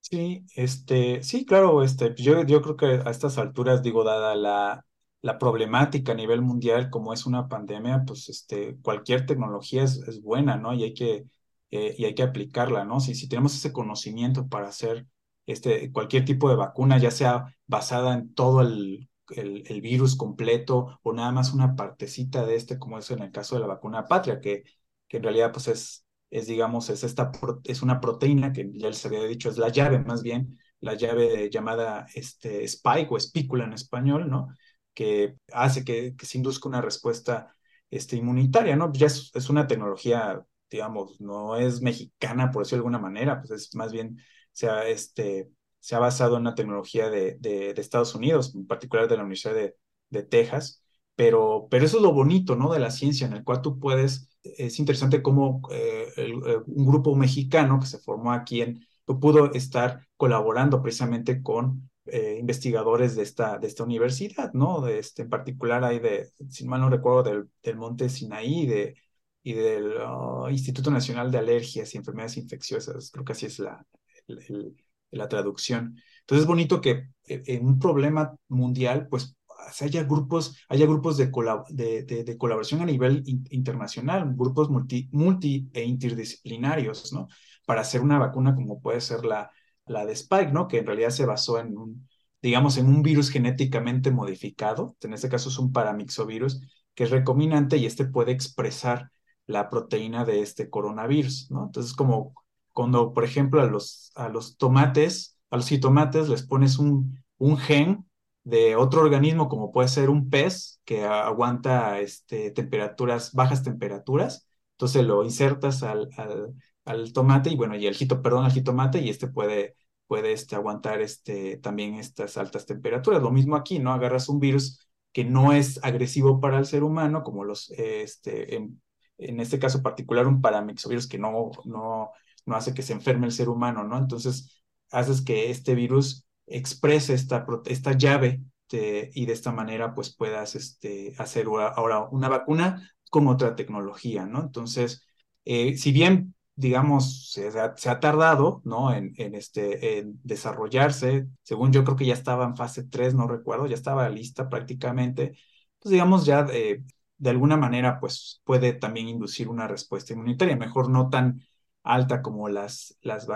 Sí, 0.00 0.46
este, 0.56 1.22
sí, 1.22 1.44
claro, 1.44 1.82
este, 1.82 2.14
yo, 2.16 2.42
yo 2.44 2.62
creo 2.62 2.76
que 2.76 2.86
a 2.86 3.10
estas 3.10 3.36
alturas, 3.36 3.82
digo, 3.82 4.02
dada 4.02 4.34
la, 4.34 4.86
la 5.20 5.38
problemática 5.38 6.12
a 6.12 6.14
nivel 6.14 6.40
mundial, 6.40 6.88
como 6.88 7.12
es 7.12 7.26
una 7.26 7.46
pandemia, 7.46 8.04
pues 8.06 8.30
este, 8.30 8.78
cualquier 8.80 9.26
tecnología 9.26 9.82
es, 9.82 9.98
es 10.08 10.22
buena, 10.22 10.56
¿no? 10.56 10.72
Y 10.72 10.84
hay 10.84 10.94
que, 10.94 11.26
eh, 11.70 11.94
y 11.98 12.06
hay 12.06 12.14
que 12.14 12.22
aplicarla, 12.22 12.86
¿no? 12.86 13.00
Si, 13.00 13.14
si 13.14 13.28
tenemos 13.28 13.54
ese 13.54 13.72
conocimiento 13.74 14.48
para 14.48 14.68
hacer 14.68 15.06
este, 15.44 15.92
cualquier 15.92 16.24
tipo 16.24 16.48
de 16.48 16.56
vacuna, 16.56 16.96
ya 16.96 17.10
sea 17.10 17.54
basada 17.66 18.14
en 18.14 18.32
todo 18.32 18.62
el 18.62 19.09
el, 19.36 19.80
virus 19.80 20.16
completo 20.16 20.98
o 21.02 21.12
nada 21.12 21.32
más 21.32 21.52
una 21.52 21.76
partecita 21.76 22.44
de 22.46 22.56
este, 22.56 22.78
como 22.78 22.98
es 22.98 23.10
en 23.10 23.20
el 23.20 23.30
caso 23.32 23.54
de 23.56 23.62
la 23.62 23.66
vacuna 23.66 24.06
patria, 24.06 24.40
que, 24.40 24.64
que 25.08 25.16
en 25.18 25.22
realidad 25.22 25.52
pues 25.52 25.68
es, 25.68 26.06
es 26.30 26.46
digamos, 26.46 26.90
es, 26.90 27.04
esta, 27.04 27.30
es 27.64 27.82
una 27.82 28.00
proteína 28.00 28.52
que 28.52 28.70
ya 28.72 28.88
les 28.88 29.04
había 29.06 29.22
dicho, 29.24 29.50
es 29.50 29.58
la 29.58 29.68
llave 29.68 29.98
más 30.00 30.22
bien, 30.22 30.58
la 30.80 30.94
llave 30.94 31.50
llamada 31.50 32.06
este, 32.14 32.64
spike 32.64 33.10
o 33.12 33.16
espícula 33.16 33.64
en 33.64 33.72
español, 33.72 34.30
¿no? 34.30 34.48
Que 34.94 35.36
hace 35.52 35.84
que, 35.84 36.14
se 36.22 36.38
induzca 36.38 36.68
una 36.68 36.80
respuesta 36.80 37.54
este, 37.90 38.16
inmunitaria, 38.16 38.76
¿no? 38.76 38.92
Ya 38.92 39.06
es, 39.06 39.30
es 39.34 39.50
una 39.50 39.66
tecnología, 39.66 40.44
digamos, 40.70 41.20
no 41.20 41.56
es 41.56 41.80
mexicana, 41.82 42.50
por 42.50 42.62
decirlo 42.62 42.84
de 42.84 42.88
alguna 42.88 42.98
manera, 42.98 43.40
pues 43.40 43.50
es 43.50 43.74
más 43.74 43.92
bien, 43.92 44.18
o 44.18 44.50
sea, 44.52 44.86
este, 44.88 45.50
se 45.80 45.94
ha 45.96 45.98
basado 45.98 46.36
en 46.36 46.44
la 46.44 46.54
tecnología 46.54 47.10
de, 47.10 47.36
de, 47.40 47.70
Estados 47.76 48.14
Unidos, 48.14 48.54
en 48.54 48.66
particular 48.66 49.08
de 49.08 49.16
la 49.16 49.22
Universidad 49.22 49.54
de, 49.54 49.76
de 50.10 50.22
Texas, 50.22 50.84
pero, 51.16 51.68
pero 51.70 51.84
eso 51.84 51.98
es 51.98 52.02
lo 52.02 52.12
bonito, 52.12 52.56
¿no? 52.56 52.72
De 52.72 52.78
la 52.78 52.90
ciencia, 52.90 53.26
en 53.26 53.34
el 53.34 53.44
cual 53.44 53.62
tú 53.62 53.78
puedes, 53.78 54.30
es 54.42 54.78
interesante 54.78 55.22
cómo 55.22 55.62
eh, 55.72 56.08
eh, 56.16 56.32
un 56.66 56.86
grupo 56.86 57.14
mexicano 57.16 57.78
que 57.80 57.86
se 57.86 57.98
formó 57.98 58.32
aquí 58.32 58.62
en, 58.62 58.80
pudo 59.18 59.52
estar 59.52 60.06
colaborando 60.16 60.82
precisamente 60.82 61.42
con 61.42 61.90
eh, 62.06 62.36
investigadores 62.38 63.16
de 63.16 63.22
esta, 63.22 63.58
de 63.58 63.66
esta 63.66 63.84
universidad, 63.84 64.52
¿no? 64.52 64.80
De 64.80 64.98
este, 64.98 65.22
en 65.22 65.30
particular 65.30 65.84
hay 65.84 65.98
de, 65.98 66.30
si 66.48 66.66
mal 66.66 66.80
no 66.80 66.90
recuerdo, 66.90 67.22
del, 67.22 67.50
del 67.62 67.76
Monte 67.76 68.08
Sinaí 68.08 68.66
de, 68.66 68.96
y 69.42 69.52
del 69.54 69.94
oh, 70.06 70.48
Instituto 70.50 70.90
Nacional 70.90 71.30
de 71.30 71.38
Alergias 71.38 71.94
y 71.94 71.98
Enfermedades 71.98 72.36
Infecciosas, 72.36 73.10
creo 73.10 73.24
que 73.24 73.32
así 73.32 73.46
es 73.46 73.58
la, 73.58 73.86
el, 74.26 74.76
la 75.10 75.28
traducción. 75.28 75.96
Entonces 76.20 76.42
es 76.42 76.46
bonito 76.46 76.80
que 76.80 77.08
eh, 77.26 77.42
en 77.46 77.66
un 77.66 77.78
problema 77.78 78.34
mundial, 78.48 79.08
pues 79.08 79.36
haya 79.80 80.04
grupos, 80.04 80.56
haya 80.68 80.86
grupos 80.86 81.16
de, 81.16 81.26
de, 81.28 82.38
colaboración 82.38 82.80
a 82.80 82.86
nivel 82.86 83.22
internacional, 83.50 84.32
grupos 84.34 84.70
multi, 84.70 85.08
multi 85.12 85.68
e 85.72 85.84
interdisciplinarios, 85.84 87.12
¿no? 87.12 87.28
Para 87.66 87.82
hacer 87.82 88.00
una 88.00 88.18
vacuna 88.18 88.54
como 88.54 88.80
puede 88.80 89.00
ser 89.00 89.24
la, 89.24 89.50
la 89.86 90.06
de 90.06 90.12
Spike, 90.12 90.52
¿no? 90.52 90.68
Que 90.68 90.78
en 90.78 90.86
realidad 90.86 91.10
se 91.10 91.26
basó 91.26 91.58
en 91.58 91.76
un, 91.76 92.08
digamos, 92.42 92.78
en 92.78 92.86
un 92.86 93.02
virus 93.02 93.30
genéticamente 93.30 94.10
modificado, 94.10 94.96
en 95.02 95.12
este 95.14 95.28
caso 95.28 95.48
es 95.48 95.58
un 95.58 95.72
paramixovirus, 95.72 96.60
que 96.94 97.04
es 97.04 97.10
recombinante 97.10 97.76
y 97.76 97.86
este 97.86 98.06
puede 98.06 98.32
expresar 98.32 99.10
la 99.46 99.68
proteína 99.68 100.24
de 100.24 100.40
este 100.42 100.70
coronavirus, 100.70 101.50
¿no? 101.50 101.64
Entonces, 101.66 101.92
como 101.94 102.34
cuando, 102.72 103.12
por 103.12 103.24
ejemplo, 103.24 103.60
a 103.60 103.66
los, 103.66 104.12
a 104.14 104.28
los 104.28 104.56
tomates, 104.56 105.38
a 105.50 105.56
los 105.56 105.68
jitomates 105.68 106.28
les 106.28 106.42
pones 106.42 106.78
un, 106.78 107.18
un 107.38 107.58
gen 107.58 108.06
de 108.44 108.76
otro 108.76 109.02
organismo, 109.02 109.48
como 109.48 109.72
puede 109.72 109.88
ser 109.88 110.10
un 110.10 110.30
pez 110.30 110.80
que 110.84 111.04
aguanta 111.04 112.00
este, 112.00 112.50
temperaturas, 112.50 113.32
bajas 113.32 113.62
temperaturas, 113.62 114.48
entonces 114.72 115.04
lo 115.04 115.24
insertas 115.24 115.82
al, 115.82 116.08
al, 116.16 116.54
al, 116.84 117.12
tomate 117.12 117.50
y 117.50 117.56
bueno, 117.56 117.76
y 117.76 117.86
el 117.86 117.94
jito, 117.94 118.22
perdón, 118.22 118.44
al 118.44 118.52
jitomate 118.52 119.00
y 119.00 119.10
este 119.10 119.28
puede, 119.28 119.76
puede 120.06 120.32
este, 120.32 120.56
aguantar 120.56 121.02
este, 121.02 121.58
también 121.58 121.94
estas 121.94 122.36
altas 122.38 122.66
temperaturas. 122.66 123.22
Lo 123.22 123.30
mismo 123.30 123.56
aquí, 123.56 123.78
¿no? 123.78 123.92
Agarras 123.92 124.28
un 124.28 124.40
virus 124.40 124.88
que 125.12 125.24
no 125.24 125.52
es 125.52 125.78
agresivo 125.84 126.40
para 126.40 126.58
el 126.58 126.66
ser 126.66 126.82
humano, 126.82 127.22
como 127.22 127.44
los, 127.44 127.70
este, 127.72 128.56
en, 128.56 128.80
en 129.18 129.40
este 129.40 129.58
caso 129.58 129.82
particular, 129.82 130.26
un 130.26 130.40
paramixovirus 130.40 131.06
que 131.08 131.18
no, 131.18 131.50
no, 131.64 132.10
no 132.46 132.56
hace 132.56 132.74
que 132.74 132.82
se 132.82 132.92
enferme 132.92 133.26
el 133.26 133.32
ser 133.32 133.48
humano, 133.48 133.84
¿no? 133.84 133.98
Entonces, 133.98 134.62
haces 134.90 135.22
que 135.22 135.50
este 135.50 135.74
virus 135.74 136.24
exprese 136.46 137.14
esta, 137.14 137.46
esta 137.66 137.92
llave 137.92 138.42
y 138.72 139.26
de 139.26 139.32
esta 139.32 139.52
manera, 139.52 139.94
pues 139.94 140.14
puedas 140.14 140.54
este, 140.54 141.14
hacer 141.18 141.46
ahora 141.46 142.06
una 142.10 142.28
vacuna 142.28 142.90
con 143.10 143.26
otra 143.26 143.56
tecnología, 143.56 144.26
¿no? 144.26 144.40
Entonces, 144.42 145.04
eh, 145.44 145.76
si 145.76 145.90
bien, 145.92 146.34
digamos, 146.54 147.32
se 147.32 147.48
ha, 147.58 148.00
tardado, 148.00 148.62
¿no? 148.64 148.92
En, 148.94 149.12
en, 149.16 149.34
este, 149.34 150.04
desarrollarse, 150.22 151.26
según 151.42 151.72
yo 151.72 151.84
creo 151.84 151.96
que 151.96 152.06
ya 152.06 152.14
estaba 152.14 152.44
en 152.44 152.56
fase 152.56 152.84
3, 152.84 153.14
no 153.14 153.26
recuerdo, 153.26 153.66
ya 153.66 153.74
estaba 153.74 154.08
lista 154.08 154.48
prácticamente, 154.48 155.36
pues 155.80 155.92
digamos 155.92 156.26
ya 156.26 156.46
eh, 156.52 156.82
de 157.18 157.30
alguna 157.30 157.56
manera, 157.56 158.00
pues 158.00 158.40
puede 158.44 158.72
también 158.72 159.08
inducir 159.08 159.48
una 159.48 159.66
respuesta 159.68 160.12
inmunitaria, 160.12 160.56
mejor 160.56 160.90
no 160.90 161.10
tan 161.10 161.42
alta 161.82 162.22
como 162.22 162.48
las, 162.48 162.98
las, 163.02 163.26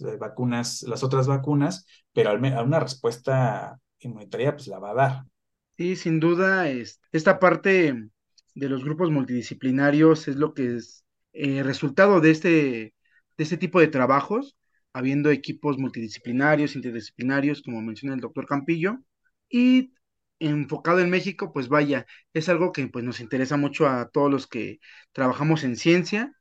eh, 0.00 0.16
vacunas, 0.18 0.82
las 0.82 1.02
otras 1.02 1.26
vacunas, 1.26 1.86
pero 2.12 2.30
a 2.30 2.62
una 2.62 2.80
respuesta 2.80 3.78
inmunitaria 3.98 4.52
pues 4.52 4.68
la 4.68 4.78
va 4.78 4.90
a 4.90 4.94
dar. 4.94 5.24
Sí, 5.76 5.96
sin 5.96 6.20
duda, 6.20 6.68
es, 6.68 7.00
esta 7.12 7.38
parte 7.38 8.08
de 8.54 8.68
los 8.68 8.84
grupos 8.84 9.10
multidisciplinarios 9.10 10.28
es 10.28 10.36
lo 10.36 10.54
que 10.54 10.76
es 10.76 11.04
eh, 11.32 11.62
resultado 11.62 12.20
de 12.20 12.30
este, 12.30 12.48
de 12.48 13.44
este 13.44 13.56
tipo 13.56 13.80
de 13.80 13.88
trabajos, 13.88 14.56
habiendo 14.92 15.30
equipos 15.30 15.78
multidisciplinarios, 15.78 16.76
interdisciplinarios, 16.76 17.62
como 17.62 17.80
menciona 17.80 18.14
el 18.14 18.20
doctor 18.20 18.46
Campillo, 18.46 18.98
y 19.48 19.94
enfocado 20.38 21.00
en 21.00 21.10
México, 21.10 21.52
pues 21.52 21.68
vaya, 21.68 22.06
es 22.34 22.48
algo 22.48 22.72
que 22.72 22.86
pues 22.88 23.04
nos 23.04 23.20
interesa 23.20 23.56
mucho 23.56 23.88
a 23.88 24.08
todos 24.10 24.30
los 24.30 24.46
que 24.46 24.80
trabajamos 25.12 25.64
en 25.64 25.76
ciencia 25.76 26.32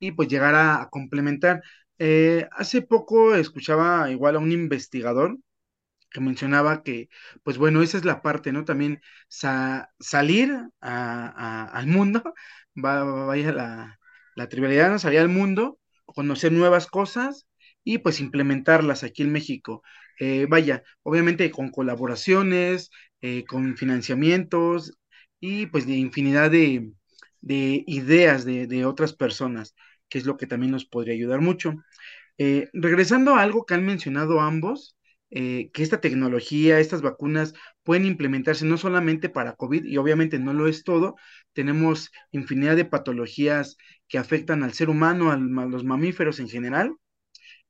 y 0.00 0.12
pues 0.12 0.28
llegar 0.28 0.54
a, 0.56 0.88
complementar. 0.90 1.62
Eh, 1.98 2.48
hace 2.52 2.82
poco 2.82 3.34
escuchaba 3.34 4.10
igual 4.10 4.36
a 4.36 4.38
un 4.40 4.52
investigador 4.52 5.38
que 6.10 6.20
mencionaba 6.20 6.82
que, 6.82 7.08
pues 7.44 7.58
bueno, 7.58 7.82
esa 7.82 7.98
es 7.98 8.04
la 8.04 8.22
parte, 8.22 8.52
¿no? 8.52 8.64
También 8.64 9.00
salir 9.28 10.52
al 10.80 11.86
mundo, 11.86 12.22
va, 12.84 13.04
vaya 13.26 13.52
la, 13.52 14.00
la 14.36 14.48
trivialidad, 14.48 14.90
¿no? 14.90 14.98
Salir 14.98 15.20
al 15.20 15.28
mundo, 15.28 15.78
conocer 16.06 16.52
nuevas 16.52 16.86
cosas 16.86 17.46
y 17.84 17.98
pues 17.98 18.20
implementarlas 18.20 19.04
aquí 19.04 19.22
en 19.22 19.32
México. 19.32 19.82
Eh, 20.18 20.46
vaya, 20.48 20.82
obviamente 21.02 21.50
con 21.50 21.70
colaboraciones, 21.70 22.90
eh, 23.20 23.44
con 23.46 23.76
financiamientos 23.76 24.98
y 25.40 25.66
pues 25.66 25.86
de 25.86 25.94
infinidad 25.94 26.50
de, 26.50 26.92
de 27.40 27.84
ideas 27.86 28.44
de, 28.44 28.66
de 28.66 28.84
otras 28.84 29.14
personas 29.14 29.74
que 30.10 30.18
es 30.18 30.26
lo 30.26 30.36
que 30.36 30.46
también 30.46 30.72
nos 30.72 30.84
podría 30.84 31.14
ayudar 31.14 31.40
mucho. 31.40 31.74
Eh, 32.38 32.68
regresando 32.72 33.34
a 33.34 33.42
algo 33.42 33.64
que 33.66 33.74
han 33.74 33.86
mencionado 33.86 34.40
ambos, 34.40 34.96
eh, 35.30 35.70
que 35.72 35.82
esta 35.82 36.00
tecnología, 36.00 36.80
estas 36.80 37.02
vacunas 37.02 37.54
pueden 37.84 38.04
implementarse 38.04 38.64
no 38.66 38.76
solamente 38.76 39.28
para 39.28 39.54
COVID 39.54 39.84
y 39.84 39.96
obviamente 39.96 40.38
no 40.38 40.52
lo 40.52 40.66
es 40.66 40.82
todo, 40.84 41.16
tenemos 41.52 42.10
infinidad 42.32 42.76
de 42.76 42.84
patologías 42.84 43.76
que 44.08 44.18
afectan 44.18 44.62
al 44.64 44.72
ser 44.72 44.90
humano, 44.90 45.30
a 45.30 45.36
los 45.36 45.84
mamíferos 45.84 46.40
en 46.40 46.48
general. 46.48 46.96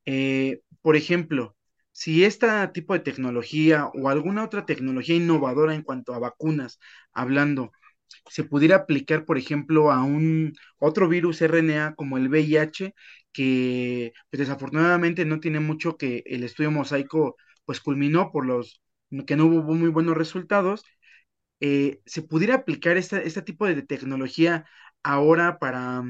Eh, 0.07 0.61
por 0.83 0.97
ejemplo, 0.97 1.57
si 1.93 2.25
este 2.25 2.49
tipo 2.73 2.95
de 2.95 3.01
tecnología 3.01 3.89
o 3.95 4.09
alguna 4.09 4.45
otra 4.45 4.65
tecnología 4.67 5.17
innovadora 5.17 5.75
en 5.75 5.83
cuanto 5.83 6.15
a 6.15 6.19
vacunas, 6.19 6.79
hablando, 7.13 7.73
se 8.29 8.45
pudiera 8.45 8.77
aplicar, 8.77 9.25
por 9.25 9.39
ejemplo, 9.39 9.91
a 9.91 10.03
un 10.03 10.55
otro 10.79 11.09
virus 11.09 11.41
RNA 11.43 11.95
como 11.97 12.19
el 12.19 12.29
VIH, 12.29 12.95
que 13.33 14.13
pues, 14.31 14.41
desafortunadamente 14.41 15.25
no 15.25 15.41
tiene 15.41 15.61
mucho 15.61 15.97
que 15.97 16.23
el 16.27 16.45
estudio 16.45 16.71
mosaico 16.71 17.37
pues 17.65 17.81
culminó 17.81 18.33
por 18.33 18.47
los 18.47 18.81
que 19.27 19.37
no 19.37 19.47
hubo 19.47 19.75
muy 19.75 19.89
buenos 19.91 20.17
resultados, 20.17 20.85
eh, 21.61 22.01
se 22.07 22.23
pudiera 22.23 22.57
aplicar 22.57 22.97
este, 22.97 23.43
tipo 23.43 23.67
de 23.67 23.83
tecnología 23.83 24.67
ahora 25.03 25.59
para 25.59 26.03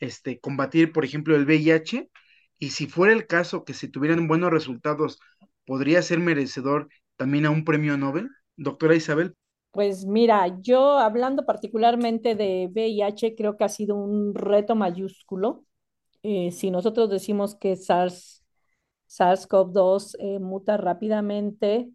este, 0.00 0.40
combatir, 0.40 0.92
por 0.92 1.04
ejemplo, 1.04 1.36
el 1.36 1.44
VIH, 1.46 2.10
y 2.58 2.70
si 2.70 2.86
fuera 2.86 3.12
el 3.14 3.26
caso 3.26 3.64
que 3.64 3.74
se 3.74 3.88
tuvieran 3.88 4.28
buenos 4.28 4.50
resultados, 4.50 5.18
podría 5.66 6.02
ser 6.02 6.18
merecedor 6.20 6.88
también 7.16 7.46
a 7.46 7.50
un 7.50 7.64
premio 7.64 7.96
Nobel. 7.96 8.30
Doctora 8.56 8.94
Isabel. 8.96 9.36
Pues 9.76 10.06
mira, 10.06 10.58
yo 10.62 10.98
hablando 10.98 11.44
particularmente 11.44 12.34
de 12.34 12.70
VIH, 12.72 13.34
creo 13.36 13.58
que 13.58 13.64
ha 13.64 13.68
sido 13.68 13.94
un 13.94 14.34
reto 14.34 14.74
mayúsculo. 14.74 15.66
Eh, 16.22 16.50
si 16.50 16.70
nosotros 16.70 17.10
decimos 17.10 17.54
que 17.56 17.76
SARS, 17.76 18.42
SARS-CoV-2 19.06 20.16
eh, 20.18 20.38
muta 20.38 20.78
rápidamente, 20.78 21.90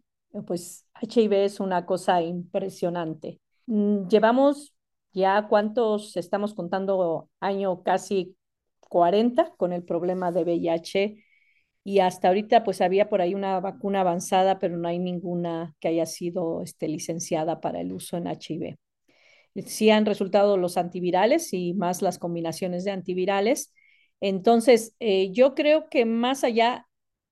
pues 0.46 0.86
HIV 1.00 1.44
es 1.44 1.58
una 1.58 1.84
cosa 1.84 2.22
impresionante. 2.22 3.40
Mm, 3.66 4.06
llevamos 4.06 4.76
ya 5.12 5.48
cuántos, 5.48 6.16
estamos 6.16 6.54
contando 6.54 7.30
año 7.40 7.82
casi 7.82 8.36
40 8.78 9.50
con 9.56 9.72
el 9.72 9.82
problema 9.82 10.30
de 10.30 10.44
VIH 10.44 11.24
y 11.84 11.98
hasta 12.00 12.28
ahorita 12.28 12.64
pues 12.64 12.80
había 12.80 13.08
por 13.08 13.20
ahí 13.20 13.34
una 13.34 13.58
vacuna 13.60 14.00
avanzada, 14.00 14.58
pero 14.58 14.76
no 14.76 14.88
hay 14.88 14.98
ninguna 14.98 15.74
que 15.80 15.88
haya 15.88 16.06
sido 16.06 16.62
este, 16.62 16.88
licenciada 16.88 17.60
para 17.60 17.80
el 17.80 17.92
uso 17.92 18.16
en 18.16 18.26
HIV. 18.28 18.76
Sí 19.66 19.90
han 19.90 20.06
resultado 20.06 20.56
los 20.56 20.76
antivirales 20.78 21.52
y 21.52 21.74
más 21.74 22.02
las 22.02 22.18
combinaciones 22.18 22.84
de 22.84 22.92
antivirales. 22.92 23.72
Entonces, 24.20 24.94
eh, 25.00 25.30
yo 25.32 25.54
creo 25.54 25.88
que 25.90 26.04
más 26.06 26.44
allá 26.44 26.86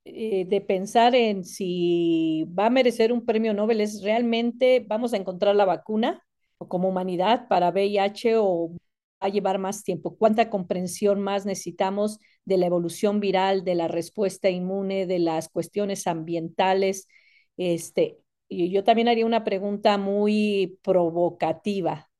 eh, 0.05 0.45
de 0.47 0.61
pensar 0.61 1.15
en 1.15 1.45
si 1.45 2.45
va 2.59 2.67
a 2.67 2.71
merecer 2.71 3.13
un 3.13 3.25
premio 3.25 3.55
Nobel, 3.55 3.81
es 3.81 4.03
realmente 4.03 4.85
vamos 4.87 5.13
a 5.15 5.17
encontrar 5.19 5.55
la 5.57 5.65
vacuna 5.67 6.25
o 6.59 6.69
como 6.69 6.89
humanidad 6.89 7.49
para 7.49 7.71
VIH 7.71 8.37
o 8.39 8.73
a 9.21 9.29
llevar 9.29 9.59
más 9.59 9.85
tiempo? 9.85 10.17
¿Cuánta 10.17 10.51
comprensión 10.51 11.21
más 11.21 11.47
necesitamos 11.47 12.19
de 12.45 12.57
la 12.59 12.67
evolución 12.67 13.21
viral, 13.21 13.65
de 13.65 13.75
la 13.75 13.89
respuesta 13.89 14.51
inmune, 14.51 15.07
de 15.07 15.19
las 15.19 15.49
cuestiones 15.49 16.07
ambientales? 16.07 17.07
Este, 17.57 18.19
y 18.49 18.71
yo 18.71 18.85
también 18.85 19.09
haría 19.09 19.27
una 19.27 19.45
pregunta 19.45 19.99
muy 19.99 20.79
provocativa. 20.83 22.11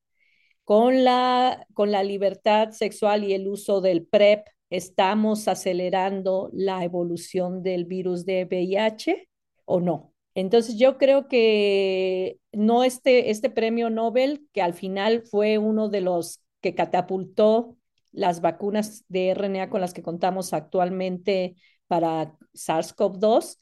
Con 0.65 1.03
la, 1.05 1.67
con 1.75 1.91
la 1.91 2.05
libertad 2.05 2.71
sexual 2.71 3.25
y 3.25 3.35
el 3.35 3.49
uso 3.49 3.81
del 3.81 4.07
PrEP, 4.07 4.47
¿estamos 4.71 5.49
acelerando 5.49 6.49
la 6.53 6.85
evolución 6.85 7.63
del 7.65 7.87
virus 7.87 8.25
de 8.25 8.45
VIH 8.45 9.29
o 9.65 9.81
no? 9.81 10.15
Entonces 10.35 10.79
yo 10.79 10.97
creo 10.97 11.27
que 11.29 12.39
no 12.53 12.85
este, 12.85 13.31
este 13.31 13.51
premio 13.51 13.91
Nobel, 13.91 14.47
que 14.53 14.63
al 14.63 14.75
final 14.75 15.25
fue 15.29 15.59
uno 15.59 15.89
de 15.89 16.01
los 16.03 16.41
que 16.61 16.75
catapultó 16.75 17.77
las 18.13 18.41
vacunas 18.41 19.05
de 19.09 19.31
RNA 19.31 19.71
con 19.71 19.81
las 19.81 19.95
que 19.95 20.03
contamos 20.03 20.53
actualmente 20.53 21.57
para 21.87 22.37
SARS-CoV-2, 22.55 23.59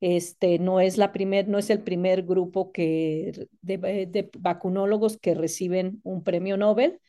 este, 0.00 0.58
no, 0.58 0.80
es 0.80 0.96
la 0.96 1.12
primer, 1.12 1.48
no 1.48 1.58
es 1.58 1.68
el 1.68 1.82
primer 1.82 2.22
grupo 2.22 2.72
que, 2.72 3.48
de, 3.60 3.78
de, 4.06 4.30
vacunólogos 4.38 5.18
que 5.18 5.34
reciben 5.34 6.00
un 6.04 6.24
premio 6.24 6.56
Nobel. 6.56 7.00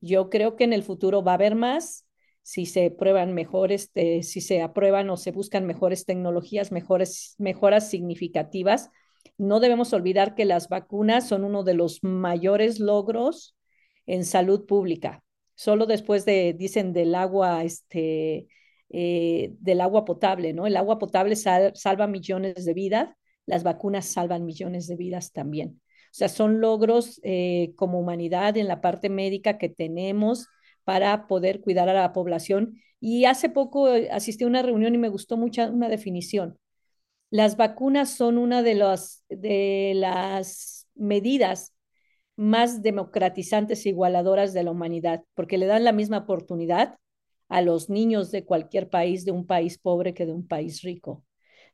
Yo 0.00 0.30
creo 0.30 0.54
que 0.56 0.64
en 0.64 0.72
el 0.72 0.84
futuro 0.84 1.24
va 1.24 1.32
a 1.32 1.34
haber 1.34 1.56
más 1.56 2.06
si 2.42 2.64
se 2.66 2.92
prueban 2.92 3.34
mejores, 3.34 3.84
este, 3.84 4.22
si 4.22 4.40
se 4.40 4.62
aprueban 4.62 5.10
o 5.10 5.16
se 5.16 5.32
buscan 5.32 5.66
mejores 5.66 6.04
tecnologías, 6.04 6.70
mejores, 6.70 7.34
mejoras 7.38 7.90
significativas. 7.90 8.90
No 9.36 9.58
debemos 9.58 9.92
olvidar 9.92 10.36
que 10.36 10.44
las 10.44 10.68
vacunas 10.68 11.26
son 11.26 11.42
uno 11.42 11.64
de 11.64 11.74
los 11.74 12.04
mayores 12.04 12.78
logros 12.78 13.55
en 14.06 14.24
salud 14.24 14.66
pública. 14.66 15.22
Solo 15.54 15.86
después 15.86 16.24
de, 16.24 16.54
dicen, 16.54 16.92
del 16.92 17.14
agua, 17.14 17.64
este, 17.64 18.48
eh, 18.90 19.54
del 19.58 19.80
agua 19.80 20.04
potable, 20.04 20.52
¿no? 20.52 20.66
El 20.66 20.76
agua 20.76 20.98
potable 20.98 21.36
sal, 21.36 21.72
salva 21.74 22.06
millones 22.06 22.64
de 22.64 22.74
vidas, 22.74 23.10
las 23.46 23.62
vacunas 23.62 24.06
salvan 24.06 24.44
millones 24.44 24.86
de 24.86 24.96
vidas 24.96 25.32
también. 25.32 25.80
O 26.06 26.18
sea, 26.18 26.28
son 26.28 26.60
logros 26.60 27.20
eh, 27.24 27.72
como 27.76 28.00
humanidad 28.00 28.56
en 28.56 28.68
la 28.68 28.80
parte 28.80 29.08
médica 29.08 29.58
que 29.58 29.68
tenemos 29.68 30.48
para 30.84 31.26
poder 31.26 31.60
cuidar 31.60 31.88
a 31.88 31.94
la 31.94 32.12
población. 32.12 32.80
Y 33.00 33.24
hace 33.26 33.50
poco 33.50 33.94
eh, 33.94 34.08
asistí 34.10 34.44
a 34.44 34.46
una 34.46 34.62
reunión 34.62 34.94
y 34.94 34.98
me 34.98 35.08
gustó 35.08 35.36
mucho 35.36 35.66
una 35.70 35.88
definición. 35.88 36.58
Las 37.30 37.56
vacunas 37.56 38.10
son 38.10 38.38
una 38.38 38.62
de 38.62 38.74
las, 38.74 39.24
de 39.28 39.92
las 39.94 40.88
medidas 40.94 41.74
más 42.36 42.82
democratizantes 42.82 43.84
e 43.86 43.90
igualadoras 43.90 44.52
de 44.52 44.62
la 44.62 44.70
humanidad, 44.70 45.24
porque 45.34 45.58
le 45.58 45.66
dan 45.66 45.84
la 45.84 45.92
misma 45.92 46.18
oportunidad 46.18 46.98
a 47.48 47.62
los 47.62 47.88
niños 47.90 48.30
de 48.30 48.44
cualquier 48.44 48.90
país, 48.90 49.24
de 49.24 49.32
un 49.32 49.46
país 49.46 49.78
pobre 49.78 50.14
que 50.14 50.26
de 50.26 50.32
un 50.32 50.46
país 50.46 50.82
rico. 50.82 51.24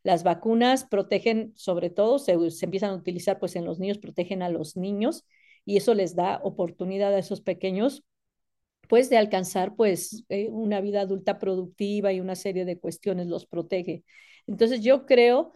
Las 0.02 0.24
vacunas 0.24 0.84
protegen, 0.84 1.52
sobre 1.56 1.90
todo, 1.90 2.18
se, 2.18 2.32
empiezan 2.32 2.90
a 2.90 2.94
utilizar 2.94 3.38
pues 3.38 3.56
en 3.56 3.64
los 3.64 3.78
niños, 3.78 3.98
protegen 3.98 4.42
a 4.42 4.48
los 4.48 4.76
niños 4.76 5.24
y 5.64 5.76
eso 5.76 5.94
les 5.94 6.14
da 6.14 6.40
oportunidad 6.42 7.14
a 7.14 7.18
esos 7.18 7.40
pequeños 7.40 8.04
pues 8.88 9.08
de 9.08 9.16
alcanzar 9.16 9.74
pues 9.76 10.24
eh, 10.28 10.48
una 10.50 10.80
vida 10.80 11.00
adulta 11.00 11.38
productiva 11.38 12.12
y 12.12 12.20
una 12.20 12.34
serie 12.34 12.64
de 12.64 12.78
cuestiones 12.78 13.26
los 13.26 13.46
protege. 13.46 14.04
Entonces 14.46 14.82
yo 14.82 15.06
creo 15.06 15.52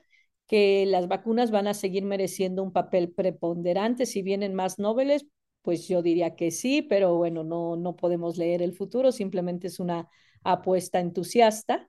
que 0.46 0.86
las 0.86 1.08
vacunas 1.08 1.50
van 1.50 1.66
a 1.68 1.74
seguir 1.74 2.04
mereciendo 2.04 2.62
un 2.62 2.72
papel 2.72 3.10
preponderante. 3.12 4.06
Si 4.06 4.22
vienen 4.22 4.54
más 4.54 4.78
noveles, 4.78 5.26
pues 5.62 5.88
yo 5.88 6.02
diría 6.02 6.36
que 6.36 6.50
sí, 6.50 6.82
pero 6.82 7.14
bueno, 7.16 7.44
no, 7.44 7.76
no 7.76 7.96
podemos 7.96 8.36
leer 8.38 8.62
el 8.62 8.72
futuro, 8.74 9.12
simplemente 9.12 9.66
es 9.68 9.80
una 9.80 10.08
apuesta 10.44 11.00
entusiasta, 11.00 11.88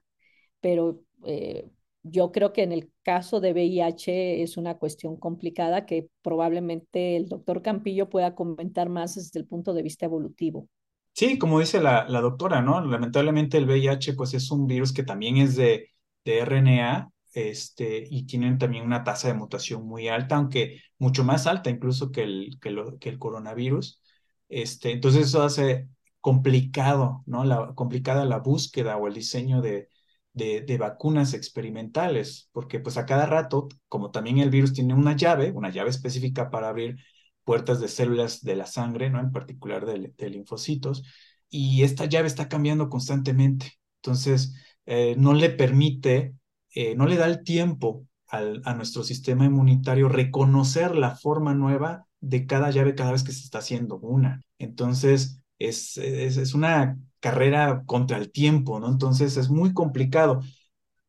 pero 0.60 1.02
eh, 1.24 1.70
yo 2.02 2.32
creo 2.32 2.52
que 2.52 2.62
en 2.62 2.72
el 2.72 2.90
caso 3.02 3.40
de 3.40 3.52
VIH 3.52 4.42
es 4.42 4.56
una 4.56 4.78
cuestión 4.78 5.16
complicada 5.16 5.86
que 5.86 6.08
probablemente 6.22 7.16
el 7.16 7.28
doctor 7.28 7.62
Campillo 7.62 8.08
pueda 8.10 8.34
comentar 8.34 8.88
más 8.88 9.14
desde 9.16 9.40
el 9.40 9.46
punto 9.46 9.74
de 9.74 9.82
vista 9.82 10.06
evolutivo. 10.06 10.68
Sí, 11.12 11.36
como 11.38 11.58
dice 11.58 11.80
la, 11.80 12.06
la 12.08 12.20
doctora, 12.20 12.62
¿no? 12.62 12.80
Lamentablemente 12.84 13.58
el 13.58 13.64
VIH 13.66 14.14
pues 14.14 14.34
es 14.34 14.50
un 14.52 14.66
virus 14.68 14.92
que 14.92 15.02
también 15.02 15.36
es 15.38 15.56
de, 15.56 15.90
de 16.24 16.38
RNA 16.38 17.10
este, 17.38 18.04
y 18.10 18.24
tienen 18.26 18.58
también 18.58 18.84
una 18.84 19.04
tasa 19.04 19.28
de 19.28 19.34
mutación 19.34 19.86
muy 19.86 20.08
alta, 20.08 20.36
aunque 20.36 20.82
mucho 20.98 21.24
más 21.24 21.46
alta 21.46 21.70
incluso 21.70 22.10
que 22.10 22.22
el, 22.24 22.58
que, 22.60 23.08
el 23.08 23.18
coronavirus. 23.18 24.02
Este, 24.48 24.92
entonces 24.92 25.28
eso 25.28 25.42
hace 25.42 25.88
complicado, 26.20 27.22
¿no? 27.26 27.44
La, 27.44 27.74
complicada 27.74 28.24
la 28.24 28.38
búsqueda 28.38 28.96
o 28.96 29.06
el 29.08 29.14
diseño 29.14 29.60
de, 29.62 29.88
de, 30.32 30.62
de, 30.62 30.78
vacunas 30.78 31.34
experimentales, 31.34 32.48
porque 32.52 32.80
pues 32.80 32.96
a 32.96 33.06
cada 33.06 33.26
rato, 33.26 33.68
como 33.88 34.10
también 34.10 34.38
el 34.38 34.50
virus 34.50 34.72
tiene 34.72 34.94
una 34.94 35.16
llave, 35.16 35.52
una 35.52 35.70
llave 35.70 35.90
específica 35.90 36.50
para 36.50 36.68
abrir 36.68 36.96
puertas 37.44 37.80
de 37.80 37.88
células 37.88 38.42
de 38.42 38.56
la 38.56 38.66
sangre, 38.66 39.10
¿no? 39.10 39.20
En 39.20 39.32
particular 39.32 39.86
de, 39.86 40.12
de 40.16 40.30
linfocitos, 40.30 41.02
y 41.50 41.82
esta 41.82 42.06
llave 42.06 42.28
está 42.28 42.48
cambiando 42.48 42.88
constantemente. 42.88 43.78
Entonces, 44.02 44.54
eh, 44.86 45.14
no 45.18 45.34
le 45.34 45.50
permite, 45.50 46.34
eh, 46.78 46.94
no 46.94 47.06
le 47.06 47.16
da 47.16 47.26
el 47.26 47.42
tiempo 47.42 48.06
al, 48.28 48.62
a 48.64 48.72
nuestro 48.72 49.02
sistema 49.02 49.44
inmunitario 49.44 50.08
reconocer 50.08 50.94
la 50.94 51.16
forma 51.16 51.52
nueva 51.52 52.06
de 52.20 52.46
cada 52.46 52.70
llave 52.70 52.94
cada 52.94 53.10
vez 53.10 53.24
que 53.24 53.32
se 53.32 53.42
está 53.42 53.58
haciendo 53.58 53.98
una. 53.98 54.42
Entonces, 54.60 55.40
es, 55.58 55.96
es, 55.98 56.36
es 56.36 56.54
una 56.54 56.96
carrera 57.18 57.82
contra 57.84 58.16
el 58.16 58.30
tiempo, 58.30 58.78
¿no? 58.78 58.88
Entonces, 58.88 59.36
es 59.36 59.50
muy 59.50 59.74
complicado. 59.74 60.40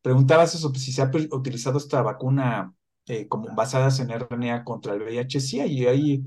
Preguntabas 0.01 0.55
eso, 0.55 0.71
pues, 0.71 0.83
si 0.83 0.91
se 0.91 1.03
ha 1.03 1.11
utilizado 1.31 1.77
esta 1.77 2.01
vacuna 2.01 2.73
eh, 3.05 3.27
como 3.27 3.53
basadas 3.55 3.99
en 3.99 4.09
RNA 4.09 4.63
contra 4.63 4.95
el 4.95 5.03
VIH, 5.03 5.39
sí, 5.39 5.59
y 5.61 5.85
hay, 5.85 6.23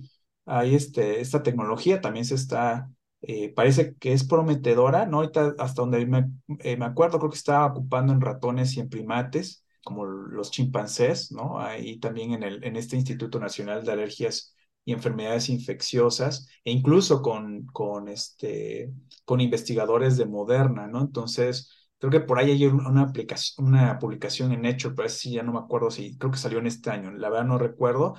hay 0.46 0.76
este, 0.76 1.20
esta 1.20 1.42
tecnología 1.42 2.00
también 2.00 2.24
se 2.26 2.36
está, 2.36 2.88
eh, 3.22 3.52
parece 3.54 3.94
que 3.96 4.12
es 4.12 4.24
prometedora, 4.24 5.06
¿no? 5.06 5.18
Ahorita 5.18 5.54
hasta 5.58 5.82
donde 5.82 6.04
me, 6.06 6.30
eh, 6.60 6.76
me 6.76 6.84
acuerdo, 6.84 7.18
creo 7.18 7.30
que 7.30 7.36
estaba 7.36 7.66
ocupando 7.66 8.12
en 8.12 8.20
ratones 8.20 8.76
y 8.76 8.80
en 8.80 8.88
primates, 8.88 9.64
como 9.84 10.04
los 10.06 10.50
chimpancés, 10.50 11.32
¿no? 11.32 11.60
Ahí 11.60 11.98
también 11.98 12.32
en, 12.32 12.42
el, 12.42 12.64
en 12.64 12.76
este 12.76 12.96
Instituto 12.96 13.38
Nacional 13.40 13.84
de 13.84 13.92
Alergias 13.92 14.54
y 14.84 14.92
enfermedades 14.92 15.48
infecciosas, 15.48 16.48
e 16.64 16.72
incluso 16.72 17.22
con, 17.22 17.66
con, 17.66 18.08
este, 18.08 18.92
con 19.24 19.40
investigadores 19.40 20.16
de 20.16 20.26
Moderna, 20.26 20.86
¿no? 20.88 21.00
Entonces, 21.00 21.82
Creo 22.02 22.10
que 22.10 22.18
por 22.20 22.40
ahí 22.40 22.50
hay 22.50 22.66
una, 22.66 23.02
aplicación, 23.02 23.68
una 23.68 23.96
publicación 24.00 24.50
en 24.50 24.62
Nature, 24.62 24.92
pero 24.96 25.08
sí 25.08 25.30
ya 25.30 25.44
no 25.44 25.52
me 25.52 25.60
acuerdo 25.60 25.88
si, 25.88 26.18
creo 26.18 26.32
que 26.32 26.38
salió 26.38 26.58
en 26.58 26.66
este 26.66 26.90
año, 26.90 27.12
la 27.12 27.30
verdad 27.30 27.44
no 27.44 27.58
recuerdo. 27.58 28.16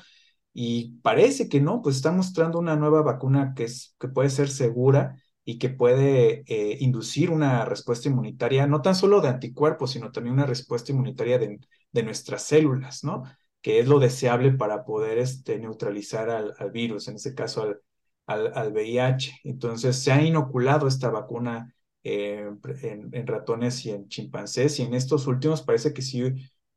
Y 0.53 0.99
parece 1.01 1.49
que 1.49 1.59
no, 1.61 1.81
pues 1.81 1.95
está 1.97 2.11
mostrando 2.11 2.59
una 2.59 2.75
nueva 2.75 3.01
vacuna 3.01 3.53
que, 3.55 3.63
es, 3.65 3.95
que 3.99 4.07
puede 4.07 4.29
ser 4.29 4.49
segura 4.49 5.17
y 5.45 5.57
que 5.57 5.69
puede 5.69 6.43
eh, 6.47 6.77
inducir 6.79 7.31
una 7.31 7.65
respuesta 7.65 8.07
inmunitaria, 8.09 8.67
no 8.67 8.81
tan 8.81 8.95
solo 8.95 9.19
de 9.21 9.29
anticuerpos, 9.29 9.91
sino 9.91 10.11
también 10.11 10.35
una 10.35 10.45
respuesta 10.45 10.91
inmunitaria 10.91 11.39
de, 11.39 11.59
de 11.91 12.03
nuestras 12.03 12.43
células, 12.43 13.03
¿no? 13.03 13.23
Que 13.61 13.79
es 13.79 13.87
lo 13.87 13.99
deseable 13.99 14.51
para 14.53 14.85
poder 14.85 15.17
este, 15.17 15.59
neutralizar 15.59 16.29
al, 16.29 16.53
al 16.59 16.71
virus, 16.71 17.07
en 17.07 17.15
este 17.15 17.33
caso 17.33 17.63
al, 17.63 17.81
al, 18.27 18.51
al 18.55 18.71
VIH. 18.73 19.39
Entonces 19.43 19.97
se 20.01 20.11
ha 20.11 20.21
inoculado 20.23 20.87
esta 20.87 21.09
vacuna 21.09 21.73
eh, 22.03 22.49
en, 22.81 23.27
ratones 23.27 23.85
y 23.85 23.91
en 23.91 24.07
chimpancés, 24.09 24.79
y 24.79 24.83
en 24.83 24.93
estos 24.93 25.25
últimos 25.27 25.61
parece 25.61 25.93
que 25.93 26.01
sí 26.01 26.21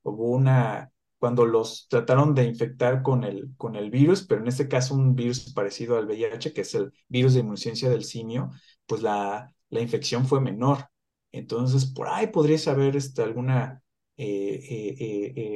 hubo 0.03 0.31
una, 0.31 0.93
cuando 1.18 1.46
los 1.46 1.88
trataron 1.88 2.34
de 2.34 2.44
infectar 2.44 3.02
con 3.02 3.24
el, 3.24 3.54
con 3.56 3.76
el 3.76 3.90
virus, 3.90 4.26
pero 4.26 4.42
en 4.42 4.48
este 4.48 4.68
caso 4.68 4.94
un 4.94 5.14
virus 5.14 5.52
parecido 5.52 5.96
al 5.96 6.06
VIH, 6.06 6.52
que 6.52 6.60
es 6.62 6.74
el 6.74 6.92
virus 7.08 7.34
de 7.34 7.40
inmunodeficiencia 7.40 7.88
del 7.90 8.04
simio, 8.04 8.50
pues 8.86 9.02
la, 9.02 9.52
la 9.70 9.80
infección 9.80 10.26
fue 10.26 10.40
menor. 10.40 10.88
Entonces, 11.32 11.86
por 11.86 12.08
ahí 12.08 12.28
podría 12.28 12.58
haber 12.72 12.96
este, 12.96 13.22
alguna 13.22 13.82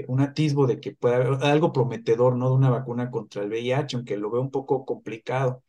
un 0.08 0.20
atisbo 0.20 0.66
de 0.66 0.80
que 0.80 0.92
pueda 0.92 1.16
haber 1.16 1.44
algo 1.44 1.72
prometedor, 1.72 2.36
¿no? 2.36 2.50
De 2.50 2.56
una 2.56 2.70
vacuna 2.70 3.10
contra 3.10 3.42
el 3.42 3.48
VIH, 3.48 3.96
aunque 3.96 4.16
lo 4.16 4.30
veo 4.30 4.40
un 4.40 4.50
poco 4.50 4.84
complicado. 4.84 5.62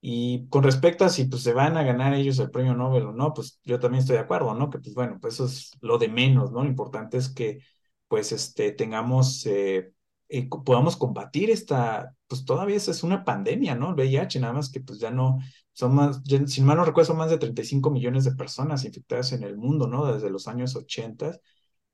Y 0.00 0.48
con 0.48 0.62
respecto 0.64 1.04
a 1.04 1.08
si 1.08 1.24
pues, 1.26 1.42
se 1.42 1.54
van 1.54 1.76
a 1.76 1.82
ganar 1.84 2.14
ellos 2.14 2.38
el 2.38 2.50
premio 2.50 2.74
Nobel 2.74 3.06
o 3.06 3.12
no, 3.12 3.32
pues 3.34 3.60
yo 3.64 3.80
también 3.80 4.00
estoy 4.02 4.16
de 4.16 4.22
acuerdo, 4.22 4.54
¿no? 4.54 4.70
Que 4.70 4.78
pues 4.78 4.94
bueno, 4.94 5.18
pues 5.20 5.34
eso 5.34 5.46
es 5.46 5.72
lo 5.80 5.98
de 5.98 6.08
menos, 6.08 6.52
¿no? 6.52 6.62
Lo 6.62 6.68
importante 6.68 7.16
es 7.18 7.28
que 7.30 7.60
pues 8.08 8.32
este, 8.32 8.72
tengamos, 8.72 9.46
eh, 9.46 9.92
eh, 10.28 10.48
podamos 10.64 10.96
combatir 10.96 11.50
esta, 11.50 12.14
pues 12.26 12.44
todavía 12.44 12.76
es 12.76 13.02
una 13.02 13.24
pandemia, 13.24 13.74
¿no? 13.74 13.88
El 13.90 13.94
VIH, 13.94 14.40
nada 14.40 14.52
más 14.52 14.70
que 14.70 14.80
pues 14.80 14.98
ya 14.98 15.10
no, 15.10 15.38
son 15.72 15.94
más, 15.94 16.20
sin 16.46 16.64
mal 16.64 16.76
no 16.76 16.84
recuerdo, 16.84 17.08
son 17.08 17.18
más 17.18 17.30
de 17.30 17.38
35 17.38 17.90
millones 17.90 18.24
de 18.24 18.32
personas 18.34 18.84
infectadas 18.84 19.32
en 19.32 19.42
el 19.42 19.56
mundo, 19.56 19.86
¿no? 19.88 20.12
Desde 20.12 20.30
los 20.30 20.48
años 20.48 20.76
80 20.76 21.38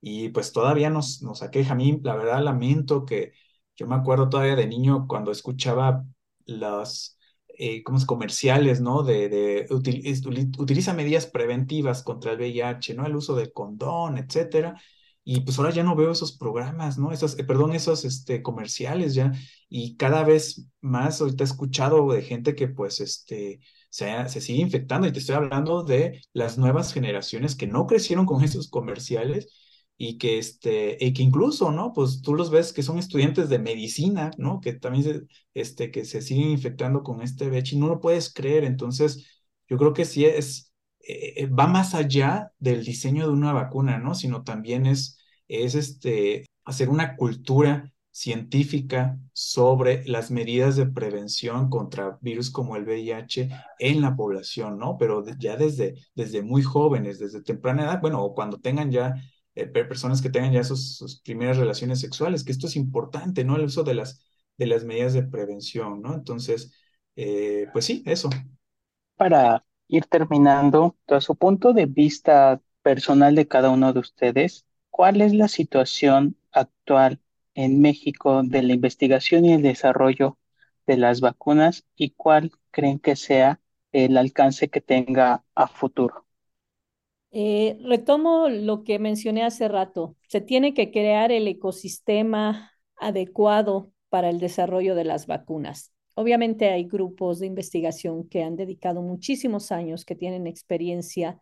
y 0.00 0.30
pues 0.30 0.52
todavía 0.52 0.90
nos, 0.90 1.22
nos 1.22 1.42
aqueja. 1.42 1.72
A 1.72 1.76
mí, 1.76 2.00
la 2.02 2.16
verdad, 2.16 2.42
lamento 2.42 3.04
que 3.04 3.32
yo 3.76 3.86
me 3.86 3.94
acuerdo 3.96 4.28
todavía 4.28 4.56
de 4.56 4.66
niño 4.66 5.06
cuando 5.08 5.30
escuchaba 5.32 6.04
las 6.46 7.18
eh, 7.48 7.82
como 7.82 8.04
comerciales, 8.06 8.80
¿no? 8.80 9.02
De, 9.02 9.28
de 9.28 9.66
utiliza 9.70 10.94
medidas 10.94 11.26
preventivas 11.26 12.02
contra 12.02 12.32
el 12.32 12.38
VIH, 12.38 12.94
¿no? 12.94 13.06
El 13.06 13.16
uso 13.16 13.34
del 13.34 13.52
condón, 13.52 14.18
etcétera. 14.18 14.80
Y 15.32 15.42
pues 15.42 15.58
ahora 15.58 15.70
ya 15.70 15.84
no 15.84 15.94
veo 15.94 16.10
esos 16.10 16.36
programas, 16.36 16.98
¿no? 16.98 17.12
Esos, 17.12 17.38
eh, 17.38 17.44
perdón, 17.44 17.72
esos 17.72 18.04
este, 18.04 18.42
comerciales 18.42 19.14
ya. 19.14 19.32
Y 19.68 19.96
cada 19.96 20.24
vez 20.24 20.66
más 20.80 21.20
ahorita 21.20 21.44
he 21.44 21.46
escuchado 21.46 22.12
de 22.12 22.22
gente 22.22 22.56
que 22.56 22.66
pues 22.66 23.00
este, 23.00 23.60
se, 23.90 24.28
se 24.28 24.40
sigue 24.40 24.60
infectando. 24.60 25.06
Y 25.06 25.12
te 25.12 25.20
estoy 25.20 25.36
hablando 25.36 25.84
de 25.84 26.20
las 26.32 26.58
nuevas 26.58 26.92
generaciones 26.92 27.54
que 27.54 27.68
no 27.68 27.86
crecieron 27.86 28.26
con 28.26 28.42
esos 28.42 28.68
comerciales 28.70 29.52
y 29.96 30.18
que, 30.18 30.38
este, 30.38 30.96
y 30.98 31.12
que 31.12 31.22
incluso, 31.22 31.70
¿no? 31.70 31.92
Pues 31.92 32.22
tú 32.22 32.34
los 32.34 32.50
ves 32.50 32.72
que 32.72 32.82
son 32.82 32.98
estudiantes 32.98 33.48
de 33.48 33.60
medicina, 33.60 34.32
¿no? 34.36 34.60
Que 34.60 34.72
también 34.72 35.04
se, 35.04 35.22
este, 35.54 35.92
que 35.92 36.04
se 36.06 36.22
siguen 36.22 36.50
infectando 36.50 37.04
con 37.04 37.22
este 37.22 37.48
VIH 37.48 37.76
y 37.76 37.78
no 37.78 37.86
lo 37.86 38.00
puedes 38.00 38.32
creer. 38.34 38.64
Entonces, 38.64 39.26
yo 39.68 39.76
creo 39.78 39.92
que 39.92 40.04
sí 40.06 40.24
es, 40.24 40.72
eh, 41.06 41.46
va 41.46 41.68
más 41.68 41.94
allá 41.94 42.50
del 42.58 42.84
diseño 42.84 43.26
de 43.28 43.32
una 43.32 43.52
vacuna, 43.52 43.98
¿no? 43.98 44.16
Sino 44.16 44.42
también 44.42 44.86
es, 44.86 45.18
es 45.50 45.74
este, 45.74 46.46
hacer 46.64 46.88
una 46.88 47.16
cultura 47.16 47.92
científica 48.12 49.18
sobre 49.32 50.04
las 50.06 50.30
medidas 50.30 50.76
de 50.76 50.86
prevención 50.86 51.70
contra 51.70 52.18
virus 52.20 52.50
como 52.50 52.76
el 52.76 52.84
VIH 52.84 53.48
en 53.78 54.00
la 54.00 54.16
población, 54.16 54.78
¿no? 54.78 54.96
Pero 54.98 55.24
ya 55.38 55.56
desde, 55.56 55.94
desde 56.14 56.42
muy 56.42 56.62
jóvenes, 56.62 57.18
desde 57.18 57.42
temprana 57.42 57.84
edad, 57.84 58.00
bueno, 58.00 58.22
o 58.22 58.34
cuando 58.34 58.58
tengan 58.58 58.90
ya 58.90 59.14
eh, 59.54 59.66
personas 59.66 60.22
que 60.22 60.30
tengan 60.30 60.52
ya 60.52 60.64
sus, 60.64 61.20
primeras 61.24 61.56
relaciones 61.56 62.00
sexuales, 62.00 62.44
que 62.44 62.52
esto 62.52 62.66
es 62.66 62.76
importante, 62.76 63.44
¿no? 63.44 63.56
El 63.56 63.64
uso 63.64 63.84
de 63.84 63.94
las, 63.94 64.24
de 64.56 64.66
las 64.66 64.84
medidas 64.84 65.12
de 65.12 65.22
prevención, 65.22 66.02
¿no? 66.02 66.14
Entonces, 66.14 66.72
eh, 67.16 67.66
pues 67.72 67.84
sí, 67.84 68.02
eso. 68.06 68.30
Para 69.16 69.64
ir 69.88 70.06
terminando, 70.06 70.96
a 71.08 71.20
su 71.20 71.36
punto 71.36 71.72
de 71.72 71.86
vista 71.86 72.60
personal 72.82 73.34
de 73.34 73.48
cada 73.48 73.70
uno 73.70 73.92
de 73.92 74.00
ustedes, 74.00 74.66
¿cuál 74.90 75.20
es 75.20 75.34
la 75.34 75.48
situación 75.48 76.36
actual 76.52 77.20
en 77.54 77.80
México 77.80 78.42
de 78.44 78.62
la 78.62 78.72
investigación 78.74 79.44
y 79.44 79.52
el 79.54 79.62
desarrollo 79.62 80.38
de 80.86 80.96
las 80.98 81.20
vacunas 81.20 81.86
y 81.96 82.10
cuál 82.10 82.52
creen 82.70 82.98
que 83.00 83.16
sea 83.16 83.60
el 83.92 84.16
alcance 84.16 84.68
que 84.70 84.80
tenga 84.80 85.44
a 85.54 85.66
futuro? 85.68 86.26
Eh, 87.32 87.78
retomo 87.84 88.48
lo 88.48 88.82
que 88.84 88.98
mencioné 88.98 89.44
hace 89.44 89.68
rato. 89.68 90.16
Se 90.28 90.40
tiene 90.40 90.74
que 90.74 90.90
crear 90.90 91.30
el 91.32 91.46
ecosistema 91.48 92.72
adecuado 92.96 93.92
para 94.08 94.30
el 94.30 94.40
desarrollo 94.40 94.94
de 94.96 95.04
las 95.04 95.26
vacunas. 95.26 95.92
Obviamente 96.16 96.70
hay 96.70 96.84
grupos 96.84 97.38
de 97.38 97.46
investigación 97.46 98.28
que 98.28 98.42
han 98.42 98.56
dedicado 98.56 99.00
muchísimos 99.02 99.70
años, 99.72 100.04
que 100.04 100.16
tienen 100.16 100.46
experiencia 100.48 101.40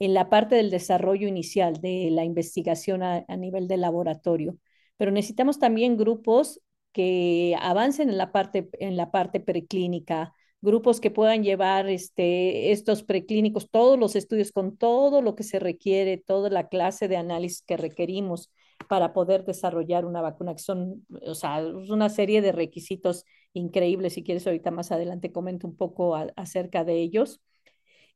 en 0.00 0.14
la 0.14 0.30
parte 0.30 0.56
del 0.56 0.70
desarrollo 0.70 1.28
inicial 1.28 1.80
de 1.80 2.08
la 2.10 2.24
investigación 2.24 3.02
a, 3.02 3.24
nivel 3.36 3.68
de 3.68 3.76
laboratorio, 3.76 4.58
pero 4.96 5.12
necesitamos 5.12 5.58
también 5.60 5.96
grupos 5.96 6.60
que 6.92 7.56
avancen 7.60 8.10
en 8.10 8.18
la 8.18 8.32
parte, 8.32 8.68
en 8.80 8.96
la 8.96 9.10
parte 9.12 9.40
preclínica, 9.40 10.34
grupos 10.62 11.00
que 11.00 11.10
puedan 11.10 11.44
llevar 11.44 11.88
este, 11.88 12.72
estos 12.72 13.02
preclínicos, 13.02 13.70
todos 13.70 13.98
los 13.98 14.16
estudios 14.16 14.52
con 14.52 14.76
todo 14.76 15.22
lo 15.22 15.34
que 15.36 15.42
se 15.44 15.58
requiere, 15.58 16.16
toda 16.18 16.50
la 16.50 16.68
clase 16.68 17.08
de 17.08 17.16
análisis 17.16 17.62
que 17.62 17.76
requerimos 17.76 18.50
para 18.88 19.12
poder 19.12 19.44
desarrollar 19.44 20.04
una 20.06 20.22
vacuna, 20.22 20.54
que 20.54 20.62
son, 20.62 21.06
o 21.26 21.34
sea, 21.34 21.62
una 21.62 22.08
serie 22.08 22.42
de 22.42 22.52
requisitos 22.52 23.24
increíbles. 23.52 24.14
Si 24.14 24.22
quieres, 24.24 24.46
ahorita 24.46 24.70
más 24.70 24.92
adelante 24.92 25.32
comento 25.32 25.66
un 25.66 25.76
poco 25.76 26.16
acerca 26.36 26.84
de 26.84 26.94
ellos. 27.00 27.40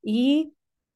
Y 0.03 0.55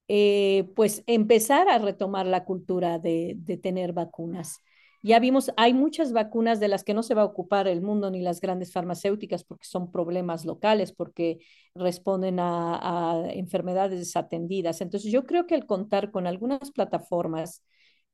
eh, 0.09 0.71
pues 0.75 1.05
empezar 1.07 1.69
a 1.69 1.79
retomar 1.79 2.27
la 2.27 2.45
cultura 2.45 2.99
de, 2.99 3.39
tener 3.63 3.93
vacunas. 3.93 4.61
Ya 5.03 5.21
vimos, 5.21 5.53
hay 5.57 5.75
muchas 5.75 6.13
vacunas 6.13 6.61
de 6.61 6.69
las 6.69 6.83
que 6.83 6.95
no 6.95 7.03
se 7.03 7.15
va 7.15 7.23
a 7.23 7.27
ocupar 7.27 7.69
el 7.69 7.83
mundo 7.83 8.11
ni 8.11 8.21
las 8.21 8.41
grandes 8.41 8.73
farmacéuticas 8.73 9.45
porque 9.45 9.67
son 9.67 9.93
problemas 9.93 10.45
locales, 10.45 10.93
porque 10.93 11.39
responden 11.75 12.39
a, 12.41 13.23
enfermedades 13.31 13.99
desatendidas. 14.01 14.81
Entonces, 14.81 15.13
yo 15.13 15.25
creo 15.25 15.47
que 15.47 15.55
el 15.55 15.67
contar 15.67 16.11
con 16.11 16.27
algunas 16.27 16.73
plataformas, 16.73 17.63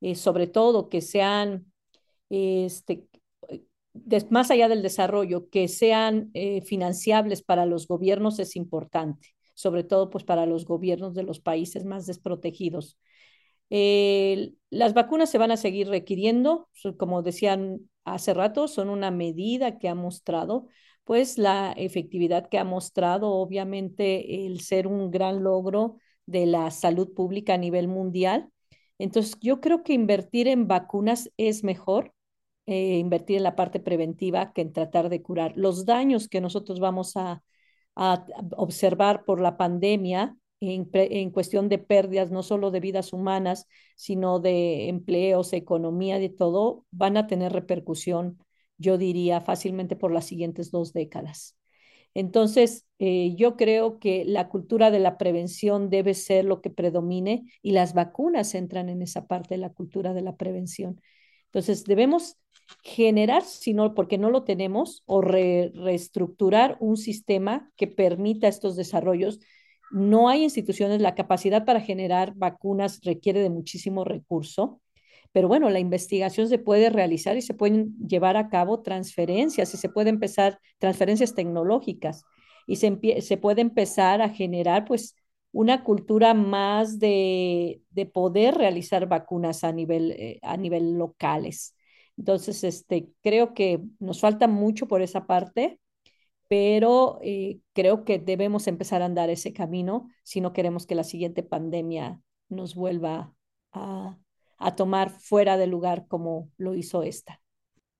eh, 0.01 0.15
sobre 0.15 0.47
todo 0.47 0.89
que 0.89 1.01
sean, 1.01 1.71
este, 2.29 3.07
más 4.29 4.51
allá 4.51 4.67
del 4.67 4.81
desarrollo, 4.81 5.49
que 5.49 5.67
sean 5.67 6.29
eh, 6.33 6.61
financiables 6.61 7.41
para 7.41 7.65
los 7.65 7.87
gobiernos 7.87 8.39
es 8.39 8.55
importante, 8.55 9.34
sobre 9.55 9.83
todo 9.83 10.11
pues 10.11 10.23
para 10.23 10.45
los 10.45 10.65
gobiernos 10.65 11.15
de 11.15 11.23
los 11.23 11.39
países 11.39 11.85
más 11.85 12.05
desprotegidos 12.05 12.99
las 14.69 14.93
vacunas 14.93 15.29
se 15.29 15.37
van 15.37 15.51
a 15.51 15.57
seguir 15.57 15.87
requiriendo, 15.87 16.69
como 16.97 17.21
decían 17.21 17.89
hace 18.03 18.33
rato, 18.33 18.67
son 18.67 18.89
una 18.89 19.11
medida 19.11 19.79
que 19.79 19.89
ha 19.89 19.95
mostrado, 19.95 20.67
pues 21.03 21.37
la 21.37 21.71
efectividad 21.73 22.49
que 22.49 22.57
ha 22.57 22.63
mostrado, 22.63 23.31
obviamente, 23.31 24.45
el 24.45 24.61
ser 24.61 24.87
un 24.87 25.11
gran 25.11 25.43
logro 25.43 25.97
de 26.25 26.45
la 26.45 26.71
salud 26.71 27.13
pública 27.13 27.55
a 27.55 27.57
nivel 27.57 27.87
mundial. 27.87 28.49
Entonces, 28.97 29.37
yo 29.41 29.59
creo 29.61 29.83
que 29.83 29.93
invertir 29.93 30.47
en 30.47 30.67
vacunas 30.67 31.31
es 31.37 31.63
mejor, 31.63 32.13
eh, 32.65 32.97
invertir 32.97 33.37
en 33.37 33.43
la 33.43 33.55
parte 33.55 33.79
preventiva 33.79 34.53
que 34.53 34.61
en 34.61 34.73
tratar 34.73 35.09
de 35.09 35.21
curar. 35.21 35.53
Los 35.55 35.85
daños 35.85 36.27
que 36.27 36.41
nosotros 36.41 36.79
vamos 36.79 37.15
a 37.17 37.43
observar 37.95 39.23
por 39.25 39.39
la 39.39 39.57
pandemia 39.57 40.37
en, 40.59 41.29
cuestión 41.31 41.69
de 41.69 41.77
pérdidas, 41.77 42.31
no 42.31 42.43
solo 42.43 42.71
de 42.71 42.79
vidas 42.79 43.13
humanas, 43.13 43.67
sino 43.95 44.39
de 44.39 44.89
empleos, 44.89 45.53
economía, 45.53 46.19
de 46.19 46.29
todo, 46.29 46.85
van 46.91 47.17
a 47.17 47.27
tener 47.27 47.53
repercusión, 47.53 48.39
yo 48.77 48.97
diría, 48.97 49.41
fácilmente 49.41 49.95
por 49.95 50.11
las 50.11 50.25
siguientes 50.25 50.71
dos 50.71 50.93
décadas. 50.93 51.57
Entonces, 52.13 52.85
eh, 52.99 53.35
yo 53.35 53.57
creo 53.57 53.99
que 53.99 54.23
la 54.25 54.47
cultura 54.47 54.89
de 54.89 54.99
la 54.99 55.17
prevención 55.17 55.89
debe 55.89 56.13
ser 56.13 56.45
lo 56.45 56.61
que 56.61 56.69
predomine 56.69 57.43
y 57.61 57.71
las 57.71 57.93
vacunas 57.93 58.55
entran 58.55 58.89
en 58.89 59.01
esa 59.01 59.27
parte 59.27 59.55
de 59.55 59.59
la 59.59 59.73
cultura 59.73 60.13
de 60.13 60.21
la 60.21 60.37
prevención. 60.37 61.01
Entonces, 61.55 61.85
debemos 61.85 62.35
generar, 62.83 63.41
si 63.43 63.73
no, 63.73 63.93
porque 63.95 64.17
no 64.17 64.29
lo 64.29 64.43
tenemos, 64.43 65.03
o 65.05 65.21
reestructurar 65.21 66.75
un 66.81 66.97
sistema 66.97 67.71
que 67.77 67.87
permita 67.87 68.49
estos 68.49 68.75
desarrollos. 68.75 69.39
No 69.89 70.27
hay 70.27 70.43
instituciones, 70.43 70.99
la 70.99 71.15
capacidad 71.15 71.63
para 71.63 71.79
generar 71.79 72.33
vacunas 72.35 72.99
requiere 73.05 73.39
de 73.39 73.49
muchísimo 73.49 74.03
recurso, 74.03 74.81
pero 75.31 75.47
bueno, 75.47 75.69
la 75.69 75.79
investigación 75.79 76.49
se 76.49 76.59
puede 76.59 76.89
realizar 76.89 77.37
y 77.37 77.41
se 77.41 77.53
pueden 77.53 77.95
llevar 78.05 78.35
a 78.35 78.49
cabo 78.49 78.81
transferencias 78.81 79.73
y 79.73 79.77
se 79.77 79.87
puede 79.87 80.09
empezar 80.09 80.59
transferencias 80.77 81.35
tecnológicas 81.35 82.25
y 82.67 82.75
se, 82.75 83.21
se 83.21 83.37
puede 83.37 83.61
empezar 83.61 84.21
a 84.21 84.27
generar 84.27 84.83
pues 84.83 85.15
una 85.55 85.85
cultura 85.85 86.33
más 86.33 86.99
de, 86.99 87.81
poder 88.13 88.55
realizar 88.55 89.07
vacunas 89.07 89.63
a 89.63 89.71
nivel, 89.71 90.11
eh, 90.11 90.37
a 90.41 90.57
nivel 90.57 90.97
locales. 90.97 91.77
Entonces, 92.17 92.65
este, 92.65 93.07
creo 93.23 93.53
que 93.53 93.79
nos 93.99 94.19
falta 94.19 94.49
mucho 94.49 94.89
por 94.89 95.01
esa 95.01 95.25
parte, 95.27 95.79
pero 96.49 97.19
eh, 97.21 97.59
creo 97.71 98.03
que 98.03 98.19
debemos 98.19 98.67
empezar 98.67 99.01
a 99.01 99.05
andar 99.05 99.29
ese 99.29 99.53
camino 99.53 100.09
si 100.23 100.41
no 100.41 100.51
queremos 100.51 100.85
que 100.85 100.95
la 100.95 101.05
siguiente 101.05 101.41
pandemia 101.41 102.19
nos 102.49 102.75
vuelva 102.75 103.33
a, 103.71 104.17
tomar 104.75 105.09
fuera 105.09 105.55
de 105.55 105.67
lugar 105.67 106.05
como 106.09 106.49
lo 106.57 106.75
hizo 106.75 107.01
esta. 107.01 107.41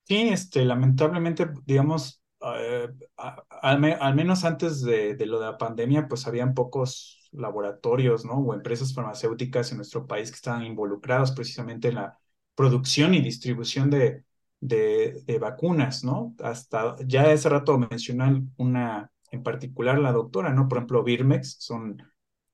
Sí, 0.04 0.28
este, 0.28 0.66
lamentablemente, 0.66 1.48
digamos, 1.66 2.22
eh, 2.42 2.90
al, 3.16 3.80
menos 3.80 4.44
antes 4.44 4.82
de, 4.82 5.16
de, 5.16 5.26
lo 5.26 5.40
de 5.40 5.46
la 5.46 5.58
pandemia, 5.58 6.10
pues 6.10 6.28
habían 6.28 6.54
pocos 6.54 7.25
laboratorios, 7.38 8.26
¿no? 8.26 8.36
O 8.36 8.54
empresas 8.54 8.94
farmacéuticas 8.94 9.72
en 9.72 9.78
nuestro 9.78 10.08
país 10.08 10.30
que 10.32 10.36
estaban 10.36 10.64
involucrados 10.64 11.32
precisamente 11.32 11.90
en 11.90 11.96
la 11.96 12.20
producción 12.56 13.14
y 13.14 13.22
distribución 13.22 13.90
de, 13.90 14.24
de, 14.60 15.38
vacunas, 15.40 16.04
¿no? 16.04 16.36
Hasta 16.40 16.96
ya 17.06 17.32
hace 17.32 17.50
rato 17.50 17.78
mencionó 17.78 18.48
una 18.58 19.12
en 19.32 19.44
particular 19.44 20.00
la 20.00 20.12
doctora, 20.12 20.54
¿no? 20.54 20.68
Por 20.68 20.78
ejemplo, 20.78 21.04
Birmex, 21.04 21.58
son 21.60 22.02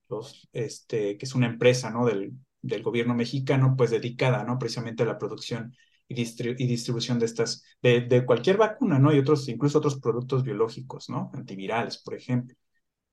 los, 0.08 0.48
este, 0.52 1.16
que 1.16 1.24
es 1.24 1.34
una 1.34 1.46
empresa, 1.46 1.90
¿no? 1.90 2.06
Del, 2.06 2.32
del 2.60 2.82
gobierno 2.82 3.14
mexicano, 3.14 3.74
pues 3.76 3.90
dedicada, 3.90 4.44
¿no? 4.44 4.58
Precisamente 4.58 5.02
a 5.02 5.06
la 5.06 5.18
producción 5.18 5.74
y, 6.08 6.20
y 6.20 6.66
distribución 6.66 7.18
de 7.18 7.26
estas, 7.26 7.64
de, 7.82 8.02
de, 8.02 8.24
cualquier 8.24 8.56
vacuna, 8.56 8.98
¿no? 8.98 9.12
Y 9.12 9.18
otros, 9.18 9.48
incluso 9.48 9.78
otros 9.78 10.00
productos 10.00 10.42
biológicos, 10.42 11.08
¿no? 11.08 11.30
Antivirales, 11.34 11.98
por 11.98 12.14
ejemplo. 12.14 12.56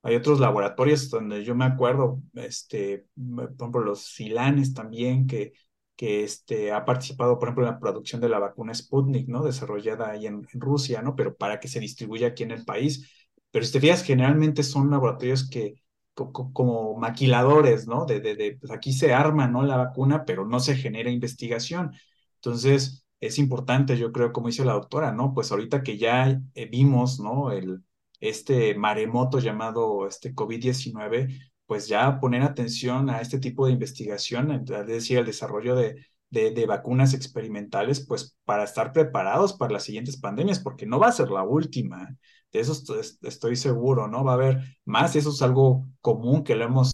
Hay 0.02 0.16
otros 0.16 0.40
laboratorios 0.40 1.10
donde 1.10 1.44
yo 1.44 1.56
me 1.56 1.66
acuerdo, 1.66 2.22
este, 2.34 3.06
por 3.36 3.52
ejemplo, 3.60 3.82
los 3.82 4.02
Silanes 4.06 4.74
también, 4.74 5.28
que, 5.28 5.54
que 5.96 6.24
este, 6.24 6.72
ha 6.72 6.86
participado, 6.86 7.38
por 7.38 7.50
ejemplo, 7.50 7.66
en 7.66 7.74
la 7.74 7.80
producción 7.80 8.22
de 8.22 8.30
la 8.30 8.40
vacuna 8.40 8.74
Sputnik, 8.74 9.28
¿no? 9.28 9.44
Desarrollada 9.44 10.10
ahí 10.12 10.26
en, 10.28 10.48
en 10.54 10.62
Rusia, 10.62 11.02
¿no? 11.02 11.16
Pero 11.16 11.36
para 11.36 11.60
que 11.60 11.68
se 11.68 11.80
distribuya 11.82 12.28
aquí 12.28 12.44
en 12.44 12.52
el 12.52 12.64
país. 12.66 13.10
Pero 13.52 13.66
si 13.66 13.74
te 13.74 13.82
fijas, 13.82 14.04
generalmente 14.04 14.64
son 14.64 14.90
laboratorios 14.90 15.50
que, 15.50 15.82
como 16.14 16.98
maquiladores, 16.98 17.88
¿no? 17.88 18.06
De, 18.06 18.20
de, 18.22 18.36
de 18.36 18.58
pues 18.60 18.72
aquí 18.72 18.94
se 18.94 19.14
arma, 19.14 19.48
¿no? 19.48 19.64
La 19.64 19.78
vacuna, 19.78 20.26
pero 20.26 20.46
no 20.46 20.60
se 20.60 20.76
genera 20.76 21.10
investigación. 21.10 21.92
Entonces, 22.36 23.06
es 23.20 23.38
importante, 23.38 23.98
yo 23.98 24.12
creo, 24.12 24.32
como 24.32 24.48
dice 24.48 24.64
la 24.66 24.74
doctora, 24.74 25.12
¿no? 25.12 25.34
Pues 25.34 25.52
ahorita 25.52 25.84
que 25.84 25.98
ya 25.98 26.40
eh, 26.56 26.66
vimos, 26.70 27.20
¿no? 27.20 27.52
El, 27.52 27.84
este 28.20 28.76
maremoto 28.76 29.40
llamado 29.40 30.08
este 30.08 30.34
COVID-19, 30.34 31.52
pues 31.66 31.88
ya 31.88 32.20
poner 32.20 32.42
atención 32.42 33.10
a 33.10 33.22
este 33.22 33.40
tipo 33.40 33.66
de 33.66 33.74
investigación, 33.74 34.52
es 34.52 34.88
decir, 34.88 35.20
el 35.20 35.26
desarrollo 35.26 35.76
de, 35.76 35.96
de, 36.30 36.66
vacunas 36.66 37.14
experimentales, 37.14 38.06
pues 38.06 38.38
para 38.46 38.64
estar 38.64 38.92
preparados 38.94 39.54
para 39.54 39.74
las 39.74 39.84
siguientes 39.84 40.18
pandemias, 40.18 40.60
porque 40.60 40.86
no 40.86 41.00
va 41.00 41.08
a 41.08 41.12
ser 41.12 41.30
la 41.30 41.44
última. 41.44 42.08
De 42.52 42.60
eso 42.60 42.74
estoy 43.22 43.56
seguro, 43.56 44.08
¿no? 44.08 44.24
Va 44.24 44.32
a 44.32 44.36
haber 44.36 44.80
más, 44.86 45.16
eso 45.16 45.30
es 45.30 45.42
algo 45.42 45.88
común 46.02 46.44
que 46.44 46.56
lo 46.56 46.66
hemos, 46.66 46.94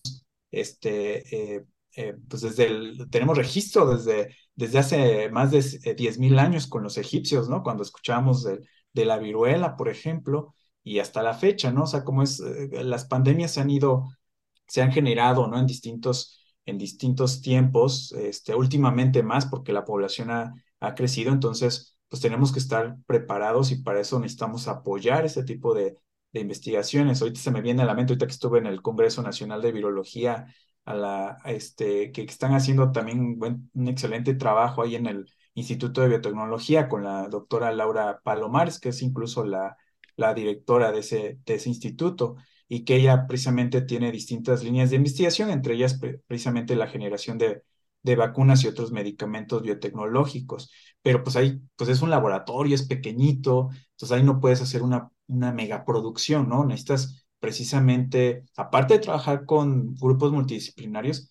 este, 0.51 1.55
eh, 1.55 1.65
eh, 1.95 2.15
pues 2.27 2.41
desde 2.41 2.65
el, 2.67 3.09
tenemos 3.09 3.37
registro 3.37 3.95
desde, 3.95 4.35
desde 4.55 4.79
hace 4.79 5.29
más 5.29 5.51
de 5.51 5.59
10.000 5.59 6.39
años 6.39 6.67
con 6.67 6.83
los 6.83 6.97
egipcios, 6.97 7.49
¿no? 7.49 7.63
Cuando 7.63 7.83
escuchamos 7.83 8.43
de, 8.43 8.59
de, 8.93 9.05
la 9.05 9.17
viruela, 9.17 9.75
por 9.77 9.89
ejemplo, 9.89 10.53
y 10.85 10.99
hasta 10.99 11.23
la 11.23 11.33
fecha, 11.33 11.71
¿no? 11.71 11.83
O 11.83 11.87
sea, 11.87 12.05
como 12.05 12.23
es, 12.23 12.39
eh, 12.39 12.69
las 12.83 13.05
pandemias 13.05 13.51
se 13.51 13.61
han 13.61 13.71
ido, 13.71 14.09
se 14.67 14.81
han 14.83 14.91
generado, 14.91 15.47
¿no? 15.47 15.59
En 15.59 15.65
distintos, 15.67 16.39
en 16.65 16.77
distintos 16.77 17.41
tiempos, 17.41 18.13
este, 18.13 18.55
últimamente 18.55 19.23
más 19.23 19.47
porque 19.47 19.73
la 19.73 19.85
población 19.85 20.31
ha, 20.31 20.53
ha 20.79 20.95
crecido, 20.95 21.33
entonces 21.33 21.97
pues 22.07 22.21
tenemos 22.21 22.51
que 22.53 22.59
estar 22.59 22.97
preparados 23.07 23.71
y 23.71 23.81
para 23.81 23.99
eso 23.99 24.19
necesitamos 24.19 24.67
apoyar 24.67 25.25
este 25.25 25.43
tipo 25.43 25.73
de, 25.73 25.97
de 26.31 26.39
investigaciones. 26.39 27.21
Ahorita 27.21 27.39
se 27.39 27.51
me 27.51 27.61
viene 27.61 27.81
a 27.81 27.85
la 27.85 27.95
mente, 27.95 28.13
ahorita 28.13 28.27
que 28.27 28.33
estuve 28.33 28.59
en 28.59 28.67
el 28.67 28.81
Congreso 28.83 29.21
Nacional 29.23 29.61
de 29.61 29.71
Virología, 29.71 30.47
a 30.85 30.93
la, 30.93 31.39
este, 31.45 32.11
que 32.11 32.21
están 32.23 32.53
haciendo 32.53 32.91
también 32.91 33.39
buen, 33.39 33.71
un 33.73 33.87
excelente 33.87 34.35
trabajo 34.35 34.83
ahí 34.83 34.95
en 34.95 35.07
el 35.07 35.25
Instituto 35.55 36.01
de 36.01 36.09
Biotecnología 36.09 36.87
con 36.87 37.03
la 37.03 37.27
doctora 37.27 37.71
Laura 37.71 38.21
Palomares, 38.23 38.79
que 38.79 38.89
es 38.89 39.01
incluso 39.01 39.43
la, 39.45 39.77
la 40.15 40.33
directora 40.33 40.91
de 40.91 40.99
ese, 40.99 41.39
de 41.45 41.55
ese 41.55 41.69
instituto, 41.69 42.35
y 42.67 42.83
que 42.83 42.95
ella 42.95 43.27
precisamente 43.27 43.81
tiene 43.81 44.11
distintas 44.11 44.63
líneas 44.63 44.89
de 44.89 44.95
investigación, 44.97 45.49
entre 45.51 45.75
ellas 45.75 45.99
precisamente 46.27 46.75
la 46.75 46.87
generación 46.87 47.37
de, 47.37 47.61
de 48.01 48.15
vacunas 48.15 48.63
y 48.63 48.67
otros 48.67 48.91
medicamentos 48.91 49.61
biotecnológicos. 49.61 50.71
Pero 51.01 51.23
pues 51.23 51.35
ahí, 51.35 51.61
pues 51.75 51.89
es 51.89 52.01
un 52.01 52.09
laboratorio, 52.09 52.75
es 52.75 52.87
pequeñito, 52.87 53.69
entonces 53.91 54.11
ahí 54.17 54.23
no 54.23 54.39
puedes 54.39 54.61
hacer 54.61 54.81
una, 54.81 55.09
una 55.27 55.51
megaproducción, 55.53 56.49
¿no? 56.49 56.65
Necesitas 56.65 57.25
precisamente, 57.39 58.43
aparte 58.57 58.95
de 58.95 58.99
trabajar 59.01 59.45
con 59.45 59.95
grupos 59.95 60.31
multidisciplinarios, 60.31 61.29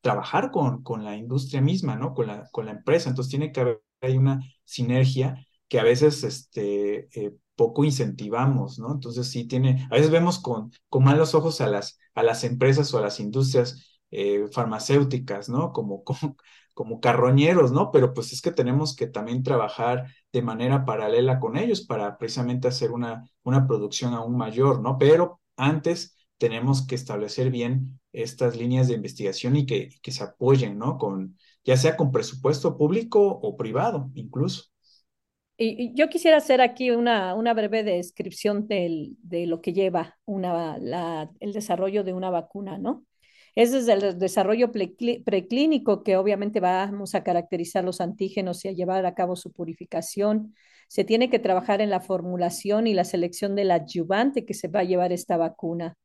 trabajar 0.00 0.50
con, 0.50 0.82
con 0.82 1.04
la 1.04 1.16
industria 1.16 1.60
misma, 1.60 1.96
¿no? 1.96 2.14
Con 2.14 2.26
la, 2.28 2.48
con 2.50 2.66
la 2.66 2.72
empresa. 2.72 3.08
Entonces 3.08 3.30
tiene 3.30 3.52
que 3.52 3.60
haber 3.60 3.82
hay 4.02 4.16
una 4.18 4.40
sinergia 4.64 5.46
que 5.68 5.80
a 5.80 5.82
veces 5.82 6.22
este, 6.22 7.08
eh, 7.18 7.32
poco 7.56 7.84
incentivamos, 7.84 8.78
¿no? 8.78 8.92
Entonces 8.92 9.28
sí 9.30 9.46
tiene, 9.46 9.86
a 9.90 9.94
veces 9.94 10.10
vemos 10.10 10.38
con, 10.40 10.72
con 10.88 11.04
malos 11.04 11.34
ojos 11.34 11.60
a 11.60 11.66
las, 11.68 11.98
a 12.14 12.22
las 12.22 12.44
empresas 12.44 12.92
o 12.94 12.98
a 12.98 13.02
las 13.02 13.20
industrias 13.20 14.00
eh, 14.10 14.46
farmacéuticas, 14.52 15.48
¿no? 15.48 15.72
Como, 15.72 16.04
como, 16.04 16.36
como 16.74 17.00
carroñeros, 17.00 17.72
¿no? 17.72 17.90
Pero 17.90 18.14
pues 18.14 18.32
es 18.32 18.42
que 18.42 18.52
tenemos 18.52 18.94
que 18.94 19.06
también 19.06 19.42
trabajar 19.42 20.06
de 20.32 20.42
manera 20.42 20.84
paralela 20.84 21.40
con 21.40 21.56
ellos 21.56 21.80
para 21.82 22.18
precisamente 22.18 22.68
hacer 22.68 22.92
una, 22.92 23.24
una 23.42 23.66
producción 23.66 24.14
aún 24.14 24.36
mayor, 24.36 24.80
¿no? 24.82 24.98
Pero 24.98 25.40
antes 25.56 26.16
tenemos 26.38 26.86
que 26.86 26.94
establecer 26.94 27.50
bien 27.50 27.98
estas 28.12 28.56
líneas 28.56 28.88
de 28.88 28.94
investigación 28.94 29.56
y 29.56 29.66
que, 29.66 29.90
que 30.02 30.12
se 30.12 30.24
apoyen, 30.24 30.78
¿no? 30.78 30.98
Con, 30.98 31.38
ya 31.64 31.76
sea 31.76 31.96
con 31.96 32.12
presupuesto 32.12 32.76
público 32.76 33.20
o 33.26 33.56
privado, 33.56 34.10
incluso. 34.14 34.64
Y, 35.58 35.94
yo 35.94 36.08
quisiera 36.08 36.36
hacer 36.36 36.60
aquí 36.60 36.90
una, 36.90 37.34
una 37.34 37.54
breve 37.54 37.82
descripción 37.82 38.66
del, 38.68 39.16
de 39.22 39.46
lo 39.46 39.60
que 39.60 39.72
lleva 39.72 40.18
una, 40.26 40.76
el 41.40 41.52
desarrollo 41.52 42.04
de 42.04 42.12
una 42.12 42.30
vacuna, 42.30 42.78
¿no? 42.78 43.04
Es 43.54 43.72
desde 43.72 43.94
el 43.94 44.18
desarrollo 44.18 44.70
preclínico 44.70 46.02
que 46.02 46.16
obviamente 46.18 46.60
vamos 46.60 47.14
a 47.14 47.24
caracterizar 47.24 47.84
los 47.84 48.02
antígenos 48.02 48.62
y 48.64 48.68
a 48.68 48.72
llevar 48.72 49.06
a 49.06 49.14
cabo 49.14 49.34
su 49.34 49.50
purificación. 49.50 50.54
Se 50.88 51.04
tiene 51.04 51.30
que 51.30 51.38
trabajar 51.38 51.80
en 51.80 51.88
la 51.88 52.00
formulación 52.00 52.86
y 52.86 52.92
la 52.92 53.04
selección 53.04 53.54
del 53.54 53.70
adyuvante 53.70 54.44
que 54.44 54.52
se 54.52 54.68
va 54.68 54.80
a 54.80 54.84
llevar 54.84 55.10
esta 55.12 55.38
vacuna. 55.38 55.96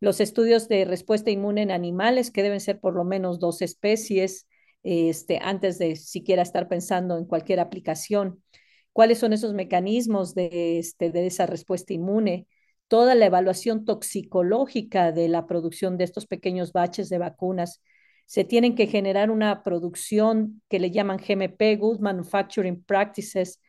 Los 0.00 0.20
estudios 0.20 0.68
de 0.68 0.84
respuesta 0.84 1.30
inmune 1.30 1.62
en 1.62 1.70
animales, 1.70 2.30
que 2.30 2.42
deben 2.42 2.60
ser 2.60 2.78
por 2.78 2.94
lo 2.94 3.04
menos 3.04 3.40
dos 3.40 3.62
especies, 3.62 4.46
este, 4.82 5.38
antes 5.42 5.78
de 5.78 5.96
siquiera 5.96 6.42
estar 6.42 6.68
pensando 6.68 7.16
en 7.16 7.24
cualquier 7.24 7.60
aplicación. 7.60 8.42
¿Cuáles 8.98 9.20
son 9.20 9.32
esos 9.32 9.54
mecanismos 9.54 10.34
de, 10.34 10.80
este, 10.80 11.12
de 11.12 11.24
esa 11.28 11.46
respuesta 11.46 11.92
inmune? 11.92 12.48
toda 12.88 13.14
la 13.14 13.26
evaluación 13.26 13.84
toxicológica 13.84 15.12
de 15.12 15.28
la 15.28 15.46
producción 15.46 15.96
de 15.98 16.02
estos 16.02 16.26
pequeños 16.26 16.72
baches 16.72 17.08
de 17.08 17.18
vacunas. 17.18 17.80
Se 18.26 18.42
tienen 18.42 18.74
que 18.74 18.88
generar 18.88 19.30
una 19.30 19.62
producción 19.62 20.62
que 20.68 20.80
le 20.80 20.90
llaman 20.90 21.18
GMP, 21.18 21.76
Good 21.76 22.00
Manufacturing 22.00 22.82
Practices, 22.82 23.60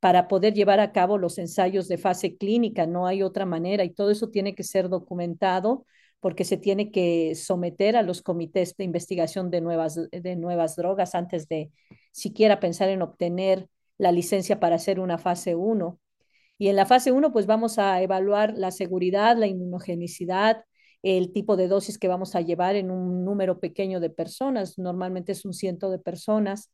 para 0.00 0.26
poder 0.26 0.54
llevar 0.54 0.80
a 0.80 0.92
cabo 0.92 1.18
los 1.18 1.36
ensayos 1.36 1.86
de 1.88 1.98
fase 1.98 2.38
clínica. 2.38 2.86
No 2.86 3.06
hay 3.06 3.22
otra 3.22 3.44
manera 3.44 3.84
y 3.84 3.90
todo 3.90 4.10
eso 4.10 4.30
tiene 4.30 4.54
que 4.54 4.64
ser 4.64 4.88
documentado 4.88 5.84
porque 6.18 6.44
se 6.44 6.56
tiene 6.56 6.90
que 6.90 7.34
someter 7.34 7.94
a 7.94 8.02
los 8.02 8.22
comités 8.22 8.74
de 8.78 8.84
investigación 8.84 9.50
de 9.50 9.60
nuevas, 9.60 10.00
de 10.10 10.36
nuevas 10.36 10.76
drogas 10.76 11.14
antes 11.14 11.46
de 11.46 11.72
siquiera 12.10 12.58
pensar 12.58 12.88
en 12.88 13.02
obtener 13.02 13.68
la 13.98 14.12
licencia 14.12 14.60
para 14.60 14.76
hacer 14.76 15.00
una 15.00 15.18
fase 15.18 15.54
1. 15.54 16.00
Y 16.58 16.68
en 16.68 16.76
la 16.76 16.86
fase 16.86 17.12
1, 17.12 17.32
pues 17.32 17.46
vamos 17.46 17.78
a 17.78 18.02
evaluar 18.02 18.54
la 18.56 18.70
seguridad, 18.70 19.36
la 19.36 19.46
inmunogenicidad, 19.46 20.64
el 21.02 21.32
tipo 21.32 21.56
de 21.56 21.68
dosis 21.68 21.98
que 21.98 22.08
vamos 22.08 22.34
a 22.34 22.40
llevar 22.40 22.76
en 22.76 22.90
un 22.90 23.24
número 23.24 23.60
pequeño 23.60 24.00
de 24.00 24.10
personas, 24.10 24.78
normalmente 24.78 25.32
es 25.32 25.44
un 25.44 25.52
ciento 25.52 25.90
de 25.90 25.98
personas. 25.98 26.72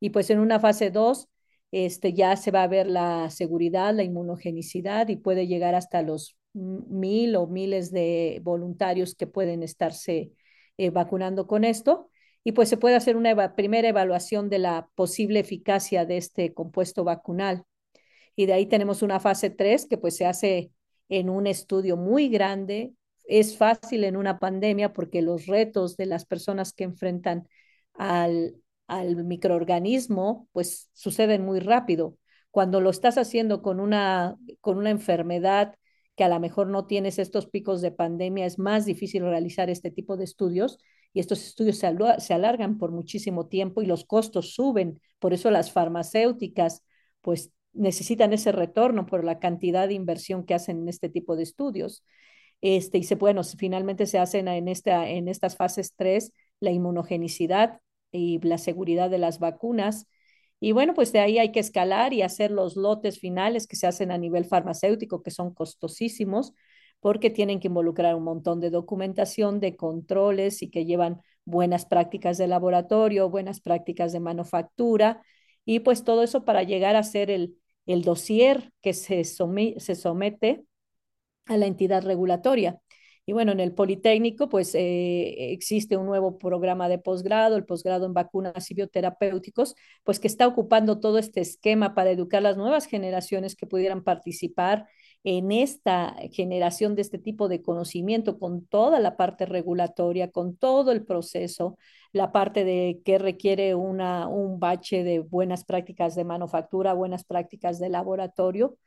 Y 0.00 0.10
pues 0.10 0.30
en 0.30 0.38
una 0.40 0.60
fase 0.60 0.90
2, 0.90 1.28
este, 1.72 2.12
ya 2.12 2.36
se 2.36 2.50
va 2.50 2.62
a 2.62 2.68
ver 2.68 2.86
la 2.86 3.30
seguridad, 3.30 3.94
la 3.94 4.04
inmunogenicidad 4.04 5.08
y 5.08 5.16
puede 5.16 5.46
llegar 5.46 5.74
hasta 5.74 6.02
los 6.02 6.36
mil 6.54 7.36
o 7.36 7.46
miles 7.46 7.90
de 7.92 8.40
voluntarios 8.42 9.14
que 9.14 9.26
pueden 9.26 9.62
estarse 9.62 10.32
eh, 10.78 10.90
vacunando 10.90 11.46
con 11.46 11.64
esto. 11.64 12.10
Y 12.46 12.52
pues 12.52 12.68
se 12.68 12.76
puede 12.76 12.94
hacer 12.94 13.16
una 13.16 13.56
primera 13.56 13.88
evaluación 13.88 14.48
de 14.48 14.60
la 14.60 14.88
posible 14.94 15.40
eficacia 15.40 16.06
de 16.06 16.16
este 16.16 16.54
compuesto 16.54 17.02
vacunal 17.02 17.64
y 18.36 18.46
de 18.46 18.52
ahí 18.52 18.66
tenemos 18.66 19.02
una 19.02 19.18
fase 19.18 19.50
3 19.50 19.86
que 19.86 19.98
pues 19.98 20.14
se 20.16 20.26
hace 20.26 20.70
en 21.08 21.28
un 21.28 21.48
estudio 21.48 21.96
muy 21.96 22.28
grande. 22.28 22.92
Es 23.24 23.56
fácil 23.56 24.04
en 24.04 24.16
una 24.16 24.38
pandemia 24.38 24.92
porque 24.92 25.22
los 25.22 25.46
retos 25.46 25.96
de 25.96 26.06
las 26.06 26.24
personas 26.24 26.72
que 26.72 26.84
enfrentan 26.84 27.48
al, 27.94 28.54
al 28.86 29.24
microorganismo 29.24 30.48
pues 30.52 30.88
suceden 30.92 31.44
muy 31.44 31.58
rápido. 31.58 32.16
Cuando 32.52 32.80
lo 32.80 32.90
estás 32.90 33.18
haciendo 33.18 33.60
con 33.60 33.80
una, 33.80 34.36
con 34.60 34.78
una 34.78 34.90
enfermedad 34.90 35.74
que 36.14 36.22
a 36.22 36.28
lo 36.28 36.38
mejor 36.38 36.68
no 36.68 36.86
tienes 36.86 37.18
estos 37.18 37.48
picos 37.48 37.82
de 37.82 37.90
pandemia, 37.90 38.46
es 38.46 38.56
más 38.56 38.86
difícil 38.86 39.22
realizar 39.22 39.68
este 39.68 39.90
tipo 39.90 40.16
de 40.16 40.22
estudios 40.22 40.78
y 41.12 41.20
estos 41.20 41.46
estudios 41.46 41.78
se, 41.78 42.34
alargan 42.34 42.78
por 42.78 42.92
muchísimo 42.92 43.46
tiempo 43.48 43.82
y 43.82 43.86
los 43.86 44.04
costos 44.04 44.54
suben. 44.54 45.00
Por 45.18 45.32
eso 45.32 45.50
las 45.50 45.72
farmacéuticas 45.72 46.82
pues 47.22 47.52
necesitan 47.72 48.32
ese 48.32 48.52
retorno 48.52 49.06
por 49.06 49.24
la 49.24 49.38
cantidad 49.38 49.88
de 49.88 49.94
inversión 49.94 50.44
que 50.44 50.54
hacen 50.54 50.82
en 50.82 50.88
este 50.88 51.08
tipo 51.08 51.36
de 51.36 51.42
estudios. 51.42 52.04
Este, 52.60 52.98
y 52.98 53.04
se, 53.04 53.16
bueno, 53.16 53.42
finalmente 53.44 54.06
se 54.06 54.18
hacen 54.18 54.48
en, 54.48 54.68
esta, 54.68 55.08
en 55.08 55.28
estas 55.28 55.56
fases 55.56 55.94
3 55.96 56.32
la 56.60 56.70
inmunogenicidad, 56.70 57.80
y 58.16 58.38
la 58.40 58.58
seguridad 58.58 59.10
de 59.10 59.18
las 59.18 59.38
vacunas. 59.38 60.06
Y 60.60 60.72
bueno, 60.72 60.94
pues 60.94 61.12
de 61.12 61.20
ahí 61.20 61.38
hay 61.38 61.52
que 61.52 61.60
escalar 61.60 62.12
y 62.12 62.22
hacer 62.22 62.50
los 62.50 62.76
lotes 62.76 63.18
finales 63.20 63.66
que 63.66 63.76
se 63.76 63.86
hacen 63.86 64.10
a 64.10 64.18
nivel 64.18 64.46
farmacéutico, 64.46 65.22
que 65.22 65.30
son 65.30 65.52
costosísimos, 65.54 66.52
porque 67.00 67.30
tienen 67.30 67.60
que 67.60 67.68
involucrar 67.68 68.14
un 68.14 68.24
montón 68.24 68.60
de 68.60 68.70
documentación, 68.70 69.60
de 69.60 69.76
controles 69.76 70.62
y 70.62 70.70
que 70.70 70.84
llevan 70.84 71.20
buenas 71.44 71.86
prácticas 71.86 72.38
de 72.38 72.48
laboratorio, 72.48 73.30
buenas 73.30 73.60
prácticas 73.60 74.12
de 74.12 74.20
manufactura, 74.20 75.22
y 75.64 75.80
pues 75.80 76.04
todo 76.04 76.22
eso 76.22 76.44
para 76.44 76.62
llegar 76.62 76.96
a 76.96 77.02
ser 77.02 77.30
el, 77.30 77.56
el 77.86 78.02
dossier 78.02 78.72
que 78.82 78.92
se, 78.92 79.24
se 79.24 79.94
somete 79.94 80.64
a 81.46 81.56
la 81.56 81.66
entidad 81.66 82.04
regulatoria. 82.04 82.80
Y 83.28 83.32
bueno, 83.32 83.50
en 83.50 83.58
el 83.58 83.72
Politécnico, 83.74 84.48
pues 84.48 84.72
eh, 84.76 85.52
existe 85.52 85.96
un 85.96 86.06
nuevo 86.06 86.38
programa 86.38 86.88
de 86.88 86.98
posgrado, 86.98 87.56
el 87.56 87.64
posgrado 87.64 88.06
en 88.06 88.14
vacunas 88.14 88.70
y 88.70 88.74
bioterapéuticos, 88.74 89.74
pues 90.04 90.20
que 90.20 90.28
está 90.28 90.46
ocupando 90.46 91.00
todo 91.00 91.18
este 91.18 91.40
esquema 91.40 91.94
para 91.94 92.12
educar 92.12 92.40
las 92.42 92.56
nuevas 92.56 92.86
generaciones 92.86 93.56
que 93.56 93.66
pudieran 93.66 94.04
participar 94.04 94.86
en 95.26 95.50
esta 95.50 96.14
generación 96.32 96.94
de 96.94 97.02
este 97.02 97.18
tipo 97.18 97.48
de 97.48 97.60
conocimiento 97.60 98.38
con 98.38 98.64
toda 98.64 99.00
la 99.00 99.16
parte 99.16 99.44
regulatoria, 99.44 100.30
con 100.30 100.56
todo 100.56 100.92
el 100.92 101.04
proceso, 101.04 101.76
la 102.12 102.30
parte 102.30 102.64
de 102.64 103.02
que 103.04 103.18
requiere 103.18 103.74
una, 103.74 104.28
un 104.28 104.60
bache 104.60 105.02
de 105.02 105.18
buenas 105.18 105.64
prácticas 105.64 106.14
de 106.14 106.24
manufactura, 106.24 106.94
buenas 106.94 107.24
prácticas 107.24 107.80
de 107.80 107.88
laboratorio 107.88 108.78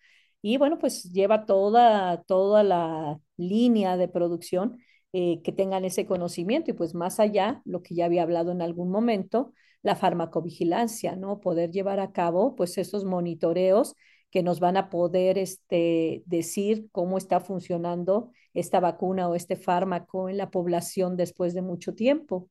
y 0.41 0.57
bueno, 0.57 0.77
pues 0.79 1.11
lleva 1.11 1.45
toda, 1.45 2.23
toda 2.23 2.63
la 2.63 3.19
línea 3.35 3.97
de 3.97 4.07
producción 4.07 4.77
eh, 5.11 5.41
que 5.43 5.51
tengan 5.51 5.83
ese 5.83 6.05
conocimiento 6.05 6.71
y 6.71 6.73
pues 6.73 6.95
más 6.95 7.19
allá, 7.19 7.61
lo 7.65 7.83
que 7.83 7.95
ya 7.95 8.05
había 8.05 8.23
hablado 8.23 8.53
en 8.53 8.61
algún 8.61 8.91
momento, 8.91 9.51
la 9.81 9.97
farmacovigilancia, 9.97 11.17
¿no? 11.17 11.41
Poder 11.41 11.71
llevar 11.71 11.99
a 11.99 12.13
cabo 12.13 12.55
pues 12.55 12.77
esos 12.77 13.03
monitoreos 13.03 13.95
que 14.32 14.43
nos 14.43 14.59
van 14.59 14.77
a 14.77 14.89
poder 14.89 15.38
este, 15.38 16.23
decir 16.25 16.89
cómo 16.91 17.17
está 17.17 17.39
funcionando 17.39 18.32
esta 18.53 18.80
vacuna 18.80 19.27
o 19.30 19.36
este 19.36 19.55
fármaco 19.55 20.30
en 20.30 20.38
la 20.38 20.51
población 20.51 21.17
después 21.17 21.53
de 21.53 21.61
mucho 21.61 21.95
tiempo. 21.95 22.49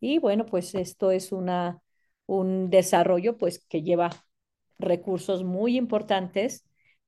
Y 0.00 0.18
bueno, 0.18 0.46
pues 0.46 0.74
esto 0.74 1.10
es 1.10 1.32
una, 1.32 1.80
un 2.26 2.70
desarrollo 2.70 3.38
pues 3.38 3.64
que 3.66 3.82
lleva 3.82 4.10
recursos 4.78 5.44
muy 5.44 5.76
importantes 5.76 6.64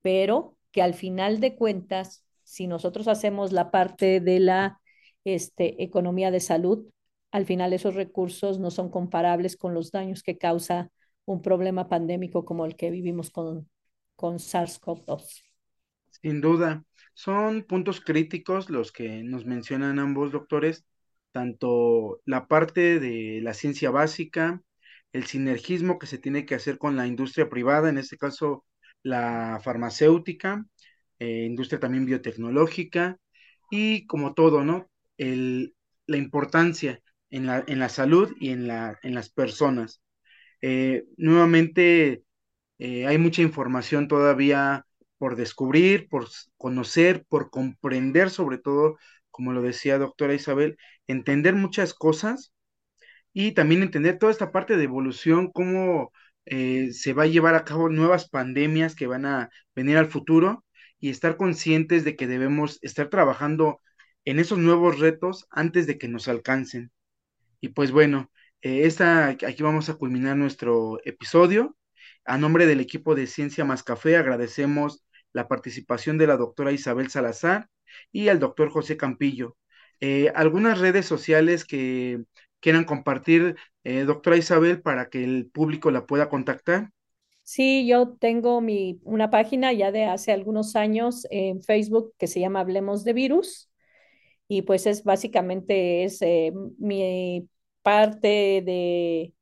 pero 0.07 0.57
que 0.71 0.83
al 0.83 0.95
final 0.95 1.41
de 1.41 1.57
cuentas, 1.57 2.25
si 2.45 2.69
nosotros 2.69 3.09
hacemos 3.09 3.51
la 3.51 3.73
parte 3.73 4.21
de 4.21 4.39
la 4.39 4.81
este, 5.25 5.83
economía 5.83 6.31
de 6.31 6.39
salud, 6.39 6.87
al 7.33 7.45
final 7.45 7.73
esos 7.73 7.97
recursos 7.97 8.61
no 8.61 8.71
son 8.71 8.89
comparables 8.89 9.57
con 9.57 9.75
los 9.75 9.91
daños 9.91 10.23
que 10.23 10.39
causa 10.39 10.93
un 11.25 11.43
problema 11.43 11.89
pandémico 11.89 12.45
como 12.45 12.67
el 12.67 12.77
que 12.77 12.91
vivimos 12.93 13.33
con, 13.33 13.69
con 14.17 14.39
SARS-CoV-2. 14.39 15.43
Sin 16.23 16.41
duda, 16.41 16.85
son 17.15 17.63
puntos 17.63 18.01
críticos 18.01 18.71
los 18.71 18.93
que 18.93 19.23
nos 19.23 19.47
mencionan 19.47 19.99
ambos 19.99 20.33
doctores, 20.33 20.85
tanto 21.33 22.21
la 22.25 22.47
parte 22.49 22.99
de 23.01 23.41
la 23.43 23.55
ciencia 23.55 23.91
básica, 23.91 24.63
el 25.13 25.25
sinergismo 25.27 25.99
que 25.99 26.07
se 26.07 26.19
tiene 26.19 26.47
que 26.47 26.55
hacer 26.55 26.79
con 26.79 26.97
la 26.97 27.07
industria 27.07 27.49
privada, 27.49 27.89
en 27.89 27.99
este 27.99 28.17
caso 28.19 28.65
la 29.03 29.61
farmacéutica, 29.63 30.65
eh, 31.19 31.45
industria 31.45 31.81
también 31.81 32.07
biotecnológica 32.07 33.19
y 33.71 34.07
como 34.07 34.35
todo, 34.35 34.65
¿no? 34.65 34.91
La 36.07 36.17
importancia 36.17 37.01
en 37.31 37.47
la, 37.47 37.65
en 37.67 37.79
la 37.79 37.89
salud 37.89 38.35
y 38.41 38.51
en, 38.51 38.67
la, 38.69 38.99
en 39.03 39.15
las 39.15 39.31
personas. 39.31 40.01
Eh, 40.63 41.05
nuevamente, 41.17 42.25
eh, 42.79 43.07
hay 43.07 43.19
mucha 43.19 43.43
información 43.43 44.09
todavía 44.09 44.87
por 45.19 45.37
descubrir, 45.37 46.09
por 46.09 46.29
conocer, 46.57 47.25
por 47.29 47.51
comprender, 47.51 48.31
sobre 48.31 48.59
todo, 48.59 48.99
como 49.31 49.53
lo 49.53 49.63
decía 49.63 49.99
doctora 49.99 50.35
Isabel, 50.35 50.77
entender 51.07 51.55
muchas 51.55 51.95
cosas 51.95 52.53
y 53.33 53.53
también 53.53 53.83
entender 53.83 54.19
toda 54.19 54.33
esta 54.33 54.53
parte 54.53 54.77
de 54.77 54.85
evolución, 54.85 55.51
cómo 55.53 56.13
eh, 56.47 56.93
se 56.93 57.13
va 57.13 57.25
a 57.25 57.27
llevar 57.27 57.55
a 57.55 57.65
cabo 57.65 57.89
nuevas 57.89 58.29
pandemias 58.29 58.95
que 58.95 59.07
van 59.07 59.27
a 59.27 59.51
venir 59.75 59.97
al 59.99 60.07
futuro 60.07 60.65
y 60.99 61.11
estar 61.11 61.37
conscientes 61.37 62.05
de 62.05 62.17
que 62.17 62.27
debemos 62.27 62.79
estar 62.83 63.09
trabajando 63.11 63.81
en 64.25 64.39
esos 64.39 64.59
nuevos 64.59 64.99
retos 65.01 65.47
antes 65.51 65.87
de 65.87 65.99
que 65.99 66.09
nos 66.09 66.29
alcancen. 66.29 66.91
Y 67.61 67.71
pues 67.71 67.93
bueno, 67.93 68.31
eh, 68.63 68.87
esta, 68.87 69.29
aquí 69.29 69.63
vamos 69.63 69.89
a 69.89 69.95
culminar 69.95 70.37
nuestro 70.37 70.99
episodio. 71.05 71.77
A 72.27 72.39
nombre 72.39 72.67
del 72.67 72.81
equipo 72.81 73.15
de 73.15 73.27
Ciencia 73.27 73.65
Más 73.65 73.83
Café 73.83 74.17
agradecemos 74.17 75.05
la 75.33 75.49
participación 75.49 76.19
de 76.19 76.27
la 76.27 76.37
doctora 76.37 76.73
Isabel 76.73 77.09
Salazar 77.09 77.69
y 78.13 78.29
al 78.29 78.41
doctor 78.41 78.71
José 78.71 78.97
Campillo. 78.97 79.57
Eh, 80.01 80.33
algunas 80.35 80.79
redes 80.81 81.07
sociales 81.07 81.65
que 81.65 82.25
quieran 82.61 82.85
compartir, 82.85 83.57
eh, 83.85 84.03
doctora 84.03 84.37
Isabel, 84.37 84.83
para 84.83 85.09
que 85.09 85.23
el 85.23 85.49
público 85.53 85.91
la 85.91 86.07
pueda 86.07 86.29
contactar? 86.29 86.91
Sí, 87.45 87.87
yo 87.87 88.17
tengo 88.19 88.61
mi, 88.61 88.99
una 89.05 89.31
página 89.31 89.73
ya 89.73 89.93
de 89.93 90.05
hace 90.05 90.33
algunos 90.33 90.75
años 90.75 91.29
en 91.31 91.63
Facebook 91.63 92.13
que 92.19 92.27
se 92.27 92.41
llama 92.41 92.61
Hablemos 92.61 93.05
de 93.05 93.13
Virus 93.13 93.71
y 94.49 94.63
pues 94.63 94.87
es 94.87 95.05
básicamente 95.05 96.05
es 96.05 96.21
eh, 96.23 96.53
mi 96.79 97.49
parte 97.83 98.63
de 98.65 99.33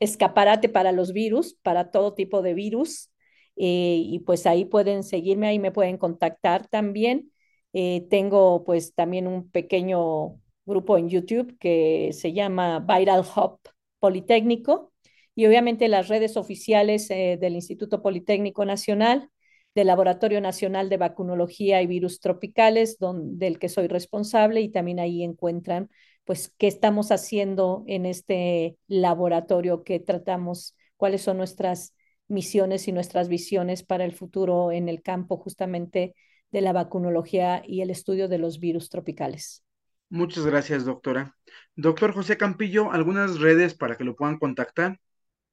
escaparate 0.00 0.68
para 0.68 0.92
los 0.92 1.12
virus, 1.12 1.54
para 1.62 1.90
todo 1.90 2.14
tipo 2.14 2.42
de 2.42 2.54
virus 2.54 3.10
eh, 3.56 4.02
y 4.04 4.20
pues 4.20 4.46
ahí 4.46 4.64
pueden 4.64 5.02
seguirme, 5.04 5.48
ahí 5.48 5.58
me 5.58 5.72
pueden 5.72 5.98
contactar 5.98 6.66
también. 6.68 7.30
tengo 7.72 8.64
pues 8.64 8.94
también 8.94 9.26
un 9.26 9.50
pequeño 9.50 10.40
grupo 10.66 10.96
en 10.98 11.08
YouTube 11.08 11.56
que 11.58 12.10
se 12.12 12.32
llama 12.32 12.80
Viral 12.80 13.24
Hub 13.36 13.58
Politécnico 13.98 14.92
y 15.34 15.46
obviamente 15.46 15.88
las 15.88 16.08
redes 16.08 16.36
oficiales 16.36 17.10
eh, 17.10 17.38
del 17.40 17.54
Instituto 17.54 18.02
Politécnico 18.02 18.64
Nacional, 18.64 19.30
del 19.74 19.88
Laboratorio 19.88 20.40
Nacional 20.40 20.88
de 20.88 20.96
Vacunología 20.96 21.82
y 21.82 21.86
Virus 21.86 22.20
Tropicales, 22.20 22.98
del 23.00 23.58
que 23.58 23.68
soy 23.68 23.88
responsable 23.88 24.60
y 24.60 24.68
también 24.68 25.00
ahí 25.00 25.24
encuentran 25.24 25.90
pues 26.24 26.52
qué 26.58 26.66
estamos 26.66 27.10
haciendo 27.12 27.84
en 27.86 28.06
este 28.06 28.78
laboratorio 28.86 29.84
que 29.84 30.00
tratamos, 30.00 30.76
cuáles 30.96 31.22
son 31.22 31.36
nuestras 31.36 31.94
misiones 32.28 32.88
y 32.88 32.92
nuestras 32.92 33.28
visiones 33.28 33.82
para 33.82 34.04
el 34.04 34.12
futuro 34.12 34.72
en 34.72 34.88
el 34.88 35.02
campo 35.02 35.36
justamente 35.36 36.14
de 36.50 36.60
la 36.60 36.72
vacunología 36.72 37.62
y 37.66 37.82
el 37.82 37.90
estudio 37.90 38.28
de 38.28 38.38
los 38.38 38.58
virus 38.58 38.88
tropicales. 38.88 39.62
Muchas 40.08 40.46
gracias, 40.46 40.84
doctora. 40.84 41.36
Doctor 41.74 42.12
José 42.12 42.36
Campillo, 42.36 42.92
¿algunas 42.92 43.40
redes 43.40 43.74
para 43.74 43.96
que 43.96 44.04
lo 44.04 44.14
puedan 44.14 44.38
contactar? 44.38 45.00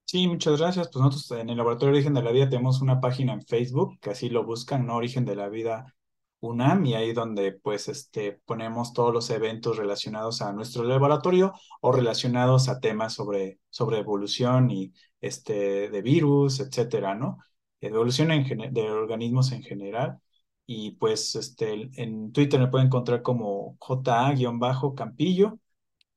Sí, 0.05 0.27
muchas 0.27 0.59
gracias. 0.59 0.89
Pues 0.91 1.03
nosotros 1.03 1.39
en 1.39 1.49
el 1.49 1.57
Laboratorio 1.57 1.93
Origen 1.93 2.13
de 2.13 2.21
la 2.21 2.31
Vida 2.31 2.49
tenemos 2.49 2.81
una 2.81 2.99
página 2.99 3.33
en 3.33 3.41
Facebook, 3.41 3.97
que 3.99 4.11
así 4.11 4.29
lo 4.29 4.43
buscan, 4.43 4.85
¿no? 4.85 4.97
Origen 4.97 5.25
de 5.25 5.35
la 5.35 5.49
Vida 5.49 5.95
UNAM, 6.41 6.85
y 6.85 6.95
ahí 6.95 7.13
donde 7.13 7.53
pues 7.53 7.87
este, 7.87 8.41
ponemos 8.45 8.93
todos 8.93 9.13
los 9.13 9.29
eventos 9.29 9.77
relacionados 9.77 10.41
a 10.41 10.51
nuestro 10.53 10.83
laboratorio 10.83 11.53
o 11.81 11.91
relacionados 11.91 12.67
a 12.69 12.79
temas 12.79 13.13
sobre, 13.13 13.59
sobre 13.69 13.99
evolución 13.99 14.71
y 14.71 14.93
este, 15.21 15.89
de 15.89 16.01
virus, 16.01 16.59
etcétera, 16.59 17.15
¿no? 17.15 17.37
Evolución 17.79 18.29
de 18.29 18.91
organismos 18.91 19.51
en 19.51 19.63
general. 19.63 20.19
Y 20.65 20.91
pues 20.91 21.35
este, 21.35 21.89
en 22.01 22.31
Twitter 22.31 22.59
me 22.59 22.67
pueden 22.67 22.87
encontrar 22.87 23.21
como 23.21 23.77
JA-Campillo, 23.79 25.59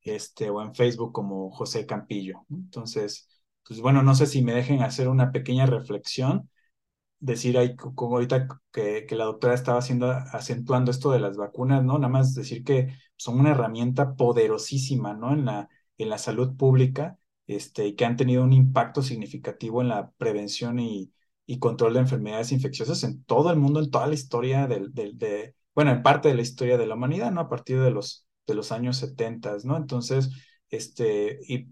este, 0.02 0.50
o 0.50 0.62
en 0.62 0.74
Facebook 0.74 1.12
como 1.12 1.50
José 1.50 1.86
Campillo. 1.86 2.44
Entonces, 2.50 3.28
pues 3.66 3.80
bueno, 3.80 4.02
no 4.02 4.14
sé 4.14 4.26
si 4.26 4.42
me 4.42 4.52
dejen 4.54 4.82
hacer 4.82 5.08
una 5.08 5.32
pequeña 5.32 5.66
reflexión, 5.66 6.50
decir 7.24 7.58
ahí 7.58 7.74
como 7.76 8.16
ahorita 8.16 8.48
que, 8.72 9.06
que 9.06 9.16
la 9.16 9.24
doctora 9.24 9.54
estaba 9.54 9.78
haciendo, 9.78 10.10
acentuando 10.10 10.90
esto 10.90 11.10
de 11.10 11.20
las 11.20 11.36
vacunas, 11.36 11.82
¿no? 11.84 11.98
Nada 11.98 12.08
más 12.12 12.34
decir 12.34 12.64
que 12.64 12.88
son 13.16 13.40
una 13.40 13.50
herramienta 13.52 14.14
poderosísima, 14.16 15.14
¿no? 15.14 15.32
En 15.32 15.44
la, 15.46 15.68
en 15.98 16.10
la 16.10 16.18
salud 16.18 16.56
pública, 16.56 17.18
este, 17.46 17.86
y 17.86 17.94
que 17.96 18.04
han 18.04 18.16
tenido 18.16 18.44
un 18.44 18.52
impacto 18.52 19.02
significativo 19.02 19.80
en 19.82 19.88
la 19.88 20.10
prevención 20.12 20.78
y, 20.78 21.12
y 21.46 21.58
control 21.58 21.94
de 21.94 22.00
enfermedades 22.00 22.52
infecciosas 22.52 23.02
en 23.04 23.24
todo 23.24 23.50
el 23.50 23.58
mundo, 23.58 23.80
en 23.80 23.90
toda 23.90 24.06
la 24.06 24.14
historia 24.14 24.66
del, 24.66 24.92
de, 24.92 25.54
bueno, 25.74 25.90
en 25.92 26.02
parte 26.02 26.28
de 26.28 26.34
la 26.34 26.42
historia 26.42 26.76
de 26.78 26.86
la 26.86 26.94
humanidad, 26.94 27.32
¿no? 27.32 27.40
A 27.40 27.48
partir 27.48 27.80
de 27.80 27.90
los, 27.90 28.26
de 28.46 28.54
los 28.54 28.72
años 28.72 28.98
70, 28.98 29.56
¿no? 29.64 29.76
Entonces, 29.76 30.30
este, 30.70 31.38
y 31.48 31.68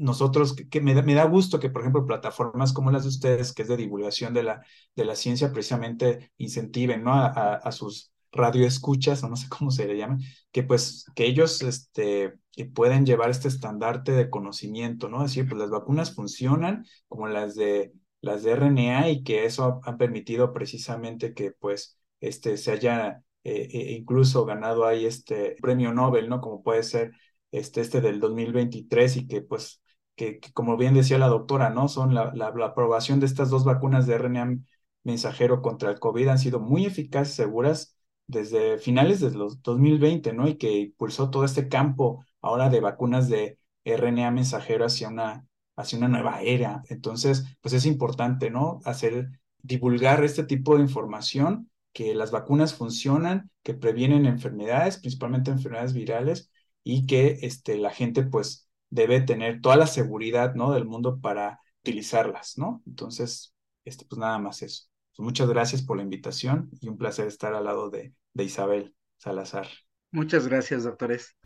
nosotros, 0.00 0.54
que, 0.54 0.80
me, 0.80 0.94
da, 0.94 1.02
me, 1.02 1.14
da, 1.14 1.24
gusto 1.24 1.60
que, 1.60 1.70
por 1.70 1.82
ejemplo, 1.82 2.06
plataformas 2.06 2.72
como 2.72 2.90
las 2.90 3.02
de 3.04 3.10
ustedes, 3.10 3.52
que 3.52 3.62
es 3.62 3.68
de 3.68 3.76
divulgación 3.76 4.34
de 4.34 4.42
la, 4.42 4.64
de 4.96 5.04
la 5.04 5.14
ciencia, 5.16 5.52
precisamente 5.52 6.32
incentiven, 6.38 7.04
¿no? 7.04 7.14
A, 7.14 7.54
a, 7.54 7.72
sus, 7.72 8.12
radioescuchas, 8.32 9.22
o 9.24 9.28
no 9.28 9.36
sé 9.36 9.48
cómo 9.48 9.70
se 9.70 9.86
le 9.86 9.96
llama, 9.96 10.18
que 10.52 10.62
pues 10.62 11.06
que 11.14 11.26
ellos 11.26 11.62
este, 11.62 12.34
que 12.52 12.64
pueden 12.66 13.06
llevar 13.06 13.30
este 13.30 13.48
estandarte 13.48 14.12
de 14.12 14.30
conocimiento, 14.30 15.08
¿no? 15.08 15.24
Es 15.24 15.32
decir, 15.32 15.48
pues 15.48 15.60
las 15.60 15.70
vacunas 15.70 16.14
funcionan 16.14 16.86
como 17.08 17.28
las 17.28 17.54
de 17.54 17.92
las 18.20 18.42
de 18.42 18.52
RNA 18.52 19.10
y 19.10 19.22
que 19.22 19.46
eso 19.46 19.80
ha, 19.84 19.96
permitido 19.96 20.52
precisamente 20.52 21.32
que 21.34 21.52
pues 21.52 21.98
este 22.20 22.56
se 22.58 22.72
haya 22.72 23.22
eh, 23.44 23.68
eh, 23.72 23.92
incluso 23.92 24.44
ganado 24.44 24.86
ahí 24.86 25.06
este 25.06 25.56
premio 25.62 25.92
Nobel, 25.94 26.28
¿no? 26.28 26.40
Como 26.40 26.62
puede 26.62 26.82
ser 26.82 27.12
este, 27.50 27.80
este 27.80 28.00
del 28.00 28.20
2023 28.20 29.16
y 29.16 29.26
que 29.26 29.42
pues 29.42 29.80
que, 30.16 30.40
como 30.54 30.76
bien 30.76 30.94
decía 30.94 31.18
la 31.18 31.28
doctora, 31.28 31.70
¿no? 31.70 31.88
Son 31.88 32.14
la, 32.14 32.32
la, 32.34 32.48
aprobación 32.66 33.20
de 33.20 33.26
estas 33.26 33.50
dos 33.50 33.64
vacunas 33.64 34.06
de 34.06 34.14
RNA 34.14 34.58
mensajero 35.04 35.62
contra 35.62 35.90
el 35.90 35.98
COVID 36.00 36.28
han 36.28 36.38
sido 36.38 36.60
muy 36.60 36.86
eficaces, 36.86 37.34
seguras 37.34 37.96
desde 38.26 38.78
finales 38.78 39.20
de 39.20 39.32
los 39.32 39.62
2020, 39.62 40.32
¿no? 40.32 40.48
Y 40.48 40.56
que 40.56 40.72
impulsó 40.80 41.30
todo 41.30 41.44
este 41.44 41.68
campo 41.68 42.24
ahora 42.40 42.68
de 42.70 42.80
vacunas 42.80 43.28
de 43.28 43.58
RNA 43.84 44.30
mensajero 44.30 44.84
hacia 44.84 45.08
una, 45.08 45.46
hacia 45.76 45.98
una 45.98 46.08
nueva 46.08 46.42
era. 46.42 46.82
Entonces, 46.88 47.44
pues 47.60 47.74
es 47.74 47.86
importante, 47.86 48.50
¿no? 48.50 48.80
Hacer, 48.84 49.30
divulgar 49.62 50.24
este 50.24 50.44
tipo 50.44 50.76
de 50.76 50.82
información, 50.82 51.70
que 51.92 52.14
las 52.14 52.30
vacunas 52.30 52.74
funcionan, 52.74 53.50
que 53.62 53.74
previenen 53.74 54.26
enfermedades, 54.26 54.98
principalmente 54.98 55.50
enfermedades 55.50 55.92
virales, 55.92 56.50
y 56.84 57.06
que 57.06 57.38
este, 57.42 57.76
la 57.78 57.90
gente, 57.90 58.22
pues, 58.22 58.68
debe 58.90 59.20
tener 59.20 59.60
toda 59.60 59.76
la 59.76 59.86
seguridad, 59.86 60.54
¿no? 60.54 60.72
Del 60.72 60.84
mundo 60.84 61.20
para 61.20 61.60
utilizarlas, 61.82 62.58
¿no? 62.58 62.82
Entonces, 62.86 63.54
este, 63.84 64.04
pues 64.04 64.18
nada 64.18 64.38
más 64.38 64.62
eso. 64.62 64.84
Pues 65.16 65.24
muchas 65.24 65.48
gracias 65.48 65.82
por 65.82 65.96
la 65.96 66.02
invitación 66.02 66.70
y 66.80 66.88
un 66.88 66.98
placer 66.98 67.26
estar 67.26 67.54
al 67.54 67.64
lado 67.64 67.90
de, 67.90 68.14
de 68.34 68.44
Isabel 68.44 68.94
Salazar. 69.16 69.68
Muchas 70.12 70.46
gracias, 70.46 70.84
doctores. 70.84 71.36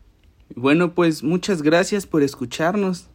Bueno, 0.55 0.93
pues 0.93 1.23
muchas 1.23 1.61
gracias 1.61 2.05
por 2.05 2.23
escucharnos. 2.23 3.09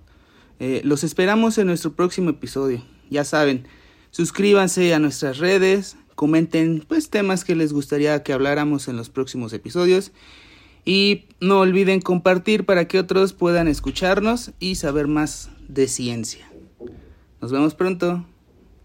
Eh, 0.59 0.81
los 0.85 1.05
esperamos 1.05 1.59
en 1.59 1.67
nuestro 1.67 1.93
próximo 1.93 2.31
episodio. 2.31 2.83
Ya 3.09 3.25
saben, 3.25 3.67
suscríbanse 4.11 4.95
a 4.95 4.99
nuestras 4.99 5.39
redes, 5.39 5.97
comenten 6.15 6.85
pues 6.87 7.11
temas 7.11 7.45
que 7.45 7.55
les 7.55 7.73
gustaría 7.73 8.23
que 8.23 8.33
habláramos 8.33 8.89
en 8.89 8.97
los 8.97 9.09
próximos 9.09 9.53
episodios 9.53 10.13
y 10.85 11.25
no 11.41 11.61
olviden 11.61 12.01
compartir 12.01 12.65
para 12.65 12.87
que 12.87 12.99
otros 12.99 13.33
puedan 13.33 13.69
escucharnos 13.69 14.53
y 14.61 14.77
saber 14.77 15.07
más 15.07 15.51
de 15.69 15.89
ciencia. 15.89 16.51
Nos 17.41 17.53
vemos 17.53 17.75
pronto. 17.75 18.25